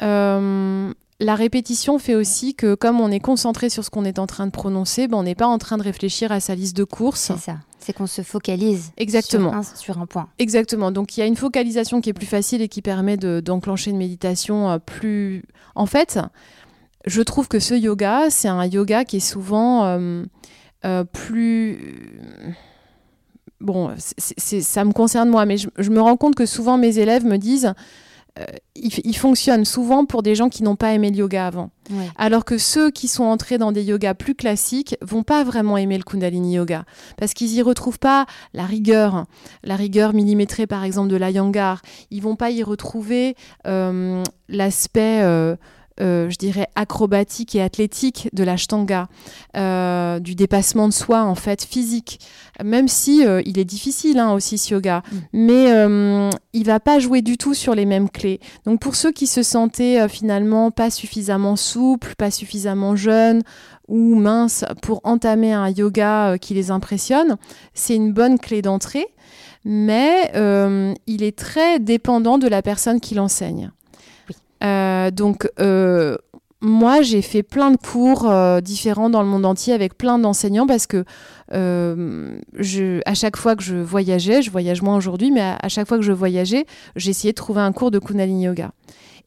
Euh, 0.00 0.92
la 1.18 1.34
répétition 1.34 1.98
fait 1.98 2.14
aussi 2.14 2.54
que 2.54 2.76
comme 2.76 3.00
on 3.00 3.10
est 3.10 3.18
concentré 3.18 3.68
sur 3.68 3.84
ce 3.84 3.90
qu'on 3.90 4.04
est 4.04 4.20
en 4.20 4.28
train 4.28 4.46
de 4.46 4.52
prononcer, 4.52 5.08
ben 5.08 5.18
on 5.18 5.22
n'est 5.24 5.34
pas 5.34 5.48
en 5.48 5.58
train 5.58 5.76
de 5.76 5.82
réfléchir 5.82 6.30
à 6.30 6.38
sa 6.38 6.54
liste 6.54 6.76
de 6.76 6.84
courses. 6.84 7.32
C'est 7.34 7.50
ça. 7.50 7.56
C'est 7.80 7.92
qu'on 7.92 8.06
se 8.06 8.22
focalise 8.22 8.92
Exactement. 8.96 9.50
Sur, 9.50 9.58
un, 9.58 9.62
sur 9.74 9.98
un 9.98 10.06
point. 10.06 10.28
Exactement. 10.38 10.92
Donc 10.92 11.16
il 11.16 11.20
y 11.20 11.22
a 11.24 11.26
une 11.26 11.36
focalisation 11.36 12.00
qui 12.00 12.10
est 12.10 12.14
plus 12.14 12.26
facile 12.26 12.62
et 12.62 12.68
qui 12.68 12.80
permet 12.80 13.16
d'enclencher 13.16 13.90
une 13.90 13.98
méditation 13.98 14.78
plus... 14.86 15.42
En 15.74 15.86
fait, 15.86 16.20
je 17.06 17.22
trouve 17.22 17.48
que 17.48 17.58
ce 17.58 17.74
yoga, 17.74 18.30
c'est 18.30 18.48
un 18.48 18.66
yoga 18.66 19.04
qui 19.04 19.16
est 19.16 19.20
souvent 19.20 19.98
plus 21.12 22.20
bon, 23.60 23.90
ça 23.96 24.84
me 24.84 24.92
concerne 24.92 25.28
moi, 25.28 25.46
mais 25.46 25.56
je, 25.56 25.90
me 25.90 26.00
rends 26.00 26.16
compte 26.16 26.34
que 26.34 26.46
souvent 26.46 26.78
mes 26.78 26.98
élèves 26.98 27.24
me 27.24 27.36
disent, 27.36 27.74
euh, 28.38 28.44
ils, 28.76 29.16
fonctionnent 29.16 29.64
souvent 29.64 30.04
pour 30.04 30.22
des 30.22 30.34
gens 30.34 30.48
qui 30.48 30.62
n'ont 30.62 30.76
pas 30.76 30.92
aimé 30.92 31.10
le 31.10 31.16
yoga 31.16 31.46
avant. 31.46 31.70
Alors 32.16 32.44
que 32.44 32.56
ceux 32.56 32.90
qui 32.90 33.08
sont 33.08 33.24
entrés 33.24 33.58
dans 33.58 33.72
des 33.72 33.82
yogas 33.82 34.14
plus 34.14 34.36
classiques 34.36 34.96
vont 35.02 35.24
pas 35.24 35.42
vraiment 35.42 35.76
aimer 35.76 35.98
le 35.98 36.04
Kundalini 36.04 36.54
Yoga 36.54 36.84
parce 37.16 37.34
qu'ils 37.34 37.52
y 37.52 37.62
retrouvent 37.62 37.98
pas 37.98 38.26
la 38.54 38.64
rigueur, 38.64 39.26
la 39.64 39.74
rigueur 39.74 40.14
millimétrée 40.14 40.68
par 40.68 40.84
exemple 40.84 41.08
de 41.08 41.16
la 41.16 41.30
Yangar. 41.30 41.82
Ils 42.12 42.22
vont 42.22 42.36
pas 42.36 42.52
y 42.52 42.62
retrouver 42.62 43.34
euh, 43.66 44.22
l'aspect 44.48 45.20
euh, 45.22 45.56
je 46.00 46.36
dirais, 46.36 46.68
acrobatique 46.74 47.54
et 47.54 47.62
athlétique 47.62 48.28
de 48.32 48.44
l'ashtanga, 48.44 49.08
du 49.54 50.34
dépassement 50.34 50.88
de 50.88 50.92
soi, 50.92 51.22
en 51.22 51.34
fait, 51.34 51.62
physique, 51.62 52.20
même 52.64 52.88
si 52.88 53.24
il 53.44 53.58
est 53.58 53.64
difficile 53.64 54.18
hein, 54.18 54.32
aussi 54.32 54.58
ce 54.58 54.74
yoga, 54.74 55.02
mm. 55.12 55.16
mais 55.32 56.30
il 56.52 56.64
va 56.64 56.80
pas 56.80 56.98
jouer 56.98 57.22
du 57.22 57.36
tout 57.36 57.54
sur 57.54 57.74
les 57.74 57.86
mêmes 57.86 58.08
clés. 58.08 58.40
Donc 58.64 58.80
pour 58.80 58.94
ceux 58.94 59.12
qui 59.12 59.26
se 59.26 59.42
sentaient 59.42 60.08
finalement 60.08 60.70
pas 60.70 60.90
suffisamment 60.90 61.56
souples, 61.56 62.14
pas 62.16 62.30
suffisamment 62.30 62.96
jeunes, 62.96 63.42
ou 63.88 64.14
minces 64.14 64.64
pour 64.82 65.00
entamer 65.04 65.52
un 65.52 65.68
yoga 65.68 66.38
qui 66.40 66.54
les 66.54 66.70
impressionne, 66.70 67.36
c'est 67.74 67.96
une 67.96 68.12
bonne 68.12 68.38
clé 68.38 68.62
d'entrée 68.62 69.06
mais 69.64 70.30
euh, 70.34 70.94
il 71.06 71.22
est 71.22 71.36
très 71.36 71.78
dépendant 71.78 72.38
de 72.38 72.48
la 72.48 72.62
personne 72.62 73.00
qui 73.00 73.14
l'enseigne. 73.14 73.70
Euh, 74.62 75.10
donc, 75.10 75.48
euh, 75.60 76.16
moi, 76.60 77.02
j'ai 77.02 77.22
fait 77.22 77.42
plein 77.42 77.70
de 77.70 77.76
cours 77.76 78.30
différents 78.60 79.08
dans 79.08 79.22
le 79.22 79.28
monde 79.28 79.46
entier 79.46 79.72
avec 79.72 79.96
plein 79.96 80.18
d'enseignants 80.18 80.66
parce 80.66 80.86
que 80.86 81.04
je, 81.50 83.00
à 83.06 83.14
chaque 83.14 83.38
fois 83.38 83.56
que 83.56 83.62
je 83.62 83.76
voyageais, 83.76 84.42
je 84.42 84.50
voyage 84.50 84.82
moins 84.82 84.96
aujourd'hui, 84.96 85.30
mais 85.30 85.40
à, 85.40 85.68
chaque 85.68 85.88
fois 85.88 85.96
que 85.96 86.04
je 86.04 86.12
voyageais, 86.12 86.66
j'essayais 86.96 87.32
de 87.32 87.36
trouver 87.36 87.62
un 87.62 87.72
cours 87.72 87.90
de 87.90 87.98
Kundalini 87.98 88.44
Yoga. 88.44 88.72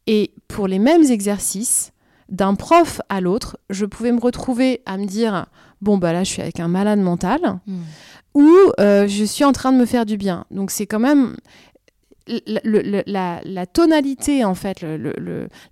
Et 0.06 0.30
pour 0.46 0.68
les 0.68 0.78
mêmes 0.78 1.02
exercices, 1.02 1.90
d'un 2.28 2.54
prof 2.54 3.00
à 3.08 3.20
l'autre, 3.20 3.58
je 3.68 3.84
pouvais 3.84 4.12
me 4.12 4.20
retrouver 4.20 4.80
à 4.86 4.96
me 4.96 5.04
dire 5.04 5.46
bon 5.82 5.98
bah 5.98 6.12
là 6.12 6.24
je 6.24 6.30
suis 6.30 6.40
avec 6.40 6.58
un 6.58 6.68
malade 6.68 7.00
mental. 7.00 7.40
Hmm 7.66 7.82
ou 8.34 8.50
euh, 8.80 9.06
je 9.06 9.24
suis 9.24 9.44
en 9.44 9.52
train 9.52 9.72
de 9.72 9.78
me 9.78 9.86
faire 9.86 10.04
du 10.04 10.16
bien. 10.16 10.44
Donc 10.50 10.70
c'est 10.70 10.86
quand 10.86 10.98
même 10.98 11.36
la, 12.26 13.66
tonalité, 13.66 14.44
en 14.44 14.54
fait, 14.54 14.84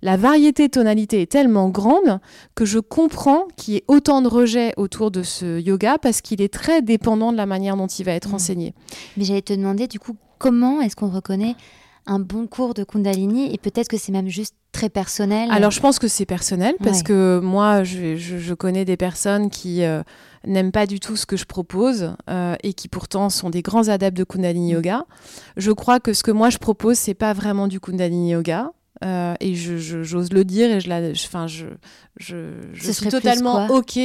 la 0.01 0.17
variété 0.17 0.67
de 0.67 0.71
tonalité 0.71 1.21
est 1.21 1.31
tellement 1.31 1.69
grande 1.69 2.19
que 2.55 2.65
je 2.65 2.79
comprends 2.79 3.47
qu'il 3.55 3.73
y 3.73 3.77
ait 3.77 3.83
autant 3.87 4.21
de 4.21 4.27
rejets 4.27 4.73
autour 4.77 5.11
de 5.11 5.23
ce 5.23 5.59
yoga 5.59 5.97
parce 5.97 6.21
qu'il 6.21 6.41
est 6.41 6.53
très 6.53 6.81
dépendant 6.81 7.31
de 7.31 7.37
la 7.37 7.45
manière 7.45 7.75
dont 7.75 7.87
il 7.87 8.05
va 8.05 8.13
être 8.13 8.29
mmh. 8.29 8.35
enseigné. 8.35 8.73
Mais 9.17 9.23
j'allais 9.23 9.41
te 9.41 9.53
demander, 9.53 9.87
du 9.87 9.99
coup, 9.99 10.15
comment 10.37 10.81
est-ce 10.81 10.95
qu'on 10.95 11.09
reconnaît 11.09 11.55
un 12.05 12.19
bon 12.19 12.47
cours 12.47 12.73
de 12.73 12.83
Kundalini 12.83 13.53
et 13.53 13.57
peut-être 13.57 13.87
que 13.87 13.97
c'est 13.97 14.11
même 14.11 14.27
juste 14.27 14.55
très 14.73 14.89
personnel? 14.89 15.49
Alors 15.51 15.71
je 15.71 15.79
pense 15.79 15.99
que 15.99 16.07
c'est 16.07 16.25
personnel 16.25 16.75
parce 16.83 17.01
que 17.01 17.39
moi, 17.41 17.83
je, 17.83 18.53
connais 18.53 18.85
des 18.85 18.97
personnes 18.97 19.49
qui... 19.49 19.83
Euh, 19.83 20.03
n'aiment 20.45 20.71
pas 20.71 20.85
du 20.85 20.99
tout 20.99 21.15
ce 21.15 21.25
que 21.25 21.37
je 21.37 21.45
propose 21.45 22.15
euh, 22.29 22.55
et 22.63 22.73
qui 22.73 22.87
pourtant 22.87 23.29
sont 23.29 23.49
des 23.49 23.61
grands 23.61 23.87
adeptes 23.87 24.17
de 24.17 24.23
Kundalini. 24.23 24.71
Yoga. 24.71 25.05
Je 25.57 25.71
crois 25.71 25.99
que 25.99 26.13
ce 26.13 26.23
que 26.23 26.31
moi 26.31 26.49
je 26.49 26.57
propose, 26.57 26.97
c'est 26.97 27.13
pas 27.13 27.33
vraiment 27.33 27.67
du 27.67 27.79
Kundalini 27.79 28.31
Yoga. 28.31 28.71
Euh, 29.03 29.33
et 29.39 29.53
j'ose 29.55 30.31
le 30.31 30.45
dire 30.45 30.71
et 30.71 30.79
je, 30.79 30.87
la, 30.87 31.01
enfin, 31.11 31.45
je, 31.47 31.65
je, 32.17 32.53
je 32.73 32.91
suis 32.91 33.09
totalement 33.09 33.67
ok. 33.67 33.99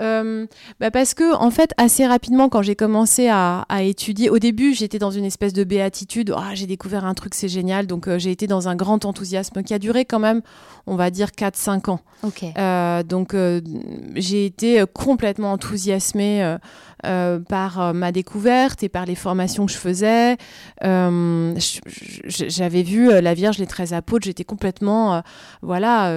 Euh, 0.00 0.46
bah 0.80 0.90
parce 0.90 1.14
que 1.14 1.34
en 1.34 1.50
fait, 1.50 1.72
assez 1.76 2.06
rapidement, 2.06 2.48
quand 2.48 2.62
j'ai 2.62 2.74
commencé 2.74 3.28
à, 3.28 3.66
à, 3.68 3.82
étudier, 3.82 4.30
au 4.30 4.38
début, 4.38 4.72
j'étais 4.72 4.98
dans 4.98 5.10
une 5.10 5.24
espèce 5.24 5.52
de 5.52 5.62
béatitude. 5.62 6.32
Ah, 6.36 6.54
j'ai 6.54 6.66
découvert 6.66 7.04
un 7.04 7.14
truc, 7.14 7.34
c'est 7.34 7.48
génial. 7.48 7.86
Donc, 7.86 8.08
euh, 8.08 8.18
j'ai 8.18 8.30
été 8.30 8.46
dans 8.46 8.68
un 8.68 8.76
grand 8.76 9.04
enthousiasme 9.04 9.62
qui 9.62 9.74
a 9.74 9.78
duré 9.78 10.04
quand 10.04 10.20
même, 10.20 10.40
on 10.86 10.96
va 10.96 11.10
dire, 11.10 11.28
4-5 11.28 11.90
ans. 11.90 12.00
Donc, 13.02 13.36
j'ai 14.14 14.46
été 14.46 14.84
complètement 14.94 15.52
enthousiasmée 15.52 16.56
par 17.02 17.94
ma 17.94 18.12
découverte 18.12 18.82
et 18.82 18.88
par 18.88 19.04
les 19.04 19.14
formations 19.14 19.66
que 19.66 19.72
je 19.72 19.78
faisais. 19.78 20.36
J'avais 22.26 22.82
vu 22.82 23.20
la 23.20 23.34
Vierge, 23.34 23.58
les 23.58 23.66
13 23.66 23.92
apôtres, 23.92 24.13
j'étais 24.22 24.44
complètement... 24.44 25.22
voilà, 25.62 26.14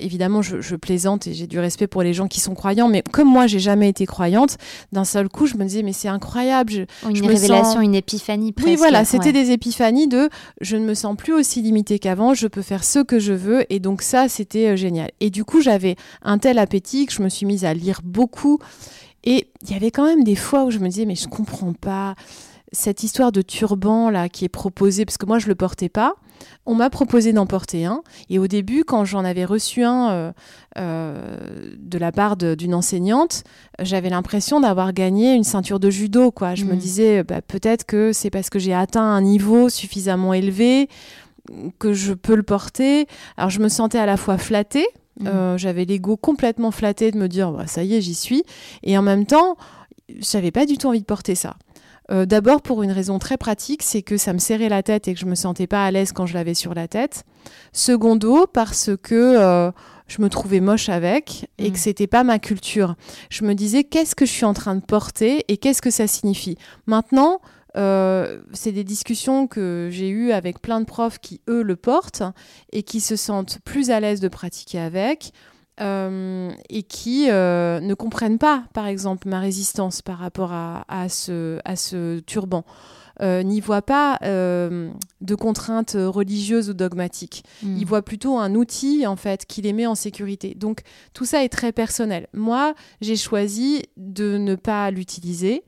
évidemment, 0.00 0.42
je, 0.42 0.76
plaisante 0.76 1.26
et 1.26 1.34
j'ai 1.34 1.46
du 1.46 1.58
respect 1.58 1.86
pour 1.86 2.02
les 2.02 2.12
gens 2.12 2.26
qui 2.28 2.40
sont 2.40 2.54
croyants, 2.54 2.88
mais 2.88 3.02
comme 3.12 3.28
moi, 3.28 3.46
j'ai 3.46 3.58
jamais 3.58 3.88
été 3.88 4.06
croyante, 4.06 4.56
d'un 4.92 5.04
seul 5.04 5.28
coup, 5.28 5.46
je 5.46 5.56
me 5.56 5.64
disais, 5.64 5.82
mais 5.82 5.92
c'est 5.92 6.08
incroyable. 6.08 6.72
Je, 6.72 6.82
une 7.08 7.26
révélation, 7.26 7.80
une 7.80 7.94
épiphanie 7.94 8.52
presque. 8.52 8.68
Oui, 8.68 8.76
voilà, 8.76 9.04
c'était 9.04 9.32
des 9.32 9.50
épiphanies 9.50 10.08
de 10.08 10.28
je 10.60 10.76
ne 10.76 10.84
me 10.84 10.94
sens 10.94 11.16
plus 11.16 11.32
aussi 11.32 11.62
limitée 11.62 11.98
qu'avant, 11.98 12.34
je 12.34 12.46
peux 12.46 12.62
faire 12.62 12.84
ce 12.84 12.98
que 13.00 13.18
je 13.18 13.32
veux, 13.32 13.64
et 13.72 13.80
donc 13.80 14.02
ça, 14.02 14.28
c'était 14.28 14.76
génial. 14.76 15.10
Et 15.20 15.30
du 15.30 15.44
coup, 15.44 15.60
j'avais 15.60 15.96
un 16.22 16.38
tel 16.38 16.58
appétit 16.58 17.06
que 17.06 17.12
je 17.12 17.22
me 17.22 17.28
suis 17.28 17.46
mise 17.46 17.64
à 17.64 17.74
lire 17.74 18.00
beaucoup. 18.04 18.58
Et 19.24 19.48
il 19.62 19.70
y 19.70 19.74
avait 19.74 19.90
quand 19.90 20.04
même 20.04 20.24
des 20.24 20.36
fois 20.36 20.64
où 20.64 20.70
je 20.70 20.78
me 20.78 20.88
disais, 20.88 21.06
mais 21.06 21.14
je 21.14 21.28
comprends 21.28 21.72
pas 21.72 22.14
cette 22.72 23.02
histoire 23.02 23.32
de 23.32 23.40
turban 23.40 24.10
là 24.10 24.28
qui 24.28 24.44
est 24.44 24.50
proposée, 24.50 25.04
parce 25.04 25.16
que 25.16 25.26
moi 25.26 25.38
je 25.38 25.48
le 25.48 25.54
portais 25.54 25.88
pas. 25.88 26.14
On 26.66 26.74
m'a 26.74 26.90
proposé 26.90 27.32
d'en 27.32 27.46
porter 27.46 27.84
un. 27.84 28.02
Et 28.30 28.38
au 28.38 28.46
début, 28.46 28.84
quand 28.84 29.04
j'en 29.04 29.24
avais 29.24 29.44
reçu 29.44 29.82
un 29.82 30.10
euh, 30.10 30.32
euh, 30.78 31.36
de 31.78 31.98
la 31.98 32.12
part 32.12 32.36
d'une 32.36 32.74
enseignante, 32.74 33.44
j'avais 33.80 34.10
l'impression 34.10 34.60
d'avoir 34.60 34.92
gagné 34.92 35.34
une 35.34 35.44
ceinture 35.44 35.80
de 35.80 35.90
judo. 35.90 36.30
Quoi. 36.30 36.54
Je 36.54 36.64
me 36.64 36.74
mm. 36.74 36.78
disais, 36.78 37.22
bah, 37.22 37.42
peut-être 37.42 37.84
que 37.84 38.12
c'est 38.12 38.30
parce 38.30 38.50
que 38.50 38.58
j'ai 38.58 38.74
atteint 38.74 39.02
un 39.02 39.20
niveau 39.20 39.68
suffisamment 39.68 40.32
élevé 40.34 40.88
que 41.78 41.92
je 41.92 42.14
peux 42.14 42.34
le 42.34 42.42
porter. 42.42 43.06
Alors 43.36 43.50
je 43.50 43.60
me 43.60 43.68
sentais 43.68 43.98
à 43.98 44.06
la 44.06 44.16
fois 44.16 44.38
flattée 44.38 44.86
Mm. 45.20 45.26
Euh, 45.26 45.58
j'avais 45.58 45.84
l'ego 45.84 46.16
complètement 46.16 46.70
flatté 46.70 47.10
de 47.10 47.18
me 47.18 47.28
dire 47.28 47.52
bah, 47.52 47.66
ça 47.66 47.84
y 47.84 47.94
est, 47.94 48.00
j'y 48.00 48.14
suis. 48.14 48.44
Et 48.82 48.98
en 48.98 49.02
même 49.02 49.26
temps, 49.26 49.56
j'avais 50.18 50.50
pas 50.50 50.66
du 50.66 50.78
tout 50.78 50.88
envie 50.88 51.00
de 51.00 51.06
porter 51.06 51.34
ça. 51.34 51.56
Euh, 52.10 52.26
d'abord 52.26 52.60
pour 52.60 52.82
une 52.82 52.92
raison 52.92 53.18
très 53.18 53.36
pratique, 53.36 53.82
c'est 53.82 54.02
que 54.02 54.16
ça 54.16 54.32
me 54.32 54.38
serrait 54.38 54.68
la 54.68 54.82
tête 54.82 55.08
et 55.08 55.14
que 55.14 55.20
je 55.20 55.26
me 55.26 55.34
sentais 55.34 55.66
pas 55.66 55.84
à 55.84 55.90
l'aise 55.90 56.12
quand 56.12 56.26
je 56.26 56.34
l'avais 56.34 56.54
sur 56.54 56.74
la 56.74 56.88
tête. 56.88 57.24
Secondo, 57.72 58.46
parce 58.46 58.90
que 59.02 59.14
euh, 59.14 59.70
je 60.06 60.20
me 60.20 60.28
trouvais 60.28 60.60
moche 60.60 60.88
avec 60.88 61.48
et 61.58 61.70
que 61.70 61.76
mm. 61.76 61.80
c'était 61.80 62.06
pas 62.06 62.24
ma 62.24 62.38
culture. 62.38 62.96
Je 63.30 63.44
me 63.44 63.54
disais 63.54 63.84
qu'est-ce 63.84 64.14
que 64.14 64.26
je 64.26 64.32
suis 64.32 64.44
en 64.44 64.54
train 64.54 64.74
de 64.74 64.84
porter 64.84 65.44
et 65.48 65.56
qu'est-ce 65.56 65.82
que 65.82 65.90
ça 65.90 66.06
signifie? 66.06 66.58
Maintenant, 66.86 67.40
euh, 67.76 68.40
c'est 68.52 68.72
des 68.72 68.84
discussions 68.84 69.46
que 69.46 69.88
j'ai 69.90 70.08
eues 70.08 70.32
avec 70.32 70.60
plein 70.60 70.80
de 70.80 70.84
profs 70.86 71.18
qui, 71.18 71.40
eux, 71.48 71.62
le 71.62 71.76
portent 71.76 72.22
et 72.72 72.82
qui 72.82 73.00
se 73.00 73.16
sentent 73.16 73.58
plus 73.64 73.90
à 73.90 73.98
l'aise 74.00 74.20
de 74.20 74.28
pratiquer 74.28 74.78
avec. 74.78 75.32
Euh, 75.80 76.52
et 76.68 76.84
qui 76.84 77.28
euh, 77.28 77.80
ne 77.80 77.94
comprennent 77.94 78.38
pas, 78.38 78.64
par 78.74 78.86
exemple, 78.86 79.28
ma 79.28 79.40
résistance 79.40 80.02
par 80.02 80.18
rapport 80.18 80.52
à, 80.52 81.08
ce, 81.08 81.58
à 81.64 81.74
ce 81.74 82.20
turban, 82.20 82.64
n'y 83.20 83.60
voient 83.60 83.82
pas 83.82 84.18
de 84.22 85.34
contraintes 85.34 85.96
religieuses 85.98 86.70
ou 86.70 86.74
dogmatiques. 86.74 87.44
Hmm. 87.62 87.76
Ils 87.76 87.86
voient 87.86 88.02
plutôt 88.02 88.38
un 88.38 88.54
outil, 88.54 89.06
en 89.06 89.16
fait, 89.16 89.46
qui 89.46 89.62
les 89.62 89.72
met 89.72 89.86
en 89.86 89.94
sécurité. 89.94 90.54
Donc, 90.54 90.80
tout 91.12 91.24
ça 91.24 91.42
est 91.42 91.48
très 91.48 91.72
personnel. 91.72 92.28
Moi, 92.34 92.74
j'ai 93.00 93.16
choisi 93.16 93.82
de 93.96 94.38
ne 94.38 94.54
pas 94.54 94.90
l'utiliser. 94.90 95.64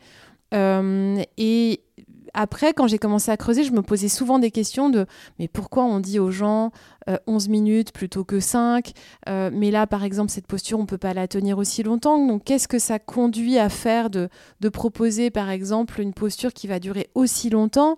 et 0.53 1.81
après, 2.37 2.75
quand 2.75 2.87
j'ai 2.87 2.99
commencé 2.99 3.31
à 3.31 3.39
creuser, 3.39 3.65
je 3.65 3.73
me 3.73 3.81
posais 3.81 4.09
souvent 4.09 4.39
des 4.39 4.51
questions 4.51 4.91
de 4.91 5.07
mais 5.39 5.49
pourquoi 5.49 5.85
on 5.85 6.01
dit 6.01 6.19
aux 6.19 6.31
gens 6.31 6.71
11 7.27 7.47
euh, 7.47 7.51
minutes 7.51 7.93
plutôt 7.93 8.25
que 8.25 8.41
5 8.41 8.93
euh, 9.29 9.49
Mais 9.51 9.71
là, 9.71 9.87
par 9.87 10.05
exemple, 10.05 10.31
cette 10.31 10.47
posture, 10.47 10.79
on 10.79 10.83
ne 10.83 10.87
peut 10.87 10.99
pas 10.99 11.15
la 11.15 11.29
tenir 11.29 11.57
aussi 11.57 11.83
longtemps. 11.83 12.25
Donc, 12.27 12.45
qu'est-ce 12.45 12.69
que 12.69 12.79
ça 12.79 12.99
conduit 12.99 13.59
à 13.59 13.71
faire 13.71 14.11
de, 14.11 14.29
de, 14.61 14.69
proposer, 14.69 15.31
par 15.31 15.49
exemple, 15.49 15.99
une 15.99 16.13
posture 16.13 16.53
qui 16.53 16.67
va 16.67 16.79
durer 16.79 17.09
aussi 17.15 17.49
longtemps? 17.49 17.97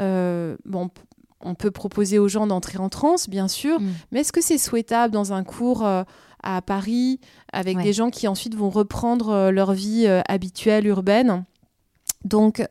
Euh, 0.00 0.56
Bon, 0.66 0.90
on 1.40 1.54
peut 1.54 1.70
proposer 1.70 2.18
aux 2.18 2.28
gens 2.28 2.46
d'entrer 2.46 2.76
en 2.78 2.90
transe, 2.90 3.30
bien 3.30 3.48
sûr, 3.48 3.80
mm. 3.80 3.88
mais 4.12 4.20
est-ce 4.20 4.32
que 4.34 4.42
c'est 4.42 4.58
souhaitable 4.58 5.14
dans 5.14 5.32
un 5.32 5.44
cours 5.44 5.86
à 6.42 6.62
Paris 6.62 7.20
avec 7.54 7.78
des 7.78 7.94
gens 7.94 8.10
qui 8.10 8.28
ensuite 8.28 8.54
vont 8.54 8.70
reprendre 8.70 9.50
leur 9.50 9.72
vie 9.72 10.06
habituelle 10.28 10.86
urbaine? 10.86 11.46
Donc, 12.24 12.66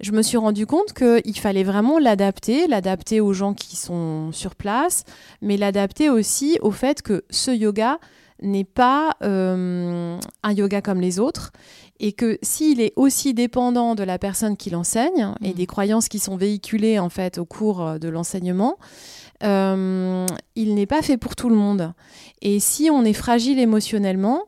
je 0.00 0.12
me 0.12 0.22
suis 0.22 0.36
rendu 0.36 0.66
compte 0.66 0.92
qu'il 0.92 1.38
fallait 1.38 1.64
vraiment 1.64 1.98
l'adapter, 1.98 2.66
l'adapter 2.66 3.20
aux 3.20 3.32
gens 3.32 3.54
qui 3.54 3.76
sont 3.76 4.30
sur 4.32 4.54
place, 4.54 5.04
mais 5.40 5.56
l'adapter 5.56 6.10
aussi 6.10 6.58
au 6.60 6.70
fait 6.70 7.02
que 7.02 7.24
ce 7.30 7.50
yoga 7.50 7.98
n'est 8.42 8.64
pas 8.64 9.16
euh, 9.22 10.18
un 10.42 10.52
yoga 10.52 10.80
comme 10.80 11.00
les 11.00 11.18
autres 11.18 11.52
et 11.98 12.12
que 12.12 12.38
s'il 12.40 12.80
est 12.80 12.94
aussi 12.96 13.34
dépendant 13.34 13.94
de 13.94 14.02
la 14.02 14.18
personne 14.18 14.56
qui 14.56 14.70
l'enseigne 14.70 15.34
et 15.42 15.50
mm. 15.50 15.54
des 15.54 15.66
croyances 15.66 16.08
qui 16.08 16.18
sont 16.18 16.36
véhiculées 16.36 16.98
en 16.98 17.10
fait 17.10 17.36
au 17.36 17.44
cours 17.44 17.98
de 17.98 18.08
l'enseignement, 18.08 18.78
euh, 19.42 20.26
il 20.54 20.74
n'est 20.74 20.86
pas 20.86 21.02
fait 21.02 21.16
pour 21.16 21.36
tout 21.36 21.48
le 21.48 21.56
monde. 21.56 21.92
Et 22.42 22.60
si 22.60 22.90
on 22.90 23.04
est 23.04 23.12
fragile 23.12 23.58
émotionnellement, 23.58 24.44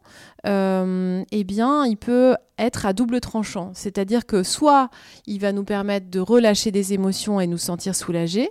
euh, 0.47 1.23
eh 1.31 1.45
bien, 1.45 1.85
il 1.87 1.97
peut 1.97 2.37
être 2.59 2.87
à 2.87 2.93
double 2.93 3.21
tranchant. 3.21 3.71
C'est-à-dire 3.75 4.27
que 4.27 4.43
soit 4.43 4.91
il 5.27 5.41
va 5.41 5.53
nous 5.53 5.65
permettre 5.65 6.11
de 6.11 6.21
relâcher 6.21 6.71
des 6.71 6.93
émotions 6.93 7.41
et 7.41 7.47
nous 7.47 7.59
sentir 7.59 7.95
soulagés, 7.95 8.51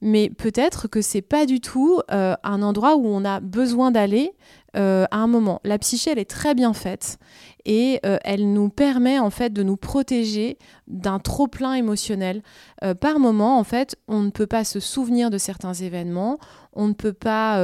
mais 0.00 0.30
peut-être 0.30 0.88
que 0.88 1.00
c'est 1.00 1.22
pas 1.22 1.46
du 1.46 1.60
tout 1.60 2.00
euh, 2.10 2.34
un 2.42 2.62
endroit 2.62 2.96
où 2.96 3.06
on 3.06 3.24
a 3.24 3.40
besoin 3.40 3.90
d'aller 3.90 4.32
euh, 4.76 5.04
à 5.10 5.18
un 5.18 5.26
moment. 5.26 5.60
La 5.64 5.78
psyché, 5.78 6.10
elle 6.10 6.18
est 6.18 6.28
très 6.28 6.54
bien 6.54 6.72
faite 6.72 7.18
et 7.64 8.00
euh, 8.04 8.18
elle 8.24 8.52
nous 8.52 8.68
permet 8.68 9.18
en 9.18 9.30
fait 9.30 9.52
de 9.52 9.62
nous 9.62 9.76
protéger 9.76 10.58
d'un 10.86 11.18
trop 11.18 11.46
plein 11.46 11.74
émotionnel. 11.74 12.42
par 13.00 13.18
moment, 13.18 13.58
en 13.58 13.64
fait, 13.64 13.96
on 14.08 14.20
ne 14.20 14.30
peut 14.30 14.46
pas 14.46 14.64
se 14.64 14.80
souvenir 14.80 15.30
de 15.30 15.38
certains 15.38 15.72
événements, 15.72 16.38
on 16.72 16.88
ne 16.88 16.92
peut 16.92 17.12
pas. 17.12 17.58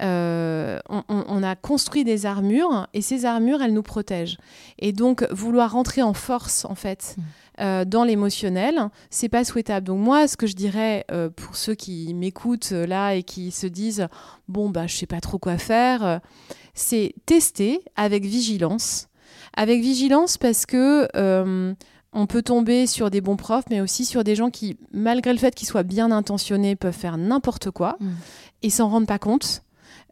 On, 0.00 1.42
a 1.42 1.56
construit 1.56 2.04
des 2.04 2.26
armures 2.26 2.86
et 2.94 3.02
ces 3.02 3.24
armures, 3.24 3.62
elles 3.62 3.74
nous 3.74 3.82
protègent. 3.82 4.38
Et 4.78 4.92
donc, 4.92 5.26
vouloir 5.30 5.72
rentrer 5.72 6.02
en 6.02 6.14
force, 6.14 6.64
en 6.64 6.74
fait. 6.74 7.16
Mmh. 7.16 7.22
Euh, 7.60 7.84
dans 7.84 8.04
l'émotionnel, 8.04 8.88
c'est 9.10 9.28
pas 9.28 9.44
souhaitable. 9.44 9.86
Donc 9.86 9.98
moi, 9.98 10.28
ce 10.28 10.36
que 10.36 10.46
je 10.46 10.54
dirais 10.54 11.04
euh, 11.10 11.28
pour 11.28 11.56
ceux 11.56 11.74
qui 11.74 12.14
m'écoutent 12.14 12.70
euh, 12.72 12.86
là 12.86 13.14
et 13.14 13.22
qui 13.22 13.50
se 13.50 13.66
disent 13.66 14.06
bon 14.46 14.70
bah 14.70 14.86
je 14.86 14.94
sais 14.94 15.06
pas 15.06 15.20
trop 15.20 15.38
quoi 15.38 15.58
faire, 15.58 16.20
c'est 16.74 17.14
tester 17.26 17.80
avec 17.96 18.24
vigilance, 18.24 19.08
avec 19.56 19.80
vigilance 19.80 20.38
parce 20.38 20.66
que 20.66 21.08
on 22.14 22.26
peut 22.26 22.42
tomber 22.42 22.86
sur 22.86 23.10
des 23.10 23.20
bons 23.20 23.36
profs, 23.36 23.66
mais 23.68 23.82
aussi 23.82 24.06
sur 24.06 24.24
des 24.24 24.34
gens 24.34 24.48
qui, 24.48 24.78
malgré 24.92 25.30
le 25.32 25.38
fait 25.38 25.54
qu'ils 25.54 25.68
soient 25.68 25.82
bien 25.82 26.10
intentionnés, 26.10 26.74
peuvent 26.74 26.94
faire 26.94 27.18
n'importe 27.18 27.70
quoi 27.70 27.96
mmh. 28.00 28.08
et 28.62 28.70
s'en 28.70 28.88
rendent 28.88 29.06
pas 29.06 29.18
compte. 29.18 29.62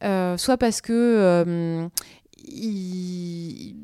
soit 0.03 0.59
parce 0.59 0.81
que 0.83 1.89
ils 2.47 3.75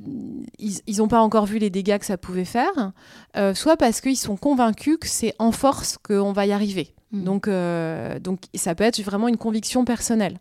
n'ont 0.99 1.09
pas 1.09 1.21
encore 1.21 1.47
vu 1.47 1.59
les 1.59 1.71
dégâts 1.71 1.99
que 1.99 2.07
ça 2.07 2.17
pouvait 2.17 2.45
faire, 2.45 2.93
euh, 3.37 3.55
soit 3.55 3.77
parce 3.77 4.01
qu'ils 4.01 4.17
sont 4.17 4.37
convaincus 4.37 4.99
que 5.01 5.09
c'est 5.09 5.35
en 5.39 5.53
force 5.53 5.99
qu'on 5.99 6.33
va 6.33 6.47
y 6.47 6.53
arriver. 6.53 6.95
Hmm. 7.13 7.25
Donc, 7.25 7.49
euh, 7.49 8.19
donc 8.19 8.41
ça 8.55 8.75
peut 8.75 8.85
être 8.85 9.01
vraiment 9.03 9.29
une 9.29 9.37
conviction 9.37 9.85
personnelle. 9.85 10.39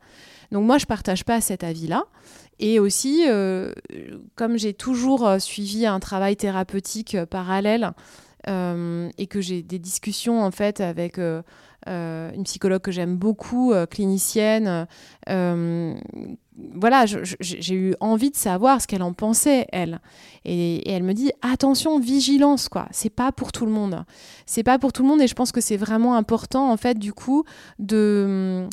Donc 0.52 0.66
moi, 0.66 0.78
je 0.78 0.86
partage 0.86 1.24
pas 1.24 1.42
cet 1.42 1.64
avis-là. 1.64 2.04
Et 2.60 2.80
aussi, 2.80 3.26
euh, 3.28 3.74
comme 4.36 4.58
j'ai 4.58 4.74
toujours 4.74 5.28
suivi 5.40 5.86
un 5.86 6.00
travail 6.00 6.36
thérapeutique 6.36 7.18
parallèle 7.30 7.94
et 8.48 9.28
que 9.28 9.40
j'ai 9.40 9.62
des 9.62 9.80
discussions 9.80 10.44
en 10.44 10.52
fait 10.52 10.82
avec 10.82 11.20
une 11.88 12.44
psychologue 12.44 12.82
que 12.82 12.92
j'aime 12.92 13.18
beaucoup, 13.18 13.74
clinicienne, 13.90 14.88
voilà, 16.76 17.06
j'ai 17.06 17.74
eu 17.74 17.96
envie 18.00 18.30
de 18.30 18.36
savoir 18.36 18.82
ce 18.82 18.88
qu'elle 18.88 19.04
en 19.04 19.14
pensait, 19.14 19.68
elle. 19.72 20.00
Et, 20.46 20.90
elle 20.92 21.04
me 21.04 21.14
dit 21.14 21.32
attention, 21.42 22.00
vigilance, 22.00 22.70
quoi. 22.70 22.88
C'est 22.92 23.10
pas 23.10 23.32
pour 23.32 23.52
tout 23.52 23.66
le 23.66 23.72
monde. 23.72 24.04
C'est 24.46 24.64
pas 24.64 24.78
pour 24.78 24.94
tout 24.94 25.02
le 25.02 25.08
monde, 25.08 25.22
et 25.22 25.28
je 25.28 25.34
pense 25.34 25.52
que 25.52 25.62
c'est 25.62 25.78
vraiment 25.78 26.16
important, 26.16 26.72
en 26.72 26.78
fait, 26.78 26.98
du 26.98 27.14
coup, 27.14 27.44
de. 27.80 28.68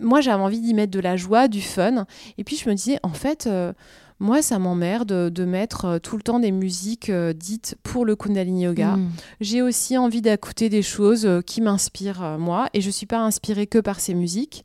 Moi, 0.00 0.20
j'avais 0.20 0.42
envie 0.42 0.60
d'y 0.60 0.74
mettre 0.74 0.92
de 0.92 1.00
la 1.00 1.16
joie, 1.16 1.48
du 1.48 1.60
fun. 1.60 2.06
Et 2.38 2.44
puis, 2.44 2.56
je 2.56 2.68
me 2.68 2.74
disais, 2.74 2.98
en 3.02 3.12
fait. 3.12 3.46
Euh, 3.46 3.72
moi, 4.20 4.42
ça 4.42 4.58
m'emmerde 4.58 5.30
de 5.30 5.44
mettre 5.44 5.84
euh, 5.84 5.98
tout 5.98 6.16
le 6.16 6.22
temps 6.22 6.40
des 6.40 6.50
musiques 6.52 7.10
euh, 7.10 7.32
dites 7.32 7.76
pour 7.82 8.04
le 8.04 8.16
Kundalini 8.16 8.64
Yoga. 8.64 8.96
Hmm. 8.96 9.10
J'ai 9.40 9.62
aussi 9.62 9.96
envie 9.96 10.22
d'écouter 10.22 10.68
des 10.68 10.82
choses 10.82 11.28
qui 11.46 11.60
m'inspirent, 11.60 12.36
moi, 12.38 12.68
et 12.74 12.80
je 12.80 12.88
ne 12.88 12.92
suis 12.92 13.06
pas 13.06 13.20
inspirée 13.20 13.66
que 13.66 13.78
par 13.78 14.00
ces 14.00 14.14
musiques. 14.14 14.64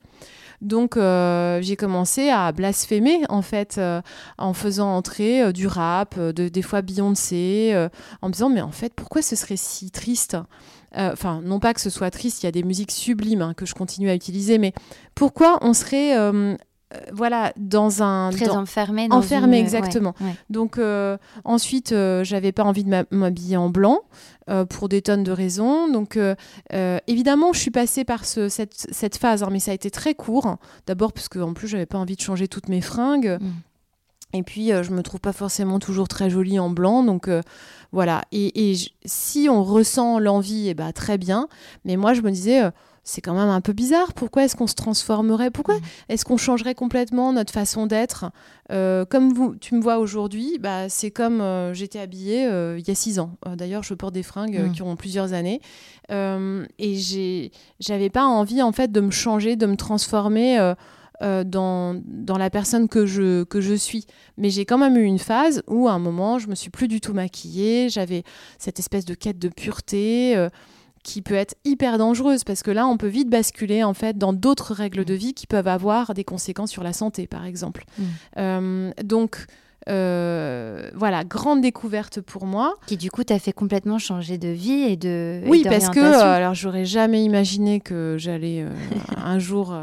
Donc 0.64 0.96
euh, 0.96 1.62
j'ai 1.62 1.76
commencé 1.76 2.30
à 2.30 2.52
blasphémer 2.54 3.20
en 3.28 3.42
fait 3.42 3.76
euh, 3.78 4.02
en 4.38 4.54
faisant 4.54 4.96
entrer 4.96 5.44
euh, 5.44 5.52
du 5.52 5.68
rap, 5.68 6.18
de, 6.18 6.48
des 6.48 6.62
fois 6.62 6.82
Beyoncé, 6.82 7.90
en 8.22 8.28
me 8.30 8.34
disant 8.34 8.50
mais 8.50 8.62
en 8.62 8.72
fait 8.72 8.94
pourquoi 8.96 9.22
ce 9.22 9.36
serait 9.36 9.58
si 9.58 9.92
triste? 9.92 10.38
Enfin 10.96 11.42
non 11.44 11.60
pas 11.60 11.74
que 11.74 11.82
ce 11.82 11.90
soit 11.90 12.12
triste, 12.12 12.44
il 12.44 12.46
y 12.46 12.50
a 12.50 12.52
des 12.52 12.64
musiques 12.64 12.92
sublimes 12.92 13.42
hein, 13.42 13.54
que 13.56 13.66
je 13.66 13.74
continue 13.74 14.10
à 14.10 14.16
utiliser, 14.16 14.58
mais 14.58 14.74
pourquoi 15.16 15.58
on 15.62 15.74
serait 15.74 16.16
voilà, 17.12 17.54
dans 17.58 18.04
un. 18.04 18.30
Très 18.32 18.50
enfermé. 18.50 19.08
enfermé, 19.12 19.60
exactement. 19.60 20.14
Donc, 20.50 20.80
ensuite, 21.44 21.94
j'avais 22.24 22.52
pas 22.52 22.64
envie 22.64 22.84
de 22.84 23.06
m'habiller 23.12 23.58
en 23.58 23.70
blanc. 23.70 24.02
Euh, 24.50 24.66
pour 24.66 24.90
des 24.90 25.02
tonnes 25.02 25.24
de 25.24 25.32
raisons. 25.32 25.90
Donc, 25.90 26.18
euh, 26.18 26.36
euh, 26.74 27.00
évidemment, 27.08 27.54
je 27.54 27.60
suis 27.60 27.72
passée 27.72 28.04
par 28.04 28.26
cette, 28.26 29.18
phase, 29.18 29.42
hein, 29.42 29.48
mais 29.50 29.60
ça 29.60 29.72
a 29.72 29.74
été 29.74 29.90
très 29.90 30.16
court. 30.16 30.58
D'abord, 30.86 31.14
parce 31.14 31.30
qu'en 31.30 31.54
plus, 31.54 31.70
j'avais 31.70 31.86
pas 31.86 31.98
envie 31.98 32.18
de 32.18 32.22
changer 32.22 32.50
toutes 32.50 32.68
mes 32.68 32.82
fringues. 32.82 33.38
Mm. 33.40 33.52
Et 34.34 34.44
puis, 34.44 34.72
je 34.72 34.92
me 34.92 35.02
trouve 35.02 35.22
pas 35.22 35.32
forcément 35.32 35.80
toujours 35.80 36.10
très 36.10 36.30
jolie 36.30 36.60
en 36.60 36.70
blanc. 36.70 37.04
Donc, 37.04 37.30
voilà. 37.94 38.24
Et, 38.34 38.76
si 39.06 39.48
on 39.50 39.64
ressent 39.64 40.20
l'envie, 40.20 40.68
eh 40.68 40.74
ben, 40.74 40.92
très 40.92 41.18
bien. 41.18 41.48
Mais 41.86 41.96
moi, 41.96 42.14
je 42.14 42.22
me 42.22 42.32
disais 42.32 42.64
c'est 43.04 43.20
quand 43.22 43.34
même 43.34 43.50
un 43.50 43.62
peu 43.62 43.74
bizarre. 43.74 44.14
Pourquoi 44.14 44.46
est-ce 44.46 44.56
qu'on 44.56 44.68
se 44.68 44.76
transformerait? 44.76 45.52
Pourquoi 45.52 45.76
mm. 45.76 45.82
est-ce 46.10 46.26
qu'on 46.26 46.38
changerait 46.38 46.76
complètement 46.76 47.34
notre 47.34 47.52
façon 47.52 47.86
d'être? 47.86 48.32
Euh, 48.72 49.04
Comme 49.06 49.34
vous, 49.34 49.56
tu 49.56 49.76
me 49.76 49.82
vois 49.82 49.98
aujourd'hui, 49.98 50.58
bah, 50.60 50.88
c'est 50.88 51.12
comme 51.12 51.42
euh, 51.42 51.74
j'étais 51.74 52.00
habillée 52.00 52.48
euh, 52.48 52.80
il 52.80 52.88
y 52.88 52.92
a 52.92 52.96
six 52.96 53.20
ans. 53.20 53.38
D'ailleurs, 53.58 53.84
je 53.84 53.94
porte 53.94 54.14
des 54.14 54.24
fringues 54.24 54.70
mm. 54.70 54.72
qui 54.72 54.82
ont 54.82 54.96
plusieurs 54.96 55.34
années. 55.34 55.60
et 56.10 57.52
j'avais 57.80 58.10
pas 58.10 58.24
envie, 58.24 58.62
en 58.62 58.72
fait, 58.72 58.92
de 58.92 59.02
me 59.02 59.12
changer, 59.12 59.56
de 59.56 59.66
me 59.66 59.76
transformer. 59.76 60.74
dans, 61.22 62.02
dans, 62.06 62.38
la 62.38 62.50
personne 62.50 62.90
que 62.90 63.06
je, 63.06 63.44
que 63.44 63.62
je 63.62 63.74
suis. 63.74 64.06
Mais 64.38 64.50
j'ai 64.50 64.66
quand 64.66 64.78
même 64.78 64.98
eu 64.98 65.04
une 65.04 65.20
phase 65.20 65.64
où, 65.68 65.88
à 65.88 65.94
un 65.94 66.00
moment, 66.00 66.38
je 66.38 66.48
me 66.48 66.56
suis 66.56 66.70
plus 66.70 66.90
du 66.90 67.00
tout 67.00 67.14
maquillée, 67.14 67.88
j'avais 67.88 68.24
cette 68.58 68.80
espèce 68.80 69.06
de 69.06 69.14
quête 69.14 69.40
de 69.40 69.48
pureté 69.48 70.50
qui 71.04 71.22
peut 71.22 71.36
être 71.36 71.56
hyper 71.66 71.98
dangereuse 71.98 72.44
parce 72.44 72.64
que 72.64 72.72
là, 72.72 72.88
on 72.88 72.98
peut 72.98 73.08
vite 73.08 73.30
basculer 73.30 73.84
en 73.84 73.94
fait 73.94 74.18
dans 74.18 74.34
d'autres 74.34 74.74
règles 74.74 75.06
de 75.06 75.14
vie 75.14 75.34
qui 75.34 75.48
peuvent 75.48 75.68
avoir 75.68 76.14
des 76.14 76.24
conséquences 76.24 76.72
sur 76.72 76.84
la 76.84 76.94
santé, 76.94 77.28
par 77.28 77.46
exemple. 77.46 77.84
Mm. 77.98 78.04
Euh, 78.38 78.92
donc, 79.04 79.46
euh, 79.90 80.90
voilà, 80.96 81.26
grande 81.26 81.60
découverte 81.60 82.22
pour 82.22 82.46
moi. 82.46 82.76
Qui 82.88 82.96
du 82.96 83.12
coup 83.12 83.26
t'a 83.26 83.38
fait 83.38 83.52
complètement 83.52 84.00
changer 84.00 84.38
de 84.38 84.48
vie 84.48 84.84
et 84.84 84.96
de. 84.96 85.42
Oui, 85.46 85.64
parce 85.66 85.90
que 85.90 86.00
euh, 86.00 86.22
alors 86.22 86.54
j'aurais 86.54 86.86
jamais 86.86 87.22
imaginé 87.24 87.82
que 87.82 88.16
j'allais 88.18 88.66
un 89.18 89.40
jour 89.40 89.76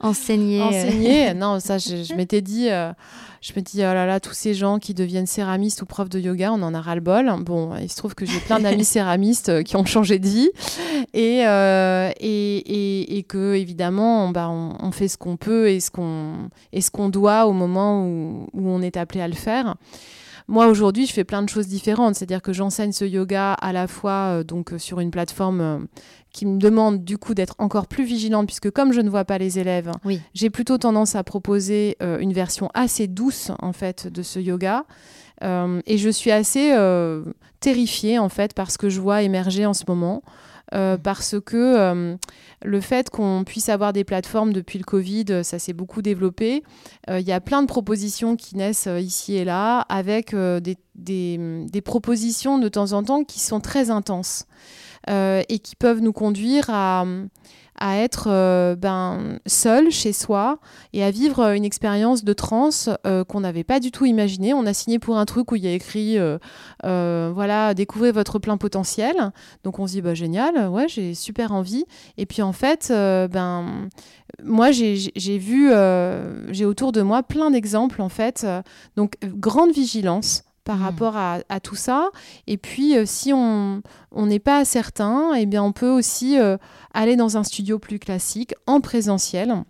enseigner. 0.00 0.62
enseigner. 0.62 1.34
non, 1.34 1.60
ça 1.60 1.76
je 1.76 2.14
m'étais 2.14 2.40
dit 2.40 2.70
je 3.42 3.52
me 3.56 3.60
dis, 3.60 3.78
oh 3.78 3.92
là 3.92 4.06
là, 4.06 4.20
tous 4.20 4.34
ces 4.34 4.54
gens 4.54 4.78
qui 4.78 4.94
deviennent 4.94 5.26
céramistes 5.26 5.82
ou 5.82 5.86
profs 5.86 6.08
de 6.08 6.20
yoga, 6.20 6.52
on 6.52 6.62
en 6.62 6.74
a 6.74 6.80
ras-le-bol. 6.80 7.28
Bon, 7.40 7.74
il 7.76 7.90
se 7.90 7.96
trouve 7.96 8.14
que 8.14 8.24
j'ai 8.24 8.38
plein 8.38 8.60
d'amis 8.60 8.84
céramistes 8.86 9.48
euh, 9.48 9.62
qui 9.64 9.74
ont 9.74 9.84
changé 9.84 10.20
de 10.20 10.28
vie 10.28 10.50
et, 11.12 11.44
euh, 11.44 12.12
et, 12.20 12.56
et, 12.56 13.18
et, 13.18 13.22
que, 13.24 13.54
évidemment, 13.54 14.28
bah, 14.28 14.48
on, 14.48 14.92
fait 14.92 15.08
ce 15.08 15.18
qu'on 15.18 15.36
peut 15.36 15.68
et 15.68 15.80
ce 15.80 15.90
qu'on 15.90 16.50
qu'on 16.92 17.08
doit 17.08 17.46
au 17.46 17.52
moment 17.52 18.06
où, 18.06 18.46
où 18.52 18.68
on 18.68 18.80
est 18.80 18.96
appelé 18.96 19.20
à 19.20 19.28
le 19.28 19.34
faire. 19.34 19.74
Moi 20.48 20.66
aujourd'hui, 20.66 21.06
je 21.06 21.12
fais 21.12 21.24
plein 21.24 21.42
de 21.42 21.48
choses 21.48 21.66
différentes, 21.66 22.14
c'est-à-dire 22.16 22.42
que 22.42 22.52
j'enseigne 22.52 22.92
ce 22.92 23.04
yoga 23.04 23.52
à 23.54 23.72
la 23.72 23.86
fois 23.86 24.38
euh, 24.38 24.44
donc 24.44 24.72
sur 24.78 25.00
une 25.00 25.10
plateforme 25.10 25.86
qui 26.32 26.46
me 26.46 26.58
demande 26.58 27.04
du 27.04 27.18
coup 27.18 27.34
d'être 27.34 27.54
encore 27.58 27.86
plus 27.86 28.04
vigilante 28.04 28.46
puisque 28.46 28.70
comme 28.70 28.92
je 28.92 29.00
ne 29.00 29.10
vois 29.10 29.24
pas 29.24 29.38
les 29.38 29.58
élèves, 29.58 29.90
j'ai 30.34 30.50
plutôt 30.50 30.78
tendance 30.78 31.14
à 31.14 31.22
proposer 31.22 31.96
euh, 32.02 32.18
une 32.18 32.32
version 32.32 32.70
assez 32.74 33.06
douce 33.06 33.52
en 33.60 33.72
fait 33.72 34.08
de 34.08 34.22
ce 34.22 34.40
yoga. 34.40 34.84
Euh, 35.42 35.80
et 35.86 35.98
je 35.98 36.08
suis 36.08 36.30
assez 36.30 36.72
euh, 36.72 37.24
terrifiée 37.60 38.18
en 38.18 38.28
fait 38.28 38.54
par 38.54 38.70
ce 38.70 38.78
que 38.78 38.88
je 38.88 39.00
vois 39.00 39.22
émerger 39.22 39.66
en 39.66 39.74
ce 39.74 39.84
moment. 39.86 40.22
Mm. 40.72 40.96
parce 41.02 41.36
que 41.44 42.16
le 42.64 42.80
fait 42.80 43.10
qu'on 43.10 43.44
puisse 43.44 43.68
avoir 43.68 43.92
des 43.92 44.04
plateformes 44.04 44.52
depuis 44.52 44.78
le 44.78 44.84
Covid, 44.84 45.44
ça 45.44 45.58
s'est 45.58 45.72
beaucoup 45.72 46.02
développé. 46.02 46.62
Il 47.08 47.20
y 47.20 47.32
a 47.32 47.40
plein 47.40 47.62
de 47.62 47.66
propositions 47.66 48.36
qui 48.36 48.56
naissent 48.56 48.88
ici 49.00 49.34
et 49.34 49.44
là, 49.44 49.80
avec 49.88 50.34
des, 50.94 51.82
propositions 51.84 52.58
de 52.58 52.68
temps 52.68 52.92
en 52.92 53.02
temps 53.02 53.24
qui 53.24 53.40
sont 53.40 53.60
très 53.60 53.90
intenses. 53.90 54.46
Euh, 55.10 55.42
et 55.48 55.58
qui 55.58 55.74
peuvent 55.74 56.00
nous 56.00 56.12
conduire 56.12 56.70
à, 56.70 57.04
être 57.80 58.28
euh, 58.30 58.76
ben, 58.76 59.40
seul 59.46 59.90
chez 59.90 60.12
soi 60.12 60.60
et 60.92 61.02
à 61.02 61.10
vivre 61.10 61.52
une 61.52 61.64
expérience 61.64 62.22
de 62.22 62.32
transe 62.32 62.88
euh, 63.04 63.24
qu'on 63.24 63.40
n'avait 63.40 63.64
pas 63.64 63.80
du 63.80 63.90
tout 63.90 64.04
imaginé. 64.04 64.54
On 64.54 64.64
a 64.66 64.72
signé 64.72 65.00
pour 65.00 65.18
un 65.18 65.24
truc 65.24 65.50
où 65.50 65.56
il 65.56 65.64
y 65.64 65.66
a 65.66 65.72
écrit 65.72 66.18
voilà, 66.84 67.74
découvrez 67.74 68.12
votre 68.12 68.38
plein 68.38 68.56
potentiel. 68.56 69.32
Donc 69.64 69.80
on 69.80 69.88
se 69.88 69.94
dit 69.94 70.02
bah, 70.02 70.14
génial, 70.14 70.68
ouais, 70.68 70.86
j'ai 70.86 71.14
super 71.14 71.50
envie. 71.50 71.84
Et 72.16 72.26
puis 72.26 72.42
en 72.42 72.51
fait, 72.52 72.88
ben, 72.90 73.88
moi 74.42 74.70
j'ai 74.70 75.38
vu, 75.38 75.70
j'ai 76.50 76.64
autour 76.64 76.92
de 76.92 77.02
moi 77.02 77.22
plein 77.22 77.50
d'exemples 77.50 78.02
en 78.02 78.08
fait. 78.08 78.46
donc 78.96 79.16
grande 79.22 79.72
vigilance 79.72 80.44
par 80.64 80.78
hmm. 80.78 80.82
rapport 80.82 81.16
à, 81.16 81.60
tout 81.60 81.74
ça. 81.74 82.10
Et 82.46 82.56
puis, 82.56 82.96
euh, 82.96 83.04
si 83.06 83.32
on 83.32 83.82
n'est 84.16 84.38
pas 84.38 84.64
certain, 84.64 85.34
eh 85.34 85.46
bien, 85.46 85.62
on 85.62 85.72
peut 85.72 85.90
aussi 85.90 86.38
euh, 86.38 86.56
aller 86.94 87.16
dans 87.16 87.36
un 87.36 87.44
studio 87.44 87.78
plus 87.78 87.98
classique, 87.98 88.54
en 88.66 88.80
présentiel, 88.80 89.64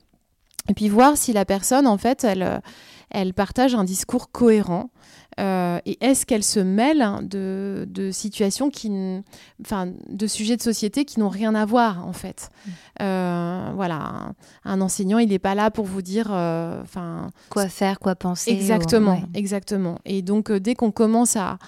et 0.68 0.74
puis 0.74 0.88
voir 0.88 1.16
si 1.16 1.32
la 1.32 1.44
personne, 1.44 1.86
en 1.86 1.98
fait, 1.98 2.24
elle, 2.24 2.62
elle 3.10 3.34
partage 3.34 3.74
un 3.74 3.84
discours 3.84 4.30
cohérent. 4.30 4.90
Et 5.38 5.98
est-ce 6.00 6.26
qu'elle 6.26 6.42
se 6.42 6.60
mêle 6.60 7.06
de, 7.22 7.86
de 7.88 8.10
situations 8.10 8.70
qui, 8.70 8.90
enfin, 9.62 9.92
de 10.08 10.26
sujets 10.26 10.56
de 10.56 10.62
société 10.62 11.04
qui 11.04 11.20
n'ont 11.20 11.28
rien 11.28 11.54
à 11.54 11.64
voir 11.64 12.06
en 12.06 12.12
fait? 12.12 12.50
Mm. 12.66 13.74
voilà, 13.74 14.32
un, 14.64 14.80
enseignant, 14.80 15.18
il 15.18 15.28
n'est 15.28 15.38
pas 15.38 15.54
là 15.54 15.70
pour 15.70 15.86
vous 15.86 16.02
dire, 16.02 16.30
enfin, 16.30 17.30
quoi 17.48 17.68
faire, 17.68 17.98
quoi 17.98 18.14
penser. 18.14 18.50
Exactement, 18.50 19.22
exactement. 19.34 19.98
Et 20.04 20.22
donc 20.22 20.52
dès 20.52 20.74
qu'on 20.74 20.90
commence 20.90 21.36
à 21.36 21.58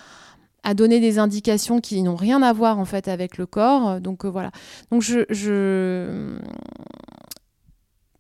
à 0.65 0.75
donner 0.75 0.99
des 0.99 1.19
indications 1.19 1.81
qui 1.81 2.03
n'ont 2.03 2.17
rien 2.17 2.43
à 2.43 2.53
voir 2.53 2.79
en 2.79 2.87
fait 2.87 3.07
avec 3.07 3.39
le 3.39 3.47
corps. 3.47 4.01
Donc 4.01 4.25
voilà. 4.25 4.51
Donc 4.91 5.03
je, 5.03 5.27
je 5.29 6.39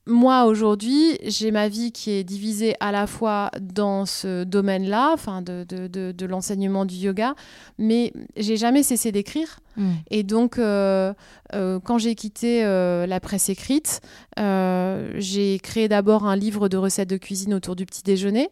moi 0.07 0.45
aujourd'hui, 0.45 1.19
j'ai 1.23 1.51
ma 1.51 1.69
vie 1.69 1.91
qui 1.91 2.11
est 2.11 2.25
divisée 2.25 2.75
à 2.79 2.93
la 2.93 3.07
fois 3.07 3.51
dans 3.61 4.05
ce 4.05 4.45
domaine-là, 4.45 5.11
enfin 5.15 5.41
de, 5.41 5.65
de, 5.65 6.13
de, 6.13 6.27
l'enseignement 6.27 6.85
du 6.85 6.97
yoga, 6.97 7.35
mais 7.79 8.13
j'ai 8.37 8.59
jamais 8.59 8.83
cessé 8.83 9.13
d'écrire. 9.13 9.61
Hmm. 9.77 9.93
Et 10.11 10.23
donc, 10.23 10.59
euh, 10.59 11.15
euh, 11.55 11.81
quand 11.81 11.97
j'ai 11.97 12.15
quitté 12.15 12.65
euh, 12.65 13.07
la 13.07 13.19
presse 13.19 13.49
écrite, 13.49 14.03
j'ai 14.37 15.59
créé 15.63 15.89
d'abord 15.89 16.27
un 16.27 16.37
livre 16.37 16.69
de 16.69 16.77
recettes 16.77 17.09
de 17.09 17.17
cuisine 17.17 17.55
autour 17.55 17.75
du 17.75 17.87
petit 17.87 18.03
déjeuner. 18.03 18.51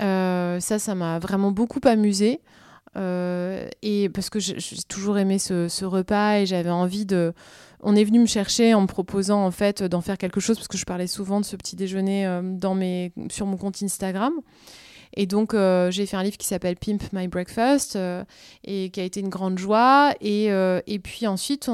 ça, 0.00 0.58
ça 0.60 0.94
m'a 0.96 1.20
vraiment 1.20 1.52
beaucoup 1.52 1.80
amusé. 1.84 2.40
et 2.96 4.08
parce 4.12 4.28
que 4.28 4.40
j'ai 4.40 4.82
toujours 4.88 5.18
aimé 5.18 5.38
ce, 5.38 5.68
ce 5.68 5.84
repas 5.84 6.38
et 6.38 6.46
j'avais 6.46 6.70
envie 6.70 7.06
de 7.06 7.32
on 7.82 7.96
est 7.96 8.04
venu 8.04 8.20
me 8.20 8.26
chercher 8.26 8.74
en 8.74 8.82
me 8.82 8.86
proposant 8.86 9.44
en 9.44 9.50
fait 9.50 9.82
d'en 9.82 10.00
faire 10.00 10.18
quelque 10.18 10.40
chose 10.40 10.56
parce 10.56 10.68
que 10.68 10.78
je 10.78 10.84
parlais 10.84 11.06
souvent 11.06 11.40
de 11.40 11.44
ce 11.44 11.56
petit 11.56 11.76
déjeuner 11.76 12.26
euh, 12.26 12.42
dans 12.42 12.74
mes, 12.74 13.12
sur 13.30 13.46
mon 13.46 13.56
compte 13.56 13.82
Instagram. 13.82 14.32
Et 15.16 15.26
donc, 15.26 15.54
euh, 15.54 15.90
j'ai 15.90 16.06
fait 16.06 16.16
un 16.16 16.22
livre 16.22 16.36
qui 16.36 16.46
s'appelle 16.46 16.76
Pimp 16.76 17.02
My 17.12 17.26
Breakfast 17.26 17.96
euh, 17.96 18.22
et 18.62 18.90
qui 18.90 19.00
a 19.00 19.02
été 19.02 19.18
une 19.18 19.28
grande 19.28 19.58
joie. 19.58 20.14
Et, 20.20 20.46
et 20.46 20.98
puis 21.00 21.26
ensuite, 21.26 21.68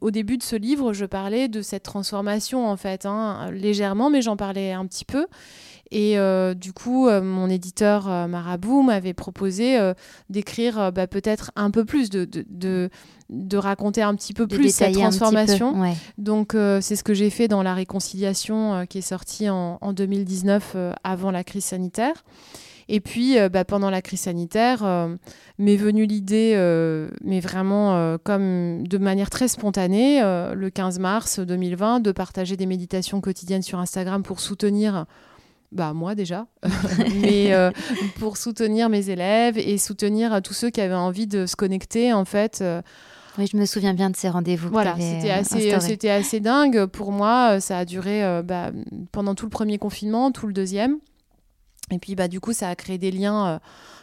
au 0.00 0.10
début 0.10 0.38
de 0.38 0.42
ce 0.42 0.56
livre, 0.56 0.92
je 0.92 1.04
parlais 1.04 1.46
de 1.46 1.62
cette 1.62 1.84
transformation, 1.84 2.66
en 2.66 2.76
fait, 2.76 3.06
hein, 3.06 3.48
légèrement, 3.52 4.10
mais 4.10 4.22
j'en 4.22 4.36
parlais 4.36 4.72
un 4.72 4.86
petit 4.86 5.04
peu. 5.04 5.28
Et 5.94 6.16
du 6.54 6.72
coup, 6.72 7.10
mon 7.10 7.50
éditeur 7.50 8.06
Marabout 8.28 8.82
m'avait 8.82 9.12
proposé 9.12 9.78
d'écrire 10.30 10.90
bah, 10.90 11.06
peut-être 11.06 11.52
un 11.54 11.70
peu 11.70 11.84
plus 11.84 12.08
de, 12.08 12.24
de, 12.24 12.90
de 13.32 13.56
raconter 13.56 14.02
un 14.02 14.14
petit 14.14 14.34
peu 14.34 14.46
plus 14.46 14.72
cette 14.72 14.94
transformation. 14.94 15.74
Donc 16.18 16.54
euh, 16.54 16.80
c'est 16.80 16.96
ce 16.96 17.02
que 17.02 17.14
j'ai 17.14 17.30
fait 17.30 17.48
dans 17.48 17.62
la 17.62 17.74
réconciliation 17.74 18.74
euh, 18.74 18.84
qui 18.84 18.98
est 18.98 19.02
sortie 19.02 19.48
en, 19.48 19.78
2019 19.92 20.72
euh, 20.74 20.92
avant 21.02 21.30
la 21.30 21.42
crise 21.42 21.64
sanitaire. 21.64 22.24
Et 22.88 23.00
puis 23.00 23.36
bah, 23.50 23.64
pendant 23.64 23.90
la 23.90 24.02
crise 24.02 24.22
sanitaire, 24.22 24.84
m'est 25.56 25.76
venue 25.76 26.04
l'idée, 26.04 26.52
mais 27.22 27.38
vraiment 27.38 28.18
comme 28.22 28.86
de 28.86 28.98
manière 28.98 29.30
très 29.30 29.46
spontanée, 29.46 30.20
le 30.20 30.68
15 30.68 30.98
mars 30.98 31.38
2020, 31.38 32.00
de 32.00 32.12
partager 32.12 32.56
des 32.56 32.66
méditations 32.66 33.20
quotidiennes 33.20 33.62
sur 33.62 33.78
Instagram 33.78 34.24
pour 34.24 34.40
soutenir 34.40 35.06
bah 35.72 35.92
moi 35.94 36.14
déjà, 36.14 36.46
mais 37.20 37.52
pour 38.18 38.36
soutenir 38.36 38.88
mes 38.88 39.10
élèves 39.10 39.58
et 39.58 39.78
soutenir 39.78 40.40
tous 40.42 40.54
ceux 40.54 40.70
qui 40.70 40.80
avaient 40.80 40.94
envie 40.94 41.26
de 41.26 41.46
se 41.46 41.56
connecter 41.56 42.12
en 42.12 42.24
fait 42.24 42.62
oui, 43.38 43.46
je 43.50 43.56
me 43.56 43.64
souviens 43.64 43.94
bien 43.94 44.10
de 44.10 44.16
ces 44.16 44.28
rendez-vous. 44.28 44.68
Voilà, 44.70 44.94
c'était 44.98 45.30
assez, 45.30 45.80
c'était 45.80 46.10
assez 46.10 46.40
dingue. 46.40 46.86
Pour 46.86 47.12
moi, 47.12 47.60
ça 47.60 47.78
a 47.78 47.84
duré 47.84 48.22
euh, 48.24 48.42
bah, 48.42 48.70
pendant 49.10 49.34
tout 49.34 49.46
le 49.46 49.50
premier 49.50 49.78
confinement, 49.78 50.32
tout 50.32 50.46
le 50.46 50.52
deuxième. 50.52 50.98
Et 51.90 51.98
puis, 51.98 52.14
bah, 52.14 52.28
du 52.28 52.40
coup, 52.40 52.52
ça 52.52 52.68
a 52.68 52.74
créé 52.74 52.98
des 52.98 53.10
liens 53.10 53.46
euh, 53.46 53.58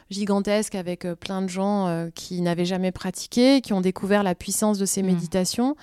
gigantesques 0.09 0.75
avec 0.75 1.05
euh, 1.05 1.15
plein 1.15 1.41
de 1.41 1.47
gens 1.47 2.09
qui 2.15 2.41
n'avaient 2.41 2.65
jamais 2.65 2.91
pratiqué, 2.91 3.61
qui 3.61 3.73
ont 3.73 3.81
découvert 3.81 4.23
la 4.23 4.33
puissance 4.33 4.79
de 4.79 4.85
ces 4.85 5.03
mmh. 5.03 5.07
méditations. 5.07 5.75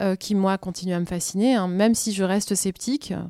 Euh, 0.00 0.14
qui, 0.14 0.36
moi, 0.36 0.58
continue 0.58 0.94
à 0.94 1.00
me 1.00 1.06
fasciner. 1.06 1.56
Hein. 1.56 1.66
Même 1.66 1.92
si 1.96 2.12
je 2.12 2.22
reste 2.22 2.54
sceptique, 2.54 3.10
euh, 3.10 3.20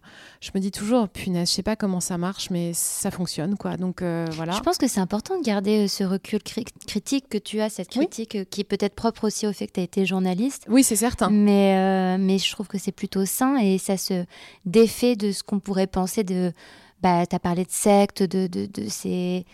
je 0.42 0.50
me 0.54 0.60
dis 0.60 0.70
toujours, 0.70 1.08
punaise, 1.08 1.48
je 1.48 1.54
sais 1.54 1.62
pas 1.62 1.76
comment 1.76 2.00
ça 2.00 2.18
marche, 2.18 2.50
mais 2.50 2.72
ça 2.74 3.10
fonctionne, 3.10 3.56
quoi. 3.56 3.78
Donc, 3.78 4.02
euh, 4.02 4.26
voilà. 4.32 4.52
Je 4.52 4.60
pense 4.60 4.76
que 4.76 4.86
c'est 4.86 5.00
important 5.00 5.38
de 5.38 5.42
garder 5.42 5.88
ce 5.88 6.04
recul 6.04 6.40
critique 6.42 7.30
que 7.30 7.38
tu 7.38 7.62
as, 7.62 7.70
cette 7.70 7.88
critique 7.88 8.50
qui 8.50 8.60
est 8.60 8.64
peut-être 8.64 8.94
propre 8.94 9.26
aussi 9.26 9.46
au 9.46 9.52
fait 9.54 9.66
que 9.66 9.72
tu 9.72 9.80
as 9.80 9.84
été 9.84 10.04
journaliste. 10.04 10.66
Oui, 10.68 10.82
c'est 10.82 10.96
certain. 10.96 11.30
Mais, 11.30 12.18
mais 12.18 12.36
je 12.36 12.52
trouve 12.52 12.68
que 12.68 12.76
c'est 12.76 12.92
plutôt 12.92 13.24
sain 13.24 13.56
et 13.56 13.78
ça 13.78 13.96
se 13.96 14.26
défait 14.66 15.16
de 15.16 15.32
ce 15.32 15.42
qu'on 15.42 15.60
pourrait 15.60 15.86
penser 15.86 16.22
de... 16.22 16.52
Bah, 17.00 17.24
tu 17.26 17.34
as 17.34 17.38
parlé 17.38 17.64
de 17.64 17.70
secte, 17.70 18.22
de, 18.22 18.46
de, 18.46 18.66
de 18.66 18.88
ces 18.88 19.46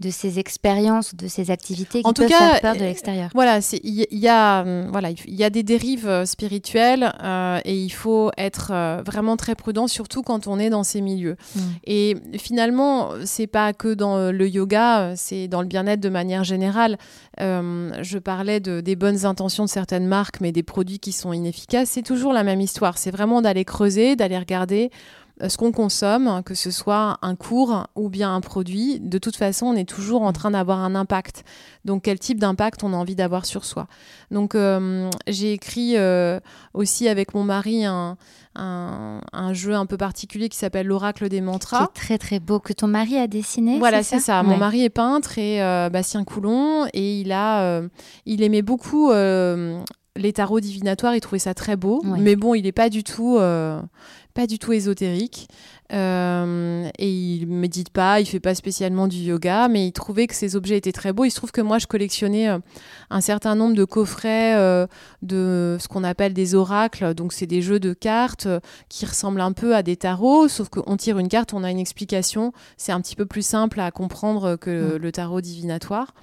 de 0.00 0.10
ces 0.10 0.38
expériences, 0.38 1.14
de 1.14 1.28
ces 1.28 1.50
activités 1.50 2.02
qui 2.02 2.08
en 2.08 2.12
peuvent 2.12 2.26
tout 2.26 2.32
cas, 2.32 2.52
faire 2.52 2.60
peur 2.60 2.74
de 2.74 2.80
l'extérieur. 2.80 3.30
Voilà, 3.34 3.60
il 3.84 4.06
y, 4.10 4.28
a 4.28 4.62
hum, 4.62 4.88
voilà, 4.90 5.10
il 5.10 5.34
y 5.34 5.44
a 5.44 5.50
des 5.50 5.62
dérives 5.62 6.08
euh, 6.08 6.24
spirituelles 6.24 7.12
euh, 7.22 7.60
et 7.64 7.76
il 7.76 7.90
faut 7.90 8.30
être 8.38 8.70
euh, 8.72 9.02
vraiment 9.04 9.36
très 9.36 9.54
prudent, 9.54 9.86
surtout 9.86 10.22
quand 10.22 10.46
on 10.46 10.58
est 10.58 10.70
dans 10.70 10.84
ces 10.84 11.02
milieux. 11.02 11.36
Et 11.84 12.16
finalement, 12.38 13.10
c'est 13.24 13.46
pas 13.46 13.72
que 13.72 13.92
dans 13.92 14.30
le 14.30 14.48
yoga, 14.48 15.12
c'est 15.16 15.48
dans 15.48 15.60
le 15.60 15.66
bien-être 15.66 16.00
de 16.00 16.08
manière 16.08 16.44
générale. 16.44 16.96
je 17.38 18.18
parlais 18.18 18.60
de, 18.60 18.80
des 18.80 18.96
bonnes 18.96 19.26
intentions 19.26 19.64
de 19.64 19.68
certaines 19.68 20.06
marques, 20.06 20.40
mais 20.40 20.52
des 20.52 20.62
produits 20.62 20.98
qui 20.98 21.12
sont 21.12 21.32
inefficaces. 21.32 21.90
C'est 21.90 22.02
toujours 22.02 22.32
la 22.32 22.44
même 22.44 22.60
histoire. 22.60 22.98
C'est 22.98 23.10
vraiment 23.10 23.42
d'aller 23.42 23.64
creuser, 23.64 24.16
d'aller 24.16 24.38
regarder 24.38 24.90
euh, 24.90 25.29
ce 25.48 25.56
qu'on 25.56 25.72
consomme, 25.72 26.42
que 26.44 26.54
ce 26.54 26.70
soit 26.70 27.18
un 27.22 27.34
cours 27.34 27.86
ou 27.96 28.08
bien 28.08 28.34
un 28.34 28.40
produit, 28.40 29.00
de 29.00 29.18
toute 29.18 29.36
façon, 29.36 29.66
on 29.66 29.74
est 29.74 29.88
toujours 29.88 30.22
en 30.22 30.32
train 30.32 30.50
d'avoir 30.50 30.78
un 30.80 30.94
impact. 30.94 31.44
Donc, 31.84 32.02
quel 32.02 32.18
type 32.18 32.38
d'impact 32.38 32.84
on 32.84 32.92
a 32.92 32.96
envie 32.96 33.14
d'avoir 33.14 33.46
sur 33.46 33.64
soi. 33.64 33.86
Donc, 34.30 34.54
euh, 34.54 35.08
j'ai 35.26 35.52
écrit 35.52 35.96
euh, 35.96 36.40
aussi 36.74 37.08
avec 37.08 37.34
mon 37.34 37.42
mari 37.42 37.86
un, 37.86 38.18
un, 38.54 39.52
jeu 39.54 39.74
un 39.74 39.86
peu 39.86 39.96
particulier 39.96 40.48
qui 40.48 40.58
s'appelle 40.58 40.86
l'oracle 40.86 41.28
des 41.28 41.40
mantras. 41.40 41.86
Qui 41.86 42.00
très 42.00 42.18
très 42.18 42.40
beau, 42.40 42.60
que 42.60 42.72
ton 42.72 42.86
mari 42.86 43.16
a 43.16 43.26
dessiné. 43.26 43.78
Voilà, 43.78 44.02
c'est 44.02 44.20
ça. 44.20 44.42
Mon 44.42 44.58
mari 44.58 44.84
est 44.84 44.90
peintre 44.90 45.38
et 45.38 45.60
Bastien 45.90 46.24
Coulon 46.24 46.86
et 46.92 47.20
il 47.20 47.32
a, 47.32 47.80
il 48.26 48.42
aimait 48.42 48.62
beaucoup 48.62 49.10
les 49.10 50.32
tarots 50.32 50.60
divinatoires. 50.60 51.14
Il 51.14 51.20
trouvait 51.20 51.38
ça 51.38 51.54
très 51.54 51.76
beau, 51.76 52.02
mais 52.04 52.36
bon, 52.36 52.54
il 52.54 52.62
n'est 52.64 52.72
pas 52.72 52.90
du 52.90 53.04
tout 53.04 53.38
pas 54.40 54.46
du 54.46 54.58
tout 54.58 54.72
ésotérique. 54.72 55.48
Euh, 55.92 56.88
et 56.98 57.10
il 57.10 57.46
médite 57.46 57.90
pas, 57.90 58.20
il 58.20 58.26
fait 58.26 58.40
pas 58.40 58.54
spécialement 58.54 59.06
du 59.06 59.18
yoga, 59.18 59.68
mais 59.68 59.86
il 59.86 59.92
trouvait 59.92 60.26
que 60.26 60.34
ces 60.34 60.56
objets 60.56 60.78
étaient 60.78 60.92
très 60.92 61.12
beaux. 61.12 61.26
Il 61.26 61.30
se 61.30 61.36
trouve 61.36 61.52
que 61.52 61.60
moi, 61.60 61.78
je 61.78 61.86
collectionnais 61.86 62.48
euh, 62.48 62.58
un 63.10 63.20
certain 63.20 63.54
nombre 63.54 63.74
de 63.74 63.84
coffrets 63.84 64.56
euh, 64.56 64.86
de 65.20 65.76
ce 65.78 65.88
qu'on 65.88 66.04
appelle 66.04 66.32
des 66.32 66.54
oracles. 66.54 67.12
Donc, 67.12 67.34
c'est 67.34 67.46
des 67.46 67.60
jeux 67.60 67.80
de 67.80 67.92
cartes 67.92 68.48
qui 68.88 69.04
ressemblent 69.04 69.42
un 69.42 69.52
peu 69.52 69.76
à 69.76 69.82
des 69.82 69.96
tarots, 69.96 70.48
sauf 70.48 70.70
qu'on 70.70 70.96
tire 70.96 71.18
une 71.18 71.28
carte, 71.28 71.52
on 71.52 71.62
a 71.62 71.70
une 71.70 71.78
explication. 71.78 72.54
C'est 72.78 72.92
un 72.92 73.00
petit 73.02 73.16
peu 73.16 73.26
plus 73.26 73.44
simple 73.44 73.78
à 73.78 73.90
comprendre 73.90 74.56
que 74.56 74.96
mm. 74.96 74.96
le 74.96 75.12
tarot 75.12 75.42
divinatoire. 75.42 76.14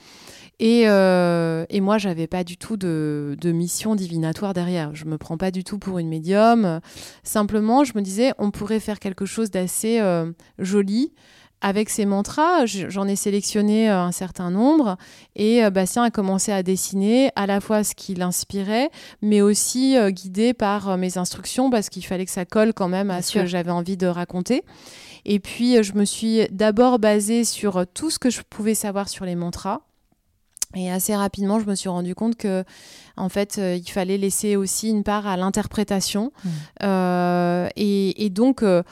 Et, 0.59 0.83
euh, 0.87 1.65
et 1.69 1.81
moi, 1.81 1.99
j'avais 1.99 2.25
pas 2.25 2.43
du 2.43 2.57
tout 2.57 2.77
de, 2.77 3.37
de, 3.39 3.51
mission 3.51 3.95
divinatoire 3.95 4.53
derrière. 4.53 4.95
Je 4.95 5.05
me 5.05 5.17
prends 5.17 5.37
pas 5.37 5.51
du 5.51 5.63
tout 5.63 5.77
pour 5.77 5.99
une 5.99 6.09
médium. 6.09 6.79
Simplement, 7.23 7.83
je 7.83 7.93
me 7.95 8.01
disais, 8.01 8.33
on 8.39 8.49
pourrait 8.49 8.79
faire 8.79 8.99
quelque 8.99 9.25
chose 9.25 9.51
d'assez 9.51 9.99
euh, 9.99 10.31
joli 10.57 11.13
avec 11.61 11.91
ces 11.91 12.07
mantras. 12.07 12.65
J'en 12.65 13.07
ai 13.07 13.15
sélectionné 13.15 13.87
euh, 13.87 13.99
un 13.99 14.11
certain 14.11 14.49
nombre 14.49 14.97
et 15.35 15.63
euh, 15.63 15.69
Bastien 15.69 16.03
a 16.03 16.09
commencé 16.09 16.51
à 16.51 16.63
dessiner 16.63 17.29
à 17.35 17.45
la 17.45 17.61
fois 17.61 17.83
ce 17.83 17.93
qui 17.93 18.15
l'inspirait, 18.15 18.89
mais 19.21 19.41
aussi 19.41 19.95
guidé 20.09 20.55
par 20.55 20.97
mes 20.97 21.19
instructions 21.19 21.69
parce 21.69 21.89
qu'il 21.89 22.05
fallait 22.05 22.25
que 22.25 22.31
ça 22.31 22.45
colle 22.45 22.73
quand 22.73 22.89
même 22.89 23.11
à 23.11 23.21
ce 23.21 23.39
que 23.39 23.45
j'avais 23.45 23.71
envie 23.71 23.97
de 23.97 24.07
raconter. 24.07 24.63
Et 25.25 25.39
puis, 25.39 25.83
je 25.83 25.93
me 25.93 26.05
suis 26.05 26.47
d'abord 26.49 26.97
basée 26.97 27.43
sur 27.43 27.85
tout 27.93 28.09
ce 28.09 28.17
que 28.17 28.31
je 28.31 28.41
pouvais 28.49 28.75
savoir 28.75 29.07
sur 29.07 29.25
les 29.25 29.35
mantras. 29.35 29.81
Et 30.75 30.91
assez 30.91 31.15
rapidement, 31.15 31.59
je 31.59 31.65
me 31.65 31.75
suis 31.75 31.89
rendu 31.89 32.13
compte 32.13 32.35
que, 32.35 32.63
en 33.15 33.29
fait, 33.29 33.57
euh, 33.57 33.75
il 33.75 33.89
fallait 33.89 34.17
laisser 34.17 34.55
aussi 34.55 34.89
une 34.89 35.03
part 35.03 35.25
à 35.25 35.37
l'interprétation. 35.37 36.31
Mmh. 36.43 36.49
Euh, 36.83 37.69
et, 37.75 38.29
donc, 38.29 38.63
euh, 38.63 38.83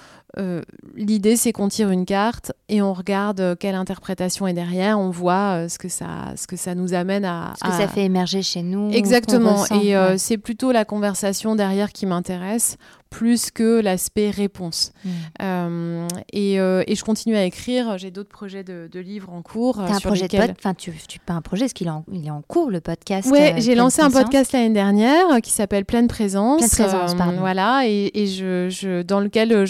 l'idée, 0.96 1.36
c'est 1.36 1.52
qu'on 1.52 1.68
tire 1.68 1.90
une 1.90 2.06
carte 2.06 2.52
et 2.70 2.82
on 2.82 2.94
regarde 2.94 3.58
quelle 3.60 3.76
interprétation 3.76 4.48
est 4.48 4.54
derrière. 4.54 5.00
On 5.00 5.10
voit 5.10 5.68
ce 5.70 5.78
que 5.78 5.90
ça, 5.90 6.34
ce 6.36 6.48
que 6.48 6.56
ça 6.56 6.76
nous 6.76 6.94
amène 6.94 7.26
à. 7.26 7.54
Ce 7.62 7.70
que 7.70 7.76
ça 7.76 7.88
fait 7.88 8.06
émerger 8.06 8.42
chez 8.42 8.64
nous. 8.64 8.92
Exactement. 8.92 9.66
Et 9.82 9.96
c'est 10.18 10.38
plutôt 10.38 10.72
la 10.72 10.86
conversation 10.86 11.56
derrière 11.56 11.92
qui 11.92 12.06
m'intéresse 12.06 12.78
plus 13.16 13.50
que 13.50 13.80
l'aspect 13.80 14.30
réponse. 14.30 14.92
Mm. 15.04 15.10
Euh, 15.42 16.08
et, 16.34 16.60
euh, 16.60 16.84
et, 16.86 16.96
je 16.96 17.04
continue 17.06 17.38
à 17.38 17.46
écrire. 17.46 17.98
J'ai 17.98 18.12
d'autres 18.12 18.30
projets 18.30 18.66
de, 18.66 18.90
livres 19.00 19.32
en 19.32 19.42
cours. 19.42 19.80
As 19.80 19.96
un 19.96 20.00
projet 20.00 20.28
de 20.28 20.38
enfin, 20.38 20.74
tu, 20.74 20.92
tu 21.08 21.20
pas 21.20 21.34
un 21.34 21.42
projet, 21.42 21.66
est-ce 21.66 21.74
qu'il 21.74 21.88
est, 21.88 22.26
est 22.26 22.30
en 22.30 22.42
cours 22.42 22.70
le 22.70 22.82
podcast 22.82 23.30
Oui, 23.32 23.40
euh, 23.40 23.54
j'ai 23.58 23.76
lancé 23.76 24.02
un 24.02 24.12
podcast 24.12 24.52
l'année 24.52 24.74
dernière 24.74 25.42
qui 25.42 25.52
s'appelle 25.52 25.86
Pleine 25.86 26.08
Présence. 26.08 26.58
Pleine 26.58 26.88
Présence, 26.88 27.16
pardon. 27.16 27.40
Voilà, 27.40 27.84
et, 27.86 28.12
et 28.14 28.28
je, 28.28 28.68
je, 28.70 29.02
dans 29.02 29.22
lequel 29.22 29.66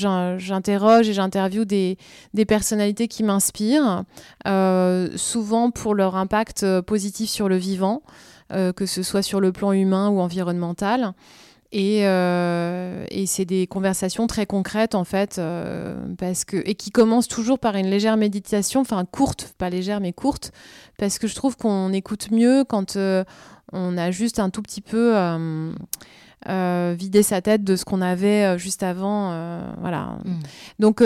j'interroge 0.55 1.09
et 1.09 1.13
j'interviewe 1.13 1.65
des, 1.65 1.97
des, 2.33 2.45
personnalités 2.45 3.07
qui 3.07 3.23
m'inspirent, 3.23 4.03
souvent 5.15 5.71
pour 5.71 5.95
leur 5.95 6.15
impact 6.15 6.65
positif 6.81 7.29
sur 7.29 7.49
le 7.49 7.57
vivant, 7.57 8.01
que 8.49 8.85
ce 8.85 9.03
soit 9.03 9.21
sur 9.21 9.41
le 9.41 9.51
plan 9.51 9.71
humain 9.73 10.09
ou 10.09 10.19
environnemental. 10.19 11.13
Et, 11.71 12.07
euh, 12.07 13.05
et 13.09 13.25
c'est 13.25 13.43
des 13.43 13.67
conversations 13.67 14.27
très 14.27 14.45
concrètes 14.45 14.95
en 14.95 15.03
fait, 15.03 15.39
euh, 15.39 15.97
parce 16.17 16.45
que 16.45 16.55
et 16.65 16.75
qui 16.75 16.89
commencent 16.89 17.27
toujours 17.27 17.59
par 17.59 17.75
une 17.75 17.87
légère 17.87 18.15
méditation, 18.15 18.79
enfin 18.79 19.03
courte, 19.03 19.53
pas 19.57 19.69
légère 19.69 19.99
mais 19.99 20.13
courte, 20.13 20.53
parce 20.97 21.19
que 21.19 21.27
je 21.27 21.35
trouve 21.35 21.57
qu'on 21.57 21.91
écoute 21.91 22.31
mieux 22.31 22.63
quand 22.63 22.95
euh, 22.95 23.25
on 23.73 23.97
a 23.97 24.09
juste 24.11 24.39
un 24.39 24.49
tout 24.49 24.61
petit 24.61 24.79
peu 24.79 25.17
euh, 25.17 25.73
vider 26.47 27.23
sa 27.23 27.41
tête 27.41 27.63
de 27.63 27.75
ce 27.75 27.85
qu'on 27.85 28.01
avait 28.01 28.45
euh, 28.45 28.57
juste 28.57 28.83
avant. 28.83 29.31
Euh, 29.31 29.61
voilà. 29.79 30.17
Mm. 30.23 30.39
Donc, 30.79 31.03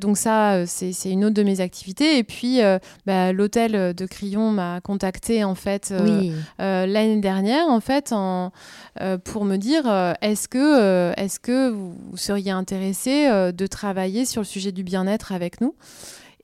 donc 0.00 0.16
ça, 0.16 0.66
c'est 0.66 1.10
une 1.10 1.24
autre 1.24 1.34
de 1.34 1.42
mes 1.42 1.60
activités. 1.60 2.18
Et 2.18 2.24
puis, 2.24 2.60
bah, 3.06 3.32
l'hôtel 3.32 3.94
de 3.94 4.06
Crillon 4.06 4.50
m'a 4.50 4.80
contacté 4.80 5.44
en 5.44 5.54
fait 5.54 5.92
l'année 6.58 7.20
dernière 7.20 7.66
en 7.68 7.80
fait 7.80 8.12
en, 8.12 8.52
pour 9.24 9.44
me 9.44 9.56
dire 9.56 9.84
est-ce 10.20 10.48
que, 10.48 11.12
est 11.16 11.38
que 11.38 11.70
vous 11.70 12.16
seriez 12.16 12.50
intéressé 12.50 13.28
de 13.52 13.66
travailler 13.66 14.24
sur 14.24 14.42
le 14.42 14.46
sujet 14.46 14.72
du 14.72 14.82
bien-être 14.82 15.32
avec 15.32 15.60
nous? 15.60 15.74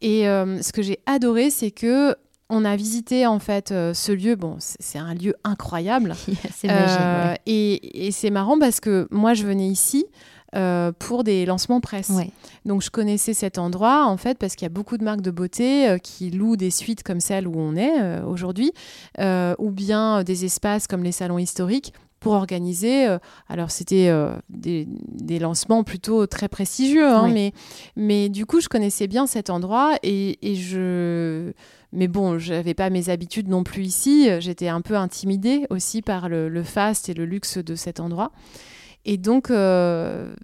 Et 0.01 0.23
ce 0.25 0.73
que 0.73 0.83
j'ai 0.83 1.01
adoré, 1.07 1.51
c'est 1.51 1.71
que 1.71 2.17
on 2.49 2.65
a 2.65 2.77
visité 2.77 3.27
en 3.27 3.39
fait 3.39 3.73
euh, 3.73 3.95
ce 3.95 4.13
lieu. 4.13 4.37
Bon, 4.37 4.57
c'est 4.59 4.99
un 4.99 5.15
lieu 5.15 5.35
incroyable. 5.45 6.15
c'est 6.55 6.69
magique. 6.69 6.99
Euh, 7.01 7.35
et, 7.47 8.11
c'est 8.13 8.31
marrant 8.31 8.59
parce 8.59 8.81
que 8.81 9.09
moi, 9.11 9.35
je 9.35 9.45
venais 9.45 9.69
ici. 9.69 10.07
Euh, 10.55 10.93
pour 10.97 11.25
des 11.25 11.45
lancements 11.45 11.81
presse. 11.81 12.13
Donc 12.65 12.81
je 12.81 12.89
connaissais 12.89 13.35
cet 13.35 13.59
endroit 13.59 14.07
en 14.07 14.17
fait 14.17 14.39
parce 14.39 14.55
qu'il 14.55 14.65
y 14.65 14.71
a 14.71 14.71
beaucoup 14.71 14.97
de 14.97 15.03
marques 15.05 15.21
de 15.21 15.33
beauté 15.33 15.99
qui 16.03 16.31
louent 16.31 16.57
des 16.57 16.71
suites 16.71 17.03
comme 17.03 17.19
celle 17.19 17.49
où 17.49 17.55
on 17.57 17.75
est 17.75 18.23
aujourd'hui, 18.23 18.73
ou 19.19 19.71
bien 19.71 20.23
des 20.23 20.45
espaces 20.45 20.87
comme 20.87 21.03
les 21.03 21.13
salons 21.13 21.37
historiques 21.37 21.93
pour 22.21 22.35
organiser. 22.35 23.19
alors 23.49 23.73
c'était 23.73 24.11
des, 24.49 25.39
lancements 25.41 25.83
plutôt 25.83 26.27
très 26.27 26.49
prestigieux, 26.49 27.09
hein, 27.09 27.29
mais, 27.29 27.53
mais 27.97 28.29
du 28.29 28.47
coup 28.47 28.61
je 28.61 28.69
connaissais 28.69 29.09
bien 29.09 29.27
cet 29.27 29.51
endroit 29.51 29.97
et, 30.05 30.39
et 30.49 30.55
je 30.55 31.53
mais 31.93 32.09
bon, 32.09 32.39
je 32.39 32.53
n'avais 32.53 32.75
pas 32.75 32.91
mes 32.91 33.09
habitudes 33.09 33.49
non 33.49 33.65
plus 33.65 33.85
ici. 33.85 34.29
J'étais 34.41 34.69
un 34.69 34.81
peu 34.81 34.97
intimidée 34.97 35.67
aussi 35.71 36.03
par 36.03 36.29
le, 36.29 36.63
faste 36.63 37.09
et 37.09 37.15
le 37.15 37.25
luxe 37.25 37.59
de 37.59 37.75
cet 37.75 38.01
endroit. 38.01 38.33
Et 39.05 39.17
donc, 39.17 39.51
euh, 39.51 40.35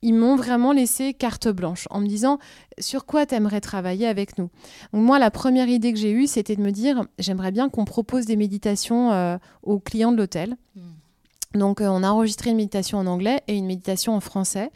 ils 0.00 0.14
m'ont 0.14 0.36
vraiment 0.36 0.72
laissé 0.72 1.12
carte 1.12 1.48
blanche 1.48 1.86
en 1.90 2.00
me 2.00 2.06
disant 2.06 2.38
sur 2.78 3.04
quoi 3.04 3.26
tu 3.26 3.34
aimerais 3.34 3.60
travailler 3.60 4.06
avec 4.06 4.38
nous? 4.38 4.48
Donc 4.92 5.02
moi, 5.02 5.18
la 5.18 5.30
première 5.30 5.68
idée 5.68 5.92
que 5.92 5.98
j'ai 5.98 6.12
eue, 6.12 6.26
c'était 6.26 6.56
de 6.56 6.62
me 6.62 6.70
dire 6.70 7.04
j'aimerais 7.18 7.50
bien 7.50 7.68
qu'on 7.68 7.84
propose 7.84 8.24
des 8.24 8.36
méditations 8.36 9.12
euh, 9.12 9.36
aux 9.62 9.80
clients 9.80 10.12
de 10.12 10.16
l'hôtel. 10.16 10.56
Hmm. 10.76 11.58
Donc, 11.58 11.80
euh, 11.80 11.88
on 11.88 12.02
a 12.02 12.10
enregistré 12.10 12.50
une 12.50 12.56
méditation 12.56 12.98
en 12.98 13.06
anglais 13.06 13.42
et 13.48 13.56
une 13.56 13.66
méditation 13.66 14.14
en 14.14 14.20
français. 14.20 14.70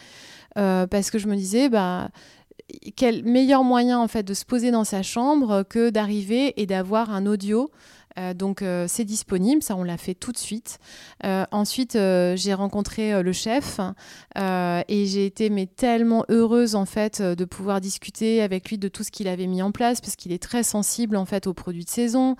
parce 0.55 1.11
que 1.11 1.19
je 1.19 1.29
me 1.29 1.37
disais, 1.37 1.69
bah, 1.69 2.11
quel 2.97 3.25
meilleur 3.25 3.65
moyen 3.65 3.99
en 3.99 4.09
fait 4.09 4.23
de 4.23 4.35
se 4.35 4.45
poser 4.45 4.71
dans 4.71 4.85
sa 4.85 5.03
chambre 5.03 5.63
que 5.63 5.91
d'arriver 5.91 6.61
et 6.61 6.67
d'avoir 6.67 7.11
un 7.11 7.27
audio 7.27 7.71
euh, 8.19 8.35
donc 8.35 8.63
euh, 8.63 8.87
c'est 8.89 9.05
disponible, 9.05 9.63
ça 9.63 9.77
on 9.77 9.83
l'a 9.83 9.97
fait 9.97 10.15
tout 10.15 10.33
de 10.33 10.39
suite. 10.39 10.79
Euh, 11.25 11.45
ensuite 11.51 11.93
j'ai 11.93 12.55
rencontré 12.55 13.23
le 13.23 13.33
chef 13.33 13.81
et 14.37 15.07
j'ai 15.07 15.27
été 15.27 15.51
mais 15.51 15.67
tellement 15.67 16.25
heureuse 16.29 16.75
en 16.75 16.87
fait 16.87 17.23
de 17.23 17.45
pouvoir 17.45 17.81
discuter 17.81 18.43
avec 18.43 18.69
lui 18.69 18.79
de 18.79 18.89
tout 18.89 19.03
ce 19.03 19.11
qu'il 19.11 19.29
avait 19.29 19.47
mis 19.47 19.63
en 19.63 19.73
place 19.73 20.01
parce 20.01 20.17
qu'il 20.17 20.33
est 20.33 20.43
très 20.43 20.63
sensible 20.63 21.17
en 21.17 21.25
fait 21.25 21.47
aux 21.47 21.55
produits 21.55 21.85
de 21.85 21.91
saison. 21.91 22.37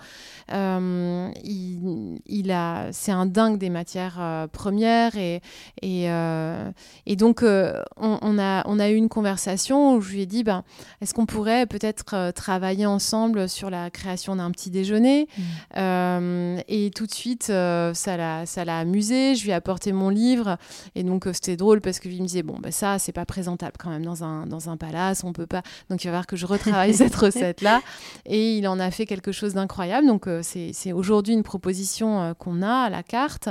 Il, 0.49 2.51
a, 2.51 2.91
c'est 2.91 3.11
un 3.11 3.25
dingue 3.25 3.57
des 3.57 3.69
matières 3.69 4.47
premières 4.51 5.17
et 5.17 5.41
et, 5.81 7.15
donc 7.15 7.43
on, 7.43 8.39
a 8.39 8.63
on 8.67 8.79
a 8.79 8.89
eu 8.89 8.95
une 8.95 9.09
conversation 9.09 9.95
où 9.95 10.01
je 10.01 10.11
lui 10.11 10.21
ai 10.21 10.25
dit 10.25 10.43
ben 10.43 10.63
est-ce 11.01 11.13
qu'on 11.13 11.25
pourrait 11.25 11.65
peut-être 11.65 12.31
travailler 12.31 12.85
ensemble 12.85 13.49
sur 13.49 13.69
la 13.69 13.89
création 13.89 14.35
d'un 14.35 14.51
petit 14.51 14.69
déjeuner? 14.69 15.27
Mmh. 15.37 15.41
Euh, 15.75 16.59
et 16.67 16.91
tout 16.91 17.05
de 17.05 17.13
suite, 17.13 17.47
euh, 17.49 17.93
ça 17.93 18.15
l'a 18.17 18.77
amusé. 18.77 19.35
Je 19.35 19.43
lui 19.43 19.51
ai 19.51 19.53
apporté 19.53 19.91
mon 19.91 20.09
livre. 20.09 20.57
Et 20.95 21.03
donc, 21.03 21.27
euh, 21.27 21.33
c'était 21.33 21.57
drôle 21.57 21.81
parce 21.81 21.99
qu'il 21.99 22.21
me 22.21 22.27
disait 22.27 22.43
Bon, 22.43 22.57
bah, 22.59 22.71
ça, 22.71 22.99
c'est 22.99 23.11
pas 23.11 23.25
présentable 23.25 23.73
quand 23.77 23.89
même 23.89 24.05
dans 24.05 24.23
un, 24.23 24.45
dans 24.45 24.69
un 24.69 24.77
palace. 24.77 25.23
On 25.23 25.33
peut 25.33 25.47
pas. 25.47 25.63
Donc, 25.89 26.03
il 26.03 26.07
va 26.07 26.11
falloir 26.11 26.27
que 26.27 26.35
je 26.35 26.45
retravaille 26.45 26.93
cette 26.93 27.15
recette-là. 27.15 27.81
Et 28.25 28.57
il 28.57 28.67
en 28.67 28.79
a 28.79 28.91
fait 28.91 29.05
quelque 29.05 29.31
chose 29.31 29.53
d'incroyable. 29.53 30.07
Donc, 30.07 30.27
c'est 30.41 30.91
aujourd'hui 30.93 31.33
une 31.33 31.43
proposition 31.43 32.33
qu'on 32.39 32.61
a 32.61 32.85
à 32.85 32.89
la 32.89 33.03
carte 33.03 33.49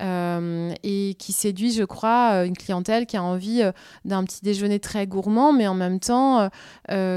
et 0.00 1.16
qui 1.18 1.32
séduit, 1.32 1.72
je 1.72 1.84
crois, 1.84 2.44
une 2.44 2.56
clientèle 2.56 3.06
qui 3.06 3.16
a 3.16 3.22
envie 3.22 3.62
d'un 4.04 4.24
petit 4.24 4.40
déjeuner 4.42 4.80
très 4.80 5.06
gourmand, 5.06 5.52
mais 5.52 5.66
en 5.66 5.74
même 5.74 6.00
temps 6.00 6.48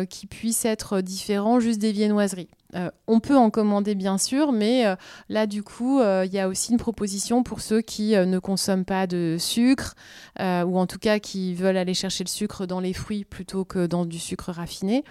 qui 0.10 0.28
puisse 0.28 0.66
être 0.66 1.02
différent 1.02 1.60
juste 1.60 1.80
des 1.80 1.92
viennoiseries. 1.92 2.50
Euh, 2.76 2.92
on 3.08 3.20
peut 3.20 3.38
en 3.38 3.50
commander 3.50 3.96
bien 3.96 4.18
sûr, 4.18 4.52
mais 4.52 4.86
euh, 4.86 4.96
là 5.30 5.48
du 5.48 5.64
coup, 5.64 6.00
euh, 6.00 6.26
il 6.26 6.34
y 6.34 6.40
a 6.40 6.48
aussi 6.48 6.72
une 6.72 6.78
proposition 6.78 7.44
pour 7.44 7.62
ceux 7.62 7.82
qui 7.82 8.16
ne 8.16 8.40
consomment 8.40 8.86
pas 8.86 9.08
de 9.08 9.38
sucre 9.40 9.96
ou 10.40 10.78
en 10.78 10.86
tout 10.86 11.00
cas 11.00 11.20
qui 11.20 11.54
veulent 11.54 11.78
aller 11.78 11.94
chercher 11.94 12.24
le 12.24 12.30
sucre 12.30 12.66
dans 12.66 12.80
les 12.80 12.94
fruits 12.94 13.24
plutôt 13.24 13.64
que 13.64 13.86
dans 13.86 14.06
du 14.06 14.20
sucre 14.20 14.52
raffiné 14.52 15.04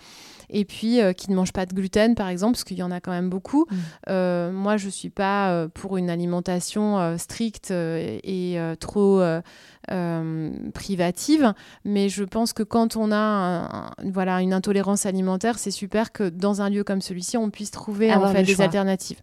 et 0.55 0.65
puis 0.65 1.01
qui 1.17 1.31
ne 1.31 1.37
mangent 1.37 1.53
pas 1.53 1.67
de 1.67 1.75
gluten 1.75 2.15
par 2.15 2.29
exemple, 2.29 2.53
parce 2.53 2.65
qu'il 2.65 2.79
y 2.79 2.83
en 2.83 2.91
a 2.91 3.01
quand 3.01 3.11
même 3.11 3.29
beaucoup. 3.29 3.67
Mmh. 3.71 4.51
moi, 4.51 4.77
je 4.77 4.87
ne 4.87 4.91
suis 4.91 5.11
pas 5.11 5.69
pour 5.75 5.97
une 5.97 6.11
alimentation 6.11 7.19
stricte 7.19 7.71
et 7.71 8.59
trop 8.81 9.21
euh, 9.91 10.51
privative, 10.73 11.53
mais 11.85 12.09
je 12.09 12.25
pense 12.25 12.55
que 12.55 12.63
quand 12.63 12.97
on 12.97 13.13
a 13.13 13.93
voilà, 14.03 14.41
une 14.41 14.55
intolérance 14.55 15.05
alimentaire, 15.05 15.59
c'est 15.59 15.71
super 15.71 16.11
que 16.11 16.31
dans 16.31 16.63
un 16.63 16.71
lieu 16.71 16.85
comme 16.85 17.03
celui-ci, 17.03 17.37
on 17.37 17.51
puisse 17.51 17.71
trouver 17.71 18.13
en 18.15 18.33
fait, 18.33 18.45
des 18.45 18.63
alternatives. 18.63 19.21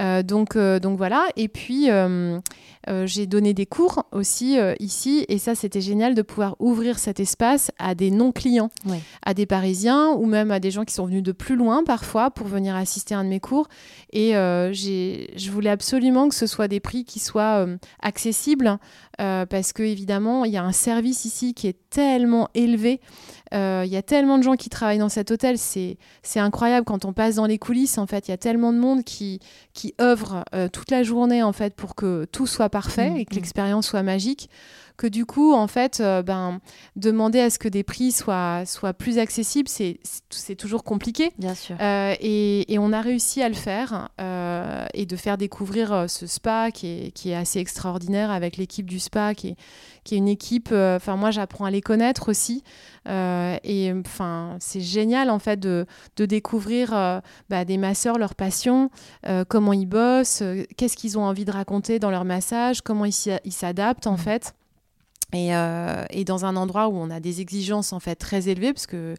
Euh, 0.00 0.24
donc, 0.24 0.56
euh, 0.56 0.80
donc 0.80 0.98
voilà, 0.98 1.26
et 1.36 1.46
puis 1.46 1.88
j'ai 3.04 3.26
donné 3.26 3.54
des 3.54 3.66
cours 3.66 4.04
aussi 4.10 4.58
ici, 4.80 5.24
et 5.28 5.38
ça 5.38 5.54
c'était 5.54 5.80
génial 5.80 6.14
de 6.14 6.22
pouvoir 6.22 6.56
ouvrir 6.58 6.98
cet 6.98 7.20
espace 7.20 7.70
à 7.78 7.94
des 7.94 8.10
non-clients, 8.10 8.70
à 9.24 9.32
des 9.32 9.46
Parisiens 9.46 10.10
ou 10.10 10.26
même 10.26 10.50
à 10.54 10.60
des 10.60 10.70
gens 10.70 10.84
qui 10.84 10.94
sont 10.94 11.06
venus 11.06 11.22
de 11.22 11.32
plus 11.32 11.56
loin 11.56 11.84
parfois 11.84 12.30
pour 12.30 12.46
venir 12.46 12.74
assister 12.74 13.14
à 13.14 13.18
un 13.18 13.24
de 13.24 13.28
mes 13.28 13.40
cours. 13.40 13.68
Et 14.12 14.32
je 14.32 15.50
voulais 15.50 15.70
absolument 15.70 16.28
que 16.28 16.34
ce 16.34 16.46
soit 16.46 16.68
des 16.68 16.80
prix 16.80 17.04
qui 17.04 17.18
soient 17.18 17.66
accessibles 18.00 18.78
euh, 19.20 19.46
parce 19.46 19.72
que 19.72 19.82
évidemment 19.84 20.44
il 20.44 20.52
y 20.52 20.56
a 20.56 20.64
un 20.64 20.72
service 20.72 21.24
ici 21.24 21.54
qui 21.54 21.68
est 21.68 21.78
tellement 21.90 22.48
élevé. 22.54 23.00
Euh, 23.52 23.82
il 23.86 23.92
y 23.92 23.96
a 23.96 24.02
tellement 24.02 24.38
de 24.38 24.42
gens 24.42 24.56
qui 24.56 24.68
travaillent 24.68 24.98
dans 24.98 25.08
cet 25.08 25.30
hôtel, 25.30 25.58
c'est 25.58 25.98
incroyable 26.36 26.84
quand 26.84 27.04
on 27.04 27.12
passe 27.12 27.36
dans 27.36 27.46
les 27.46 27.58
coulisses. 27.58 27.98
En 27.98 28.06
fait, 28.06 28.26
il 28.26 28.32
y 28.32 28.34
a 28.34 28.38
tellement 28.38 28.72
de 28.72 28.78
monde 28.78 29.04
qui 29.04 29.38
qui 29.72 29.94
œuvre 30.00 30.44
euh, 30.54 30.68
toute 30.68 30.90
la 30.90 31.02
journée 31.02 31.42
en 31.42 31.52
fait 31.52 31.74
pour 31.74 31.94
que 31.94 32.24
tout 32.32 32.46
soit 32.46 32.70
parfait 32.70 33.10
mmh, 33.10 33.16
et 33.16 33.24
que 33.24 33.34
mmh. 33.34 33.36
l'expérience 33.36 33.86
soit 33.86 34.02
magique 34.02 34.48
que 34.96 35.06
du 35.06 35.26
coup, 35.26 35.52
en 35.52 35.66
fait, 35.66 36.00
euh, 36.00 36.22
ben, 36.22 36.60
demander 36.94 37.40
à 37.40 37.50
ce 37.50 37.58
que 37.58 37.68
des 37.68 37.82
prix 37.82 38.12
soient, 38.12 38.64
soient 38.64 38.94
plus 38.94 39.18
accessibles, 39.18 39.68
c'est 39.68 40.54
toujours 40.56 40.84
compliqué. 40.84 41.32
Bien 41.38 41.54
sûr. 41.54 41.76
Euh, 41.80 42.14
et, 42.20 42.72
et, 42.72 42.78
on 42.78 42.92
a 42.92 43.00
réussi 43.00 43.42
à 43.42 43.48
le 43.48 43.54
faire 43.54 44.10
euh, 44.20 44.86
et 44.94 45.04
de 45.04 45.16
faire 45.16 45.36
découvrir 45.36 46.08
ce 46.08 46.26
spa 46.26 46.70
qui 46.70 46.86
est, 46.86 47.10
qui 47.10 47.30
est 47.30 47.34
assez 47.34 47.58
extraordinaire 47.58 48.30
avec 48.30 48.56
l'équipe 48.56 48.88
du 48.88 49.00
spa, 49.00 49.34
qui 49.34 49.48
est, 49.48 49.56
qui 50.04 50.14
est 50.14 50.18
une 50.18 50.28
équipe. 50.28 50.70
Enfin, 50.72 51.16
moi, 51.16 51.32
j'apprends 51.32 51.64
à 51.64 51.70
les 51.70 51.80
connaître 51.80 52.28
aussi. 52.28 52.62
et 53.06 53.92
enfin, 53.92 54.56
c'est 54.60 54.80
génial 54.80 55.28
en 55.28 55.40
fait 55.40 55.58
de, 55.58 55.86
de 56.16 56.24
découvrir 56.24 57.20
bah, 57.50 57.64
des 57.64 57.78
masseurs, 57.78 58.18
leur 58.18 58.36
passion, 58.36 58.90
comment 59.48 59.72
ils 59.72 59.86
bossent, 59.86 60.42
qu'est-ce 60.76 60.96
qu'ils 60.96 61.18
ont 61.18 61.24
envie 61.24 61.44
de 61.44 61.52
raconter 61.52 61.98
dans 61.98 62.10
leur 62.10 62.24
massage, 62.24 62.80
comment 62.82 63.06
ils 63.06 63.12
s'adaptent 63.52 64.06
en 64.06 64.14
mmh. 64.14 64.18
fait. 64.18 64.54
Euh, 65.34 66.04
et, 66.10 66.24
dans 66.24 66.44
un 66.44 66.56
endroit 66.56 66.88
où 66.88 66.96
on 66.96 67.10
a 67.10 67.20
des 67.20 67.40
exigences 67.40 67.92
en 67.92 68.00
fait 68.00 68.16
très 68.16 68.48
élevées, 68.48 68.72
parce 68.72 68.86
que 68.86 69.14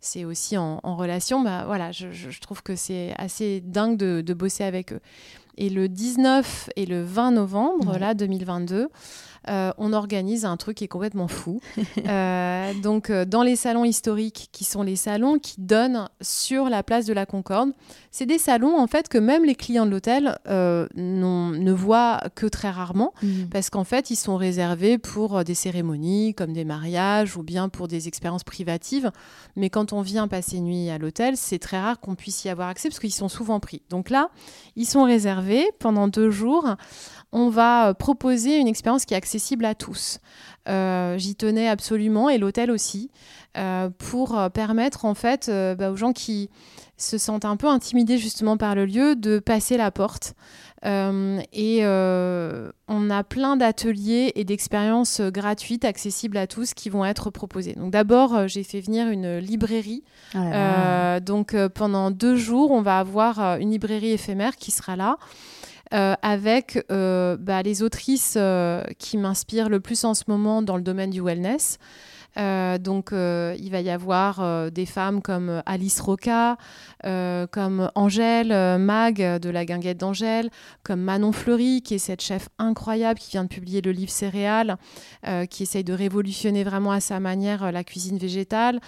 c'est 0.00 0.24
aussi 0.24 0.56
en, 0.56 0.80
relation, 0.96 1.42
bah, 1.42 1.64
voilà, 1.66 1.92
je, 1.92 2.40
trouve 2.40 2.62
que 2.62 2.76
c'est 2.76 3.14
assez 3.18 3.60
dingue 3.60 3.96
de, 3.96 4.34
bosser 4.34 4.64
avec 4.64 4.92
eux. 4.92 5.00
Et 5.56 5.70
le 5.70 5.88
19 5.88 6.70
et 6.76 6.86
le 6.86 7.02
20 7.02 7.32
novembre, 7.32 7.98
là, 7.98 8.14
2022, 8.14 8.88
euh, 9.48 9.72
on 9.78 9.92
organise 9.92 10.44
un 10.44 10.56
truc 10.56 10.78
qui 10.78 10.84
est 10.84 10.88
complètement 10.88 11.28
fou. 11.28 11.60
Euh, 12.08 12.72
donc, 12.74 13.10
euh, 13.10 13.24
dans 13.24 13.42
les 13.42 13.56
salons 13.56 13.84
historiques, 13.84 14.48
qui 14.52 14.64
sont 14.64 14.82
les 14.82 14.96
salons 14.96 15.38
qui 15.38 15.60
donnent 15.60 16.08
sur 16.20 16.68
la 16.68 16.82
place 16.82 17.04
de 17.06 17.12
la 17.12 17.26
Concorde, 17.26 17.72
c'est 18.10 18.24
des 18.24 18.38
salons 18.38 18.78
en 18.78 18.86
fait 18.86 19.08
que 19.08 19.18
même 19.18 19.44
les 19.44 19.54
clients 19.54 19.84
de 19.84 19.90
l'hôtel 19.90 20.38
ne 20.46 21.72
voient 21.72 22.20
que 22.34 22.46
très 22.46 22.70
rarement, 22.70 23.12
mhm. 23.22 23.48
parce 23.50 23.68
qu'en 23.68 23.84
fait, 23.84 24.10
ils 24.10 24.16
sont 24.16 24.36
réservés 24.36 24.96
pour 24.96 25.44
des 25.44 25.54
cérémonies 25.54 26.34
comme 26.34 26.52
des 26.52 26.64
mariages 26.64 27.36
ou 27.36 27.42
bien 27.42 27.68
pour 27.68 27.88
des 27.88 28.08
expériences 28.08 28.44
privatives. 28.44 29.10
Mais 29.56 29.68
quand 29.68 29.92
on 29.92 30.00
vient 30.00 30.28
passer 30.28 30.60
nuit 30.60 30.88
à 30.88 30.98
l'hôtel, 30.98 31.36
c'est 31.36 31.58
très 31.58 31.80
rare 31.80 32.00
qu'on 32.00 32.14
puisse 32.14 32.44
y 32.44 32.48
avoir 32.48 32.68
accès 32.68 32.88
parce 32.88 33.00
qu'ils 33.00 33.12
sont 33.12 33.28
souvent 33.28 33.60
pris. 33.60 33.82
Donc 33.90 34.08
là, 34.08 34.30
ils 34.76 34.86
sont 34.86 35.04
réservés 35.04 35.66
pendant 35.78 36.08
deux 36.08 36.30
jours 36.30 36.76
on 37.32 37.50
va 37.50 37.94
proposer 37.94 38.58
une 38.58 38.68
expérience 38.68 39.04
qui 39.04 39.14
est 39.14 39.16
accessible 39.16 39.37
à 39.64 39.74
tous. 39.74 40.18
Euh, 40.68 41.16
j'y 41.18 41.34
tenais 41.34 41.68
absolument 41.68 42.28
et 42.28 42.38
l'hôtel 42.38 42.70
aussi 42.70 43.10
euh, 43.56 43.88
pour 43.96 44.38
permettre 44.52 45.04
en 45.04 45.14
fait 45.14 45.50
bah, 45.78 45.90
aux 45.90 45.96
gens 45.96 46.12
qui 46.12 46.50
se 46.96 47.16
sentent 47.16 47.44
un 47.44 47.56
peu 47.56 47.68
intimidés 47.68 48.18
justement 48.18 48.56
par 48.56 48.74
le 48.74 48.84
lieu 48.84 49.16
de 49.16 49.38
passer 49.38 49.76
la 49.76 49.90
porte. 49.90 50.34
et 50.84 51.82
on 51.84 53.10
a 53.10 53.24
plein 53.24 53.56
d'ateliers 53.56 54.32
et 54.34 54.44
d'expériences 54.44 55.20
gratuites 55.20 55.84
accessibles 55.84 56.36
à 56.36 56.46
tous 56.46 56.74
qui 56.74 56.90
vont 56.90 57.04
être 57.04 57.30
proposées. 57.30 57.74
Donc 57.74 57.92
d'abord, 57.92 58.48
j'ai 58.48 58.64
fait 58.64 58.80
venir 58.80 59.08
une 59.08 59.38
librairie. 59.38 60.02
Oh 60.34 61.20
donc 61.22 61.56
pendant 61.68 62.10
deux 62.10 62.36
jours, 62.36 62.72
on 62.72 62.82
va 62.82 62.98
avoir 62.98 63.58
une 63.58 63.70
librairie 63.70 64.10
éphémère 64.10 64.56
qui 64.56 64.70
sera 64.70 64.96
là. 64.96 65.18
Euh, 65.94 66.14
avec 66.20 66.84
euh, 66.90 67.38
bah, 67.38 67.62
les 67.62 67.82
autrices 67.82 68.34
euh, 68.36 68.82
qui 68.98 69.16
m'inspirent 69.16 69.70
le 69.70 69.80
plus 69.80 70.04
en 70.04 70.12
ce 70.12 70.24
moment 70.28 70.60
dans 70.60 70.76
le 70.76 70.82
domaine 70.82 71.08
du 71.08 71.22
wellness. 71.22 71.78
Donc, 72.38 73.10
il 73.12 73.68
va 73.70 73.80
y 73.80 73.90
avoir 73.90 74.70
des 74.70 74.86
femmes 74.86 75.22
comme 75.22 75.62
Alice 75.66 76.00
Roca, 76.00 76.56
comme 77.02 77.90
Angèle 77.94 78.78
Mag 78.78 79.38
de 79.38 79.50
la 79.50 79.64
guinguette 79.64 79.98
d'Angèle, 79.98 80.50
comme 80.82 81.00
Manon 81.00 81.32
Fleury, 81.32 81.82
qui 81.82 81.94
est 81.94 81.98
cette 81.98 82.22
chef 82.22 82.48
incroyable 82.58 83.18
qui 83.18 83.32
vient 83.32 83.44
de 83.44 83.48
publier 83.48 83.80
le 83.80 83.90
livre 83.90 84.10
Céréales, 84.10 84.76
qui 85.50 85.64
essaye 85.64 85.84
de 85.84 85.92
révolutionner 85.92 86.64
vraiment 86.64 86.92
à 86.92 87.00
sa 87.00 87.20
manière 87.20 87.72
la 87.72 87.84
cuisine 87.84 88.18
végétale. 88.18 88.80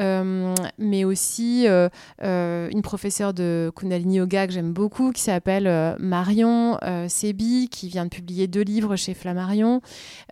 Euh, 0.00 0.54
mais 0.76 1.04
aussi 1.04 1.68
euh, 1.68 1.88
euh, 2.22 2.68
une 2.72 2.82
professeure 2.82 3.32
de 3.32 3.70
Kundalini 3.76 4.16
Yoga 4.16 4.46
que 4.46 4.52
j'aime 4.52 4.72
beaucoup, 4.72 5.12
qui 5.12 5.22
s'appelle 5.22 5.96
Marion 5.98 6.78
Sebi, 7.08 7.68
qui 7.68 7.88
vient 7.88 8.04
de 8.04 8.10
publier 8.10 8.46
deux 8.46 8.62
livres 8.62 8.96
chez 8.96 9.14
Flammarion. 9.14 9.80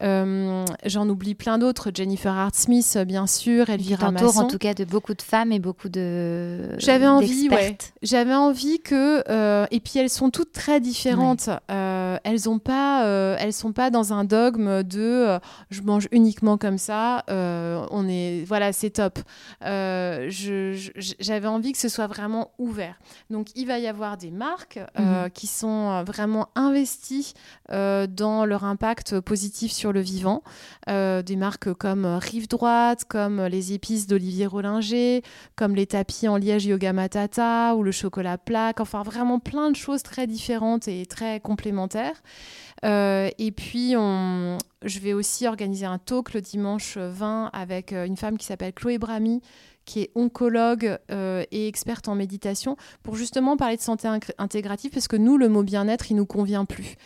J'en 0.00 1.08
oublie 1.08 1.34
plein 1.34 1.58
d'autres, 1.58 1.90
Jennifer 1.94 2.36
Hart-Smith, 2.62 2.98
bien 3.06 3.26
sûr, 3.26 3.70
Elvira 3.70 4.10
Masson. 4.10 4.40
en 4.40 4.46
tout 4.46 4.58
cas 4.58 4.74
de 4.74 4.84
beaucoup 4.84 5.14
de 5.14 5.22
femmes 5.22 5.52
et 5.52 5.58
beaucoup 5.58 5.88
de 5.88 6.78
J'avais 6.78 7.06
envie, 7.06 7.48
ouais. 7.48 7.76
J'avais 8.02 8.34
envie 8.34 8.80
que... 8.80 9.22
et 9.70 9.80
puis 9.80 9.98
elles 9.98 10.10
sont 10.10 10.30
toutes 10.30 10.52
très 10.52 10.80
différentes. 10.80 11.48
elles 11.68 12.48
ont 12.48 12.58
pas, 12.58 13.04
elles 13.38 13.52
sont 13.52 13.72
pas 13.72 13.90
dans 13.90 14.12
un 14.12 14.24
dogme 14.24 14.82
de 14.82 15.38
je 15.70 15.82
mange 15.82 16.08
uniquement 16.12 16.58
comme 16.58 16.78
ça. 16.78 17.24
on 17.28 18.08
est... 18.08 18.44
Voilà, 18.46 18.72
c'est 18.72 18.90
top. 18.90 19.18
Euh, 19.64 20.30
j'avais 21.20 21.48
envie 21.48 21.72
que 21.72 21.78
ce 21.78 21.88
soit 21.88 22.06
vraiment 22.06 22.52
ouvert. 22.58 22.98
Donc 23.30 23.48
il 23.54 23.66
va 23.66 23.78
y 23.78 23.86
avoir 23.86 24.16
des 24.16 24.30
marques 24.30 24.80
euh, 24.98 25.24
mhm. 25.24 25.30
qui 25.30 25.46
sont 25.46 25.90
euh, 25.90 26.02
vraiment 26.02 26.48
investies 26.54 27.34
dans 27.68 28.44
leur 28.44 28.64
impact 28.64 29.20
positif 29.20 29.72
sur 29.72 29.92
le 29.92 30.00
vivant. 30.00 30.42
des 30.86 31.36
marques 31.36 31.72
comme 31.74 32.04
Rive 32.04 32.48
Droite, 32.52 33.04
comme 33.08 33.42
les 33.46 33.72
épices 33.72 34.06
d'Olivier 34.06 34.46
Rollinger, 34.46 35.22
comme 35.56 35.74
les 35.74 35.86
tapis 35.86 36.28
en 36.28 36.36
liège 36.36 36.66
Yoga 36.66 36.92
Matata 36.92 37.74
ou 37.74 37.82
le 37.82 37.92
chocolat 37.92 38.38
plaque. 38.38 38.80
Enfin 38.80 39.02
vraiment 39.02 39.38
plein 39.38 39.70
de 39.70 39.76
choses 39.76 40.02
très 40.02 40.26
différentes 40.26 40.86
et 40.86 41.06
très 41.06 41.40
complémentaires. 41.40 42.22
et 42.84 43.52
puis, 43.56 43.96
je 44.84 44.98
vais 44.98 45.12
aussi 45.12 45.46
organiser 45.46 45.86
un 45.86 45.98
talk 45.98 46.34
le 46.34 46.40
dimanche 46.40 46.96
20 46.96 47.50
avec 47.52 47.92
euh, 47.92 48.04
une 48.04 48.16
femme 48.16 48.38
qui 48.38 48.46
s'appelle 48.46 48.72
Chloé 48.72 48.98
Brami, 48.98 49.40
qui 49.84 50.00
est 50.02 50.10
oncologue 50.14 50.98
euh, 51.10 51.44
et 51.50 51.68
experte 51.68 52.08
en 52.08 52.14
méditation, 52.14 52.76
pour 53.02 53.16
justement 53.16 53.56
parler 53.56 53.76
de 53.76 53.82
santé 53.82 54.08
intégrative, 54.38 54.90
parce 54.90 55.08
que 55.08 55.16
nous, 55.16 55.36
le 55.36 55.48
mot 55.48 55.62
bien-être, 55.62 56.10
il 56.10 56.16
nous 56.16 56.26
convient 56.26 56.64
plus. 56.64 56.96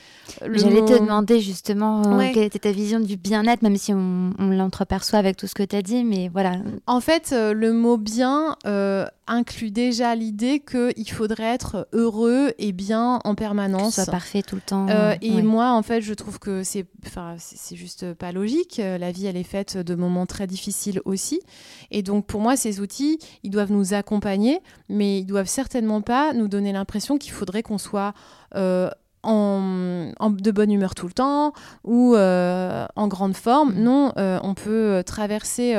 J'allais 0.41 0.85
te 0.85 0.99
demander 0.99 1.41
justement 1.41 2.21
euh, 2.21 2.31
quelle 2.33 2.45
était 2.45 2.59
ta 2.59 2.73
vision 2.73 3.01
du 3.01 3.17
bien-être, 3.17 3.63
même 3.63 3.77
si 3.77 3.93
on, 3.93 4.33
l'entreperçoit 4.39 5.19
avec 5.19 5.37
tout 5.37 5.47
ce 5.47 5.55
que 5.55 5.63
tu 5.63 5.77
as 5.77 5.83
dit, 5.83 6.05
mais 6.05 6.29
voilà. 6.29 6.57
En 6.87 7.01
fait, 7.01 7.33
le 7.33 7.73
mot 7.73 7.97
bien 7.97 8.57
inclut 9.29 9.73
déjà 9.73 10.15
l'idée 10.15 10.61
qu'il 10.61 11.11
faudrait 11.11 11.55
être 11.55 11.89
heureux 11.93 12.53
et 12.59 12.73
bien 12.73 13.21
en 13.25 13.35
permanence. 13.35 13.97
Que 13.97 14.03
soit 14.03 14.13
parfait 14.13 14.43
tout 14.43 14.55
le 14.55 14.61
temps. 14.61 14.87
et 15.21 15.43
moi, 15.43 15.73
en 15.73 15.83
fait, 15.83 16.01
je 16.01 16.15
trouve 16.15 16.39
que 16.39 16.63
c'est 16.63 16.87
c'est 17.39 17.77
juste 17.77 18.15
pas 18.15 18.33
logique. 18.33 18.79
Euh, 18.79 18.99
la 18.99 19.13
vie, 19.13 19.27
elle 19.27 19.37
est 19.37 19.43
faite 19.43 19.77
de 19.77 19.95
moments 19.95 20.27
très 20.27 20.47
difficiles 20.47 21.01
aussi. 21.05 21.41
Et 21.91 22.03
donc, 22.03 22.27
pour 22.27 22.41
moi, 22.41 22.57
ces 22.77 22.81
outils, 22.81 23.19
ils 23.43 23.51
doivent 23.51 23.73
nous 23.73 23.95
accompagner, 23.95 24.61
mais 24.89 25.21
ils 25.21 25.27
doivent 25.27 25.49
certainement 25.49 26.01
pas 26.01 26.33
nous 26.33 26.49
donner 26.49 26.73
l'impression 26.73 27.19
qu'il 27.19 27.33
faudrait 27.33 27.63
qu'on 27.63 27.79
soit 27.79 28.13
euh, 28.55 28.91
en, 29.23 30.31
de 30.31 30.51
bonne 30.53 30.71
humeur 30.71 30.95
tout 30.95 31.07
le 31.07 31.13
temps 31.13 31.53
ou 31.83 32.15
euh, 32.15 32.87
en 32.95 33.09
grande 33.09 33.37
forme. 33.37 33.73
Mm. 33.75 33.83
Non, 33.83 34.13
on 34.17 34.55
peut 34.55 35.03
traverser, 35.05 35.75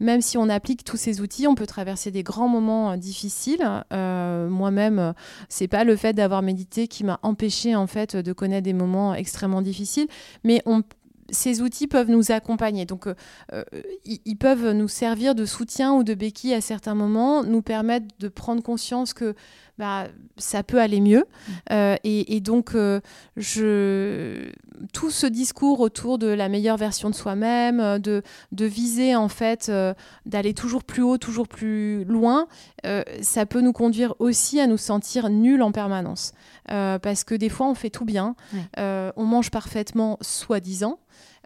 même 0.00 0.22
si 0.22 0.38
on 0.38 0.48
applique 0.48 0.82
tous 0.84 0.96
ces 0.96 1.20
outils, 1.20 1.46
on 1.46 1.54
peut 1.54 1.66
traverser 1.66 2.10
des 2.10 2.22
grands 2.22 2.48
moments 2.48 2.96
difficiles. 2.96 3.68
Moi-même, 3.90 5.12
c'est 5.48 5.68
pas 5.68 5.84
le 5.84 5.96
fait 5.96 6.14
d'avoir 6.14 6.42
médité 6.42 6.88
qui 6.88 7.04
m'a 7.04 7.18
empêché 7.22 7.76
en 7.76 7.86
fait 7.86 8.16
de 8.16 8.32
connaître 8.32 8.64
des 8.64 8.72
moments 8.72 9.14
extrêmement 9.14 9.62
difficiles, 9.62 10.08
mais 10.42 10.62
on 10.64 10.82
ces 11.30 11.60
outils 11.60 11.86
peuvent 11.86 12.10
nous 12.10 12.30
accompagner. 12.30 12.84
Donc, 12.84 13.06
euh, 13.06 13.14
euh, 13.52 13.64
ils, 14.04 14.36
peuvent 14.36 14.72
nous 14.72 14.88
servir 14.88 15.34
de 15.34 15.44
soutien 15.44 15.92
ou 15.94 16.04
de 16.04 16.14
béquille 16.14 16.54
à 16.54 16.60
certains 16.60 16.94
moments, 16.94 17.42
nous 17.42 17.62
permettre 17.62 18.06
de 18.18 18.28
prendre 18.28 18.62
conscience 18.62 19.12
que 19.14 19.34
bah, 19.78 20.06
ça 20.36 20.62
peut 20.62 20.80
aller 20.80 21.00
mieux. 21.00 21.24
Mm. 21.26 21.52
Euh, 21.72 21.96
et, 22.04 22.40
donc, 22.40 22.74
je... 23.36 24.50
tout 24.92 25.10
ce 25.10 25.26
discours 25.26 25.80
autour 25.80 26.18
de 26.18 26.26
la 26.26 26.48
meilleure 26.48 26.76
version 26.76 27.10
de 27.10 27.14
soi-même, 27.14 27.98
de, 27.98 28.22
de, 28.52 28.64
viser 28.64 29.16
en 29.16 29.28
fait, 29.28 29.70
d'aller 30.26 30.54
toujours 30.54 30.84
plus 30.84 31.02
haut, 31.02 31.18
toujours 31.18 31.48
plus 31.48 32.04
loin, 32.04 32.46
ça 33.20 33.46
peut 33.46 33.60
nous 33.60 33.72
conduire 33.72 34.14
aussi 34.18 34.60
à 34.60 34.66
nous 34.66 34.76
sentir 34.76 35.28
nuls 35.30 35.62
en 35.62 35.72
permanence. 35.72 36.32
parce 36.66 37.24
que 37.24 37.34
des 37.34 37.48
fois, 37.48 37.66
on 37.66 37.74
fait 37.74 37.90
tout 37.90 38.04
bien, 38.04 38.36
on 38.76 39.24
mange 39.24 39.50
parfaitement, 39.50 40.18
soi-disant. 40.20 40.98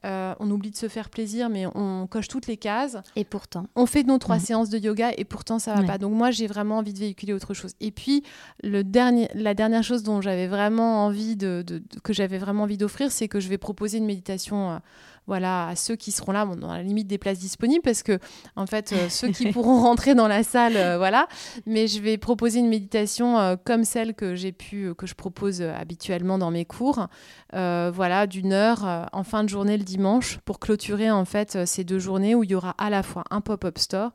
Euh, 0.05 0.35
on 0.41 0.51
oublie 0.51 0.71
de 0.71 0.77
se 0.77 0.89
faire 0.89 1.11
plaisir, 1.11 1.51
mais 1.51 1.67
on 1.75 2.07
coche 2.07 2.29
toutes 2.29 2.47
les 2.47 2.57
cases. 2.57 2.97
Et 3.17 3.25
pourtant. 3.25 3.67
On 3.77 3.87
fait 3.87 4.03
nos 4.03 4.19
trois 4.19 4.37
mm. 4.37 4.41
séances 4.41 4.71
de 4.71 4.79
yoga 4.79 5.11
et 5.17 5.25
pourtant 5.25 5.59
ça 5.59 5.75
va 5.75 5.83
pas. 5.83 5.99
Donc 5.99 6.13
moi, 6.13 6.31
j'ai 6.31 6.47
vraiment 6.47 6.79
envie 6.79 6.93
de 6.93 6.99
véhiculer 6.99 7.33
autre 7.33 7.55
chose. 7.55 7.73
Et 7.81 7.91
puis, 7.91 8.23
le 8.63 8.83
dernier, 8.83 9.29
la 9.35 9.55
dernière 9.55 9.83
chose 9.83 10.03
dont 10.03 10.21
j'avais 10.21 10.47
vraiment 10.47 11.05
envie 11.05 11.37
de, 11.37 11.65
que 12.03 12.13
j'avais 12.13 12.39
vraiment 12.39 12.63
envie 12.63 12.79
d'offrir, 12.79 13.13
c'est 13.13 13.29
que 13.29 13.41
je 13.41 13.49
vais 13.49 13.59
proposer 13.59 13.99
une 13.99 14.07
méditation. 14.07 14.73
Euh, 14.73 14.79
voilà, 15.27 15.69
à 15.69 15.77
ceux 15.77 15.97
qui 15.97 16.13
seront 16.13 16.33
là, 16.33 16.45
dans 16.45 16.73
la 16.73 16.83
limite 16.83 17.07
des 17.07 17.19
places 17.19 17.39
disponibles, 17.39 17.83
parce 17.83 18.03
que 18.03 18.19
en 18.57 18.67
fait, 18.67 18.93
euh, 18.93 19.09
ceux 19.09 19.29
qui 19.29 19.53
pourront 19.53 19.81
rentrer 19.81 20.15
dans 20.15 20.29
la 20.29 20.43
salle, 20.43 20.73
voilà. 20.97 21.29
Mais 21.67 21.87
je 21.87 22.01
vais 22.01 22.19
proposer 22.19 22.61
une 22.61 22.69
méditation 22.69 23.59
comme 23.65 23.85
celle 23.85 24.15
que 24.15 24.35
j'ai 24.35 24.53
pu, 24.53 24.95
que 24.97 25.07
je 25.07 25.15
propose 25.15 25.63
habituellement 25.63 26.39
dans 26.39 26.51
mes 26.51 26.65
cours, 26.65 27.07
euh, 27.55 27.91
voilà, 27.93 28.27
d'une 28.29 28.53
heure 28.53 28.87
euh, 28.87 29.05
en 29.13 29.25
fin 29.25 29.43
de 29.43 29.49
journée 29.49 29.77
le 29.77 29.83
dimanche 29.83 30.39
pour 30.45 30.61
clôturer 30.61 31.11
en 31.11 31.25
fait 31.25 31.57
euh, 31.57 31.67
ces 31.67 31.83
deux 31.83 31.99
journées 31.99 32.37
où 32.37 32.45
il 32.45 32.51
y 32.51 32.55
aura 32.55 32.77
à 32.79 32.91
la 32.91 33.03
fois 33.03 33.25
un 33.31 33.41
pop-up 33.41 33.77
store 33.79 34.13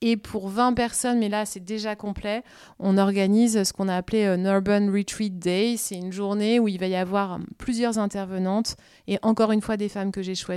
et 0.00 0.16
pour 0.16 0.48
20 0.48 0.72
personnes, 0.72 1.18
mais 1.18 1.28
là 1.28 1.44
c'est 1.44 1.62
déjà 1.62 1.96
complet, 1.96 2.42
on 2.78 2.96
organise 2.96 3.62
ce 3.62 3.72
qu'on 3.74 3.88
a 3.88 3.96
appelé 3.96 4.24
un 4.24 4.42
Urban 4.44 4.90
Retreat 4.90 5.38
Day. 5.38 5.74
C'est 5.76 5.96
une 5.96 6.12
journée 6.12 6.60
où 6.60 6.68
il 6.68 6.78
va 6.78 6.86
y 6.86 6.96
avoir 6.96 7.38
plusieurs 7.58 7.98
intervenantes 7.98 8.76
et 9.06 9.18
encore 9.22 9.52
une 9.52 9.60
fois 9.60 9.76
des 9.76 9.90
femmes 9.90 10.10
que 10.10 10.22
j'ai 10.22 10.34
choisies, 10.34 10.47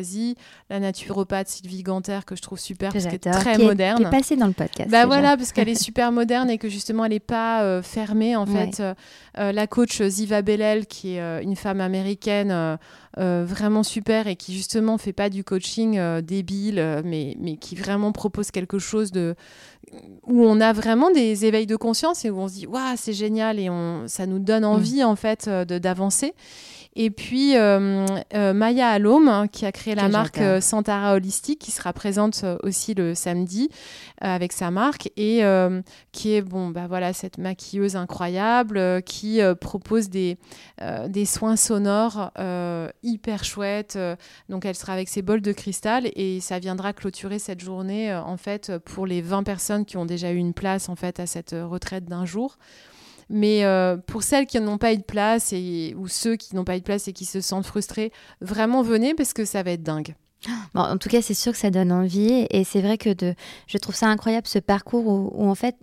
la 0.69 0.79
naturopathe 0.79 1.47
Sylvie 1.47 1.83
Ganter 1.83 2.19
que 2.25 2.35
je 2.35 2.41
trouve 2.41 2.59
super 2.59 2.91
parce 2.91 3.05
qu'elle 3.05 3.15
est 3.15 3.31
très 3.31 3.57
moderne. 3.57 3.97
Qui 3.97 4.03
est 4.03 4.09
passée 4.09 4.35
dans 4.35 4.47
le 4.47 4.53
podcast. 4.53 4.89
Bah 4.89 5.05
voilà, 5.05 5.37
parce 5.37 5.51
qu'elle 5.53 5.69
est 5.69 5.81
super 5.81 6.11
moderne 6.11 6.49
et 6.49 6.57
que 6.57 6.69
justement 6.69 7.05
elle 7.05 7.11
n'est 7.11 7.19
pas 7.19 7.81
fermée 7.81 8.35
en 8.35 8.45
fait. 8.45 8.81
la 9.35 9.67
coach 9.67 10.01
Ziva 10.01 10.41
Bellel 10.41 10.85
qui 10.85 11.15
est 11.15 11.43
une 11.43 11.55
femme 11.55 11.81
américaine 11.81 12.77
euh, 13.17 13.43
vraiment 13.45 13.83
super 13.83 14.27
et 14.27 14.37
qui 14.37 14.53
justement 14.53 14.97
fait 14.97 15.13
pas 15.13 15.29
du 15.29 15.43
coaching 15.43 15.99
débile, 16.21 17.01
mais, 17.03 17.35
mais 17.39 17.57
qui 17.57 17.75
vraiment 17.75 18.11
propose 18.11 18.51
quelque 18.51 18.79
chose 18.79 19.11
de 19.11 19.35
où 20.25 20.45
on 20.45 20.61
a 20.61 20.71
vraiment 20.71 21.11
des 21.11 21.45
éveils 21.45 21.67
de 21.67 21.75
conscience 21.75 22.23
et 22.23 22.29
où 22.29 22.39
on 22.39 22.47
se 22.47 22.53
dit 22.53 22.67
waouh 22.67 22.95
c'est 22.95 23.13
génial 23.13 23.59
et 23.59 23.69
on, 23.69 24.07
ça 24.07 24.25
nous 24.25 24.39
donne 24.39 24.63
envie 24.63 25.03
en 25.03 25.15
fait 25.15 25.49
d'avancer. 25.49 26.33
Et 26.93 27.09
puis 27.09 27.55
euh, 27.55 28.05
euh, 28.33 28.53
Maya 28.53 28.89
Alom, 28.89 29.29
hein, 29.29 29.47
qui 29.47 29.65
a 29.65 29.71
créé 29.71 29.95
la 29.95 30.09
marque 30.09 30.39
euh, 30.39 30.59
Santara 30.59 31.15
Holistique, 31.15 31.59
qui 31.59 31.71
sera 31.71 31.93
présente 31.93 32.43
aussi 32.63 32.93
le 32.93 33.15
samedi 33.15 33.69
avec 34.19 34.51
sa 34.51 34.71
marque 34.71 35.09
et 35.15 35.41
qui 36.11 36.33
est 36.33 36.41
bon, 36.41 36.69
bah 36.69 36.85
voilà, 36.87 37.13
cette 37.13 37.37
maquilleuse 37.37 37.95
incroyable 37.95 39.01
qui 39.03 39.39
propose 39.59 40.09
des, 40.09 40.37
des 41.07 41.25
soins 41.25 41.55
sonores 41.55 42.31
hyper 43.03 43.43
chouettes. 43.43 43.97
donc 44.49 44.65
elle 44.65 44.75
sera 44.75 44.93
avec 44.93 45.09
ses 45.09 45.21
bols 45.21 45.41
de 45.41 45.51
cristal 45.51 46.09
et 46.15 46.39
ça 46.39 46.59
viendra 46.59 46.93
clôturer 46.93 47.39
cette 47.39 47.61
journée 47.61 48.13
en 48.13 48.37
fait 48.37 48.77
pour 48.85 49.07
les 49.07 49.21
20 49.21 49.43
personnes 49.43 49.85
qui 49.85 49.97
ont 49.97 50.05
déjà 50.05 50.31
eu 50.31 50.37
une 50.37 50.53
place 50.53 50.89
en 50.89 50.95
fait 50.95 51.19
à 51.19 51.25
cette 51.25 51.55
retraite 51.57 52.05
d'un 52.05 52.25
jour. 52.25 52.57
Mais 53.31 53.63
euh, 53.63 53.97
pour 53.97 54.23
celles 54.23 54.45
qui 54.45 54.59
n'ont 54.59 54.77
pas 54.77 54.93
eu 54.93 54.97
de 54.97 55.03
place 55.03 55.53
et, 55.53 55.95
ou 55.97 56.07
ceux 56.07 56.35
qui 56.35 56.55
n'ont 56.55 56.65
pas 56.65 56.75
eu 56.75 56.79
de 56.79 56.85
place 56.85 57.07
et 57.07 57.13
qui 57.13 57.25
se 57.25 57.41
sentent 57.41 57.65
frustrés, 57.65 58.11
vraiment 58.41 58.81
venez 58.81 59.13
parce 59.13 59.33
que 59.33 59.45
ça 59.45 59.63
va 59.63 59.71
être 59.71 59.83
dingue. 59.83 60.15
En 60.73 60.97
tout 60.97 61.09
cas, 61.09 61.21
c'est 61.21 61.33
sûr 61.35 61.51
que 61.51 61.57
ça 61.57 61.69
donne 61.69 61.91
envie. 61.91 62.47
Et 62.49 62.63
c'est 62.63 62.81
vrai 62.81 62.97
que 62.97 63.13
de, 63.13 63.35
je 63.67 63.77
trouve 63.77 63.95
ça 63.95 64.07
incroyable 64.07 64.47
ce 64.47 64.59
parcours 64.59 65.07
où, 65.07 65.31
où 65.33 65.49
en 65.49 65.55
fait, 65.55 65.75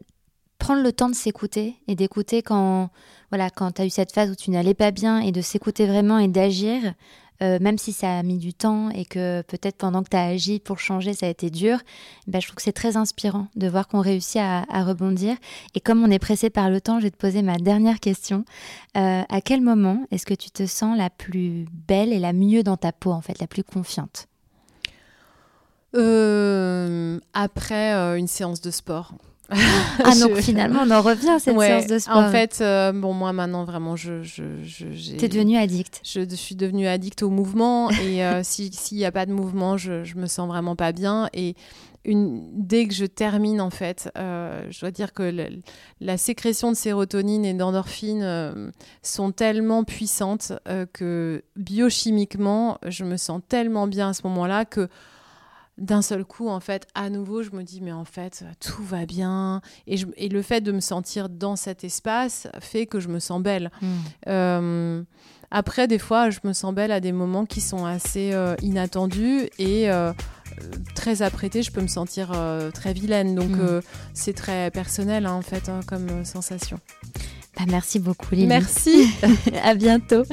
prendre 0.59 0.83
le 0.83 0.93
temps 0.93 1.09
de 1.09 1.15
s'écouter 1.15 1.77
et 1.87 1.95
d'écouter 1.95 2.43
quand, 2.43 2.91
voilà, 3.31 3.51
quand 3.51 3.73
tu 3.73 3.83
as 3.83 3.87
eu 3.87 3.91
cette 3.91 4.13
phase 4.13 4.31
où 4.31 4.35
tu 4.35 4.51
n'allais 4.51 4.75
pas 4.75 4.91
bien 4.91 5.21
et 5.21 5.33
de 5.33 5.41
s'écouter 5.41 5.87
vraiment 5.87 6.19
et 6.19 6.29
d'agir, 6.29 6.95
euh, 7.43 7.59
même 7.61 7.79
si 7.79 7.93
ça 7.93 8.19
a 8.19 8.23
mis 8.23 8.39
du 8.39 8.53
temps 8.53 8.91
et 8.91 9.05
que 9.05 9.43
peut-être 9.43 9.77
pendant 9.77 10.03
que 10.03 10.09
tu 10.09 10.17
as 10.17 10.25
agi 10.25 10.59
pour 10.59 10.79
changer, 10.79 11.15
ça 11.15 11.27
a 11.27 11.29
été 11.29 11.51
dur, 11.51 11.79
ben, 12.27 12.41
je 12.41 12.47
trouve 12.47 12.57
que 12.57 12.63
c'est 12.63 12.73
très 12.73 12.97
inspirant 12.97 13.47
de 13.55 13.69
voir 13.69 13.87
qu'on 13.87 14.01
réussit 14.01 14.41
à, 14.41 14.65
rebondir. 14.83 15.37
Et 15.75 15.81
comme 15.81 16.03
on 16.03 16.11
est 16.11 16.19
pressé 16.19 16.51
par 16.51 16.71
le 16.71 16.81
temps, 16.81 16.99
je 16.99 17.05
vais 17.05 17.11
te 17.11 17.17
poser 17.17 17.43
ma 17.43 17.57
dernière 17.57 18.01
question. 18.01 18.45
Euh, 18.97 19.23
à 19.29 19.41
quel 19.41 19.61
moment 19.61 20.05
est-ce 20.11 20.27
que 20.27 20.35
tu 20.35 20.51
te 20.51 20.67
sens 20.67 20.97
la 20.97 21.11
plus 21.11 21.67
belle 21.87 22.13
et 22.13 22.19
la 22.19 22.33
mieux 22.33 22.63
dans 22.63 22.77
ta 22.77 22.93
peau, 22.93 23.13
en 23.13 23.21
fait, 23.21 23.39
la 23.41 23.47
plus 23.47 23.65
confiante? 23.65 24.27
Euh, 25.95 27.19
Après 27.35 27.93
une 28.19 28.27
séance 28.27 28.61
de 28.61 28.71
sport. 28.71 29.15
ah 30.05 30.15
donc 30.21 30.37
finalement 30.37 30.81
on 30.85 30.91
en 30.91 31.01
revient 31.01 31.31
à 31.31 31.39
cette 31.39 31.59
séance 31.59 31.87
de 31.87 31.99
sport. 31.99 32.19
En 32.19 32.31
fait, 32.31 32.59
euh, 32.61 32.93
bon 32.93 33.15
moi 33.15 33.33
maintenant 33.33 33.65
vraiment 33.65 33.97
je, 33.97 34.23
je, 34.23 34.63
je 34.63 35.17
t'es 35.17 35.29
devenue 35.29 35.57
addict. 35.57 36.03
Je, 36.05 36.21
suis 36.35 36.55
devenue 36.55 36.87
addict 36.87 37.23
au 37.23 37.31
mouvement 37.31 37.91
et 38.05 38.25
euh, 38.25 38.43
s'il 38.43 38.71
n'y 38.93 39.07
a 39.07 39.13
pas 39.13 39.25
de 39.25 39.33
mouvement, 39.33 39.79
je, 39.79 40.05
je 40.05 40.17
me 40.17 40.27
sens 40.27 40.49
vraiment 40.49 40.77
pas 40.77 40.93
bien 40.93 41.31
et 41.33 41.55
une, 42.05 42.43
dès 42.55 42.87
que 42.87 42.95
je 42.95 43.07
termine 43.07 43.61
en 43.61 43.71
fait, 43.71 44.11
euh, 44.19 44.67
je 44.71 44.81
dois 44.81 44.91
dire 44.91 45.15
que 45.15 45.33
la 46.01 46.19
sécrétion 46.19 46.71
de 46.71 46.77
sérotonine 46.77 47.45
et 47.47 47.55
d'endorphine 47.55 48.73
sont 49.03 49.33
tellement 49.33 49.83
puissantes 49.83 50.53
que 50.93 51.43
biochimiquement 51.57 52.79
je 52.87 53.05
me 53.05 53.17
sens 53.17 53.41
tellement 53.49 53.87
bien 53.87 54.11
à 54.11 54.13
ce 54.13 54.23
moment-là 54.25 54.67
que 54.67 54.89
d'un 55.79 56.03
seul 56.03 56.25
coup, 56.25 56.49
en 56.49 56.61
fait, 56.61 56.87
à 56.95 57.09
nouveau, 57.09 57.43
je 57.43 57.51
me 57.53 57.63
dis, 57.63 57.81
mais 57.81 57.93
en 57.93 58.05
fait, 58.05 58.45
tout 58.61 58.83
va 58.83 59.07
bien. 59.07 59.63
Et, 59.87 59.97
et 60.17 60.29
le 60.29 60.43
fait 60.43 60.61
de 60.61 60.73
me 60.73 60.81
sentir 60.81 61.29
dans 61.29 61.57
cet 61.57 61.85
espace 61.85 62.49
fait 62.61 62.87
que 62.87 63.01
je 63.01 63.09
me 63.09 63.21
sens 63.21 63.41
belle. 63.41 63.71
Hmm. 63.81 63.87
Euh, 64.29 65.03
après, 65.51 65.87
des 65.87 65.99
fois, 65.99 66.31
je 66.31 66.41
me 66.45 66.53
sens 66.53 66.75
belle 66.75 66.93
à 66.93 67.01
des 67.01 67.13
moments 67.13 67.47
qui 67.47 67.61
sont 67.61 67.87
assez 67.87 68.33
euh, 68.33 68.55
inattendus 68.61 69.49
et 69.59 69.91
euh, 69.91 70.13
très 70.95 71.23
apprêtée, 71.23 71.63
je 71.63 71.71
peux 71.71 71.81
me 71.81 71.87
sentir 71.87 72.33
très 72.75 72.93
vilaine. 72.93 73.35
Donc, 73.35 73.51
hmm. 73.51 73.81
c'est 74.15 74.35
très 74.35 74.71
personnel, 74.71 75.27
hein, 75.27 75.33
en 75.33 75.43
fait, 75.43 75.69
hein, 75.69 75.81
comme 75.87 76.25
sensation. 76.25 76.79
Bah, 77.57 77.65
merci 77.69 77.99
beaucoup, 77.99 78.35
Lily. 78.35 78.47
Merci. 78.47 79.09
à 79.63 79.75
bientôt. 79.75 80.25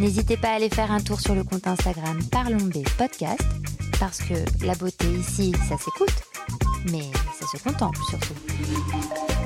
N'hésitez 0.00 0.36
pas 0.36 0.48
à 0.48 0.54
aller 0.54 0.68
faire 0.68 0.92
un 0.92 1.00
tour 1.00 1.20
sur 1.20 1.34
le 1.34 1.42
compte 1.42 1.66
Instagram 1.66 2.20
Parlons 2.30 2.56
B 2.58 2.84
Podcast, 2.96 3.42
parce 3.98 4.18
que 4.18 4.34
la 4.64 4.74
beauté 4.74 5.06
ici, 5.06 5.52
ça 5.68 5.76
s'écoute, 5.76 6.14
mais 6.92 7.10
ça 7.38 7.46
se 7.46 7.62
contemple 7.62 7.98
surtout. 8.08 9.37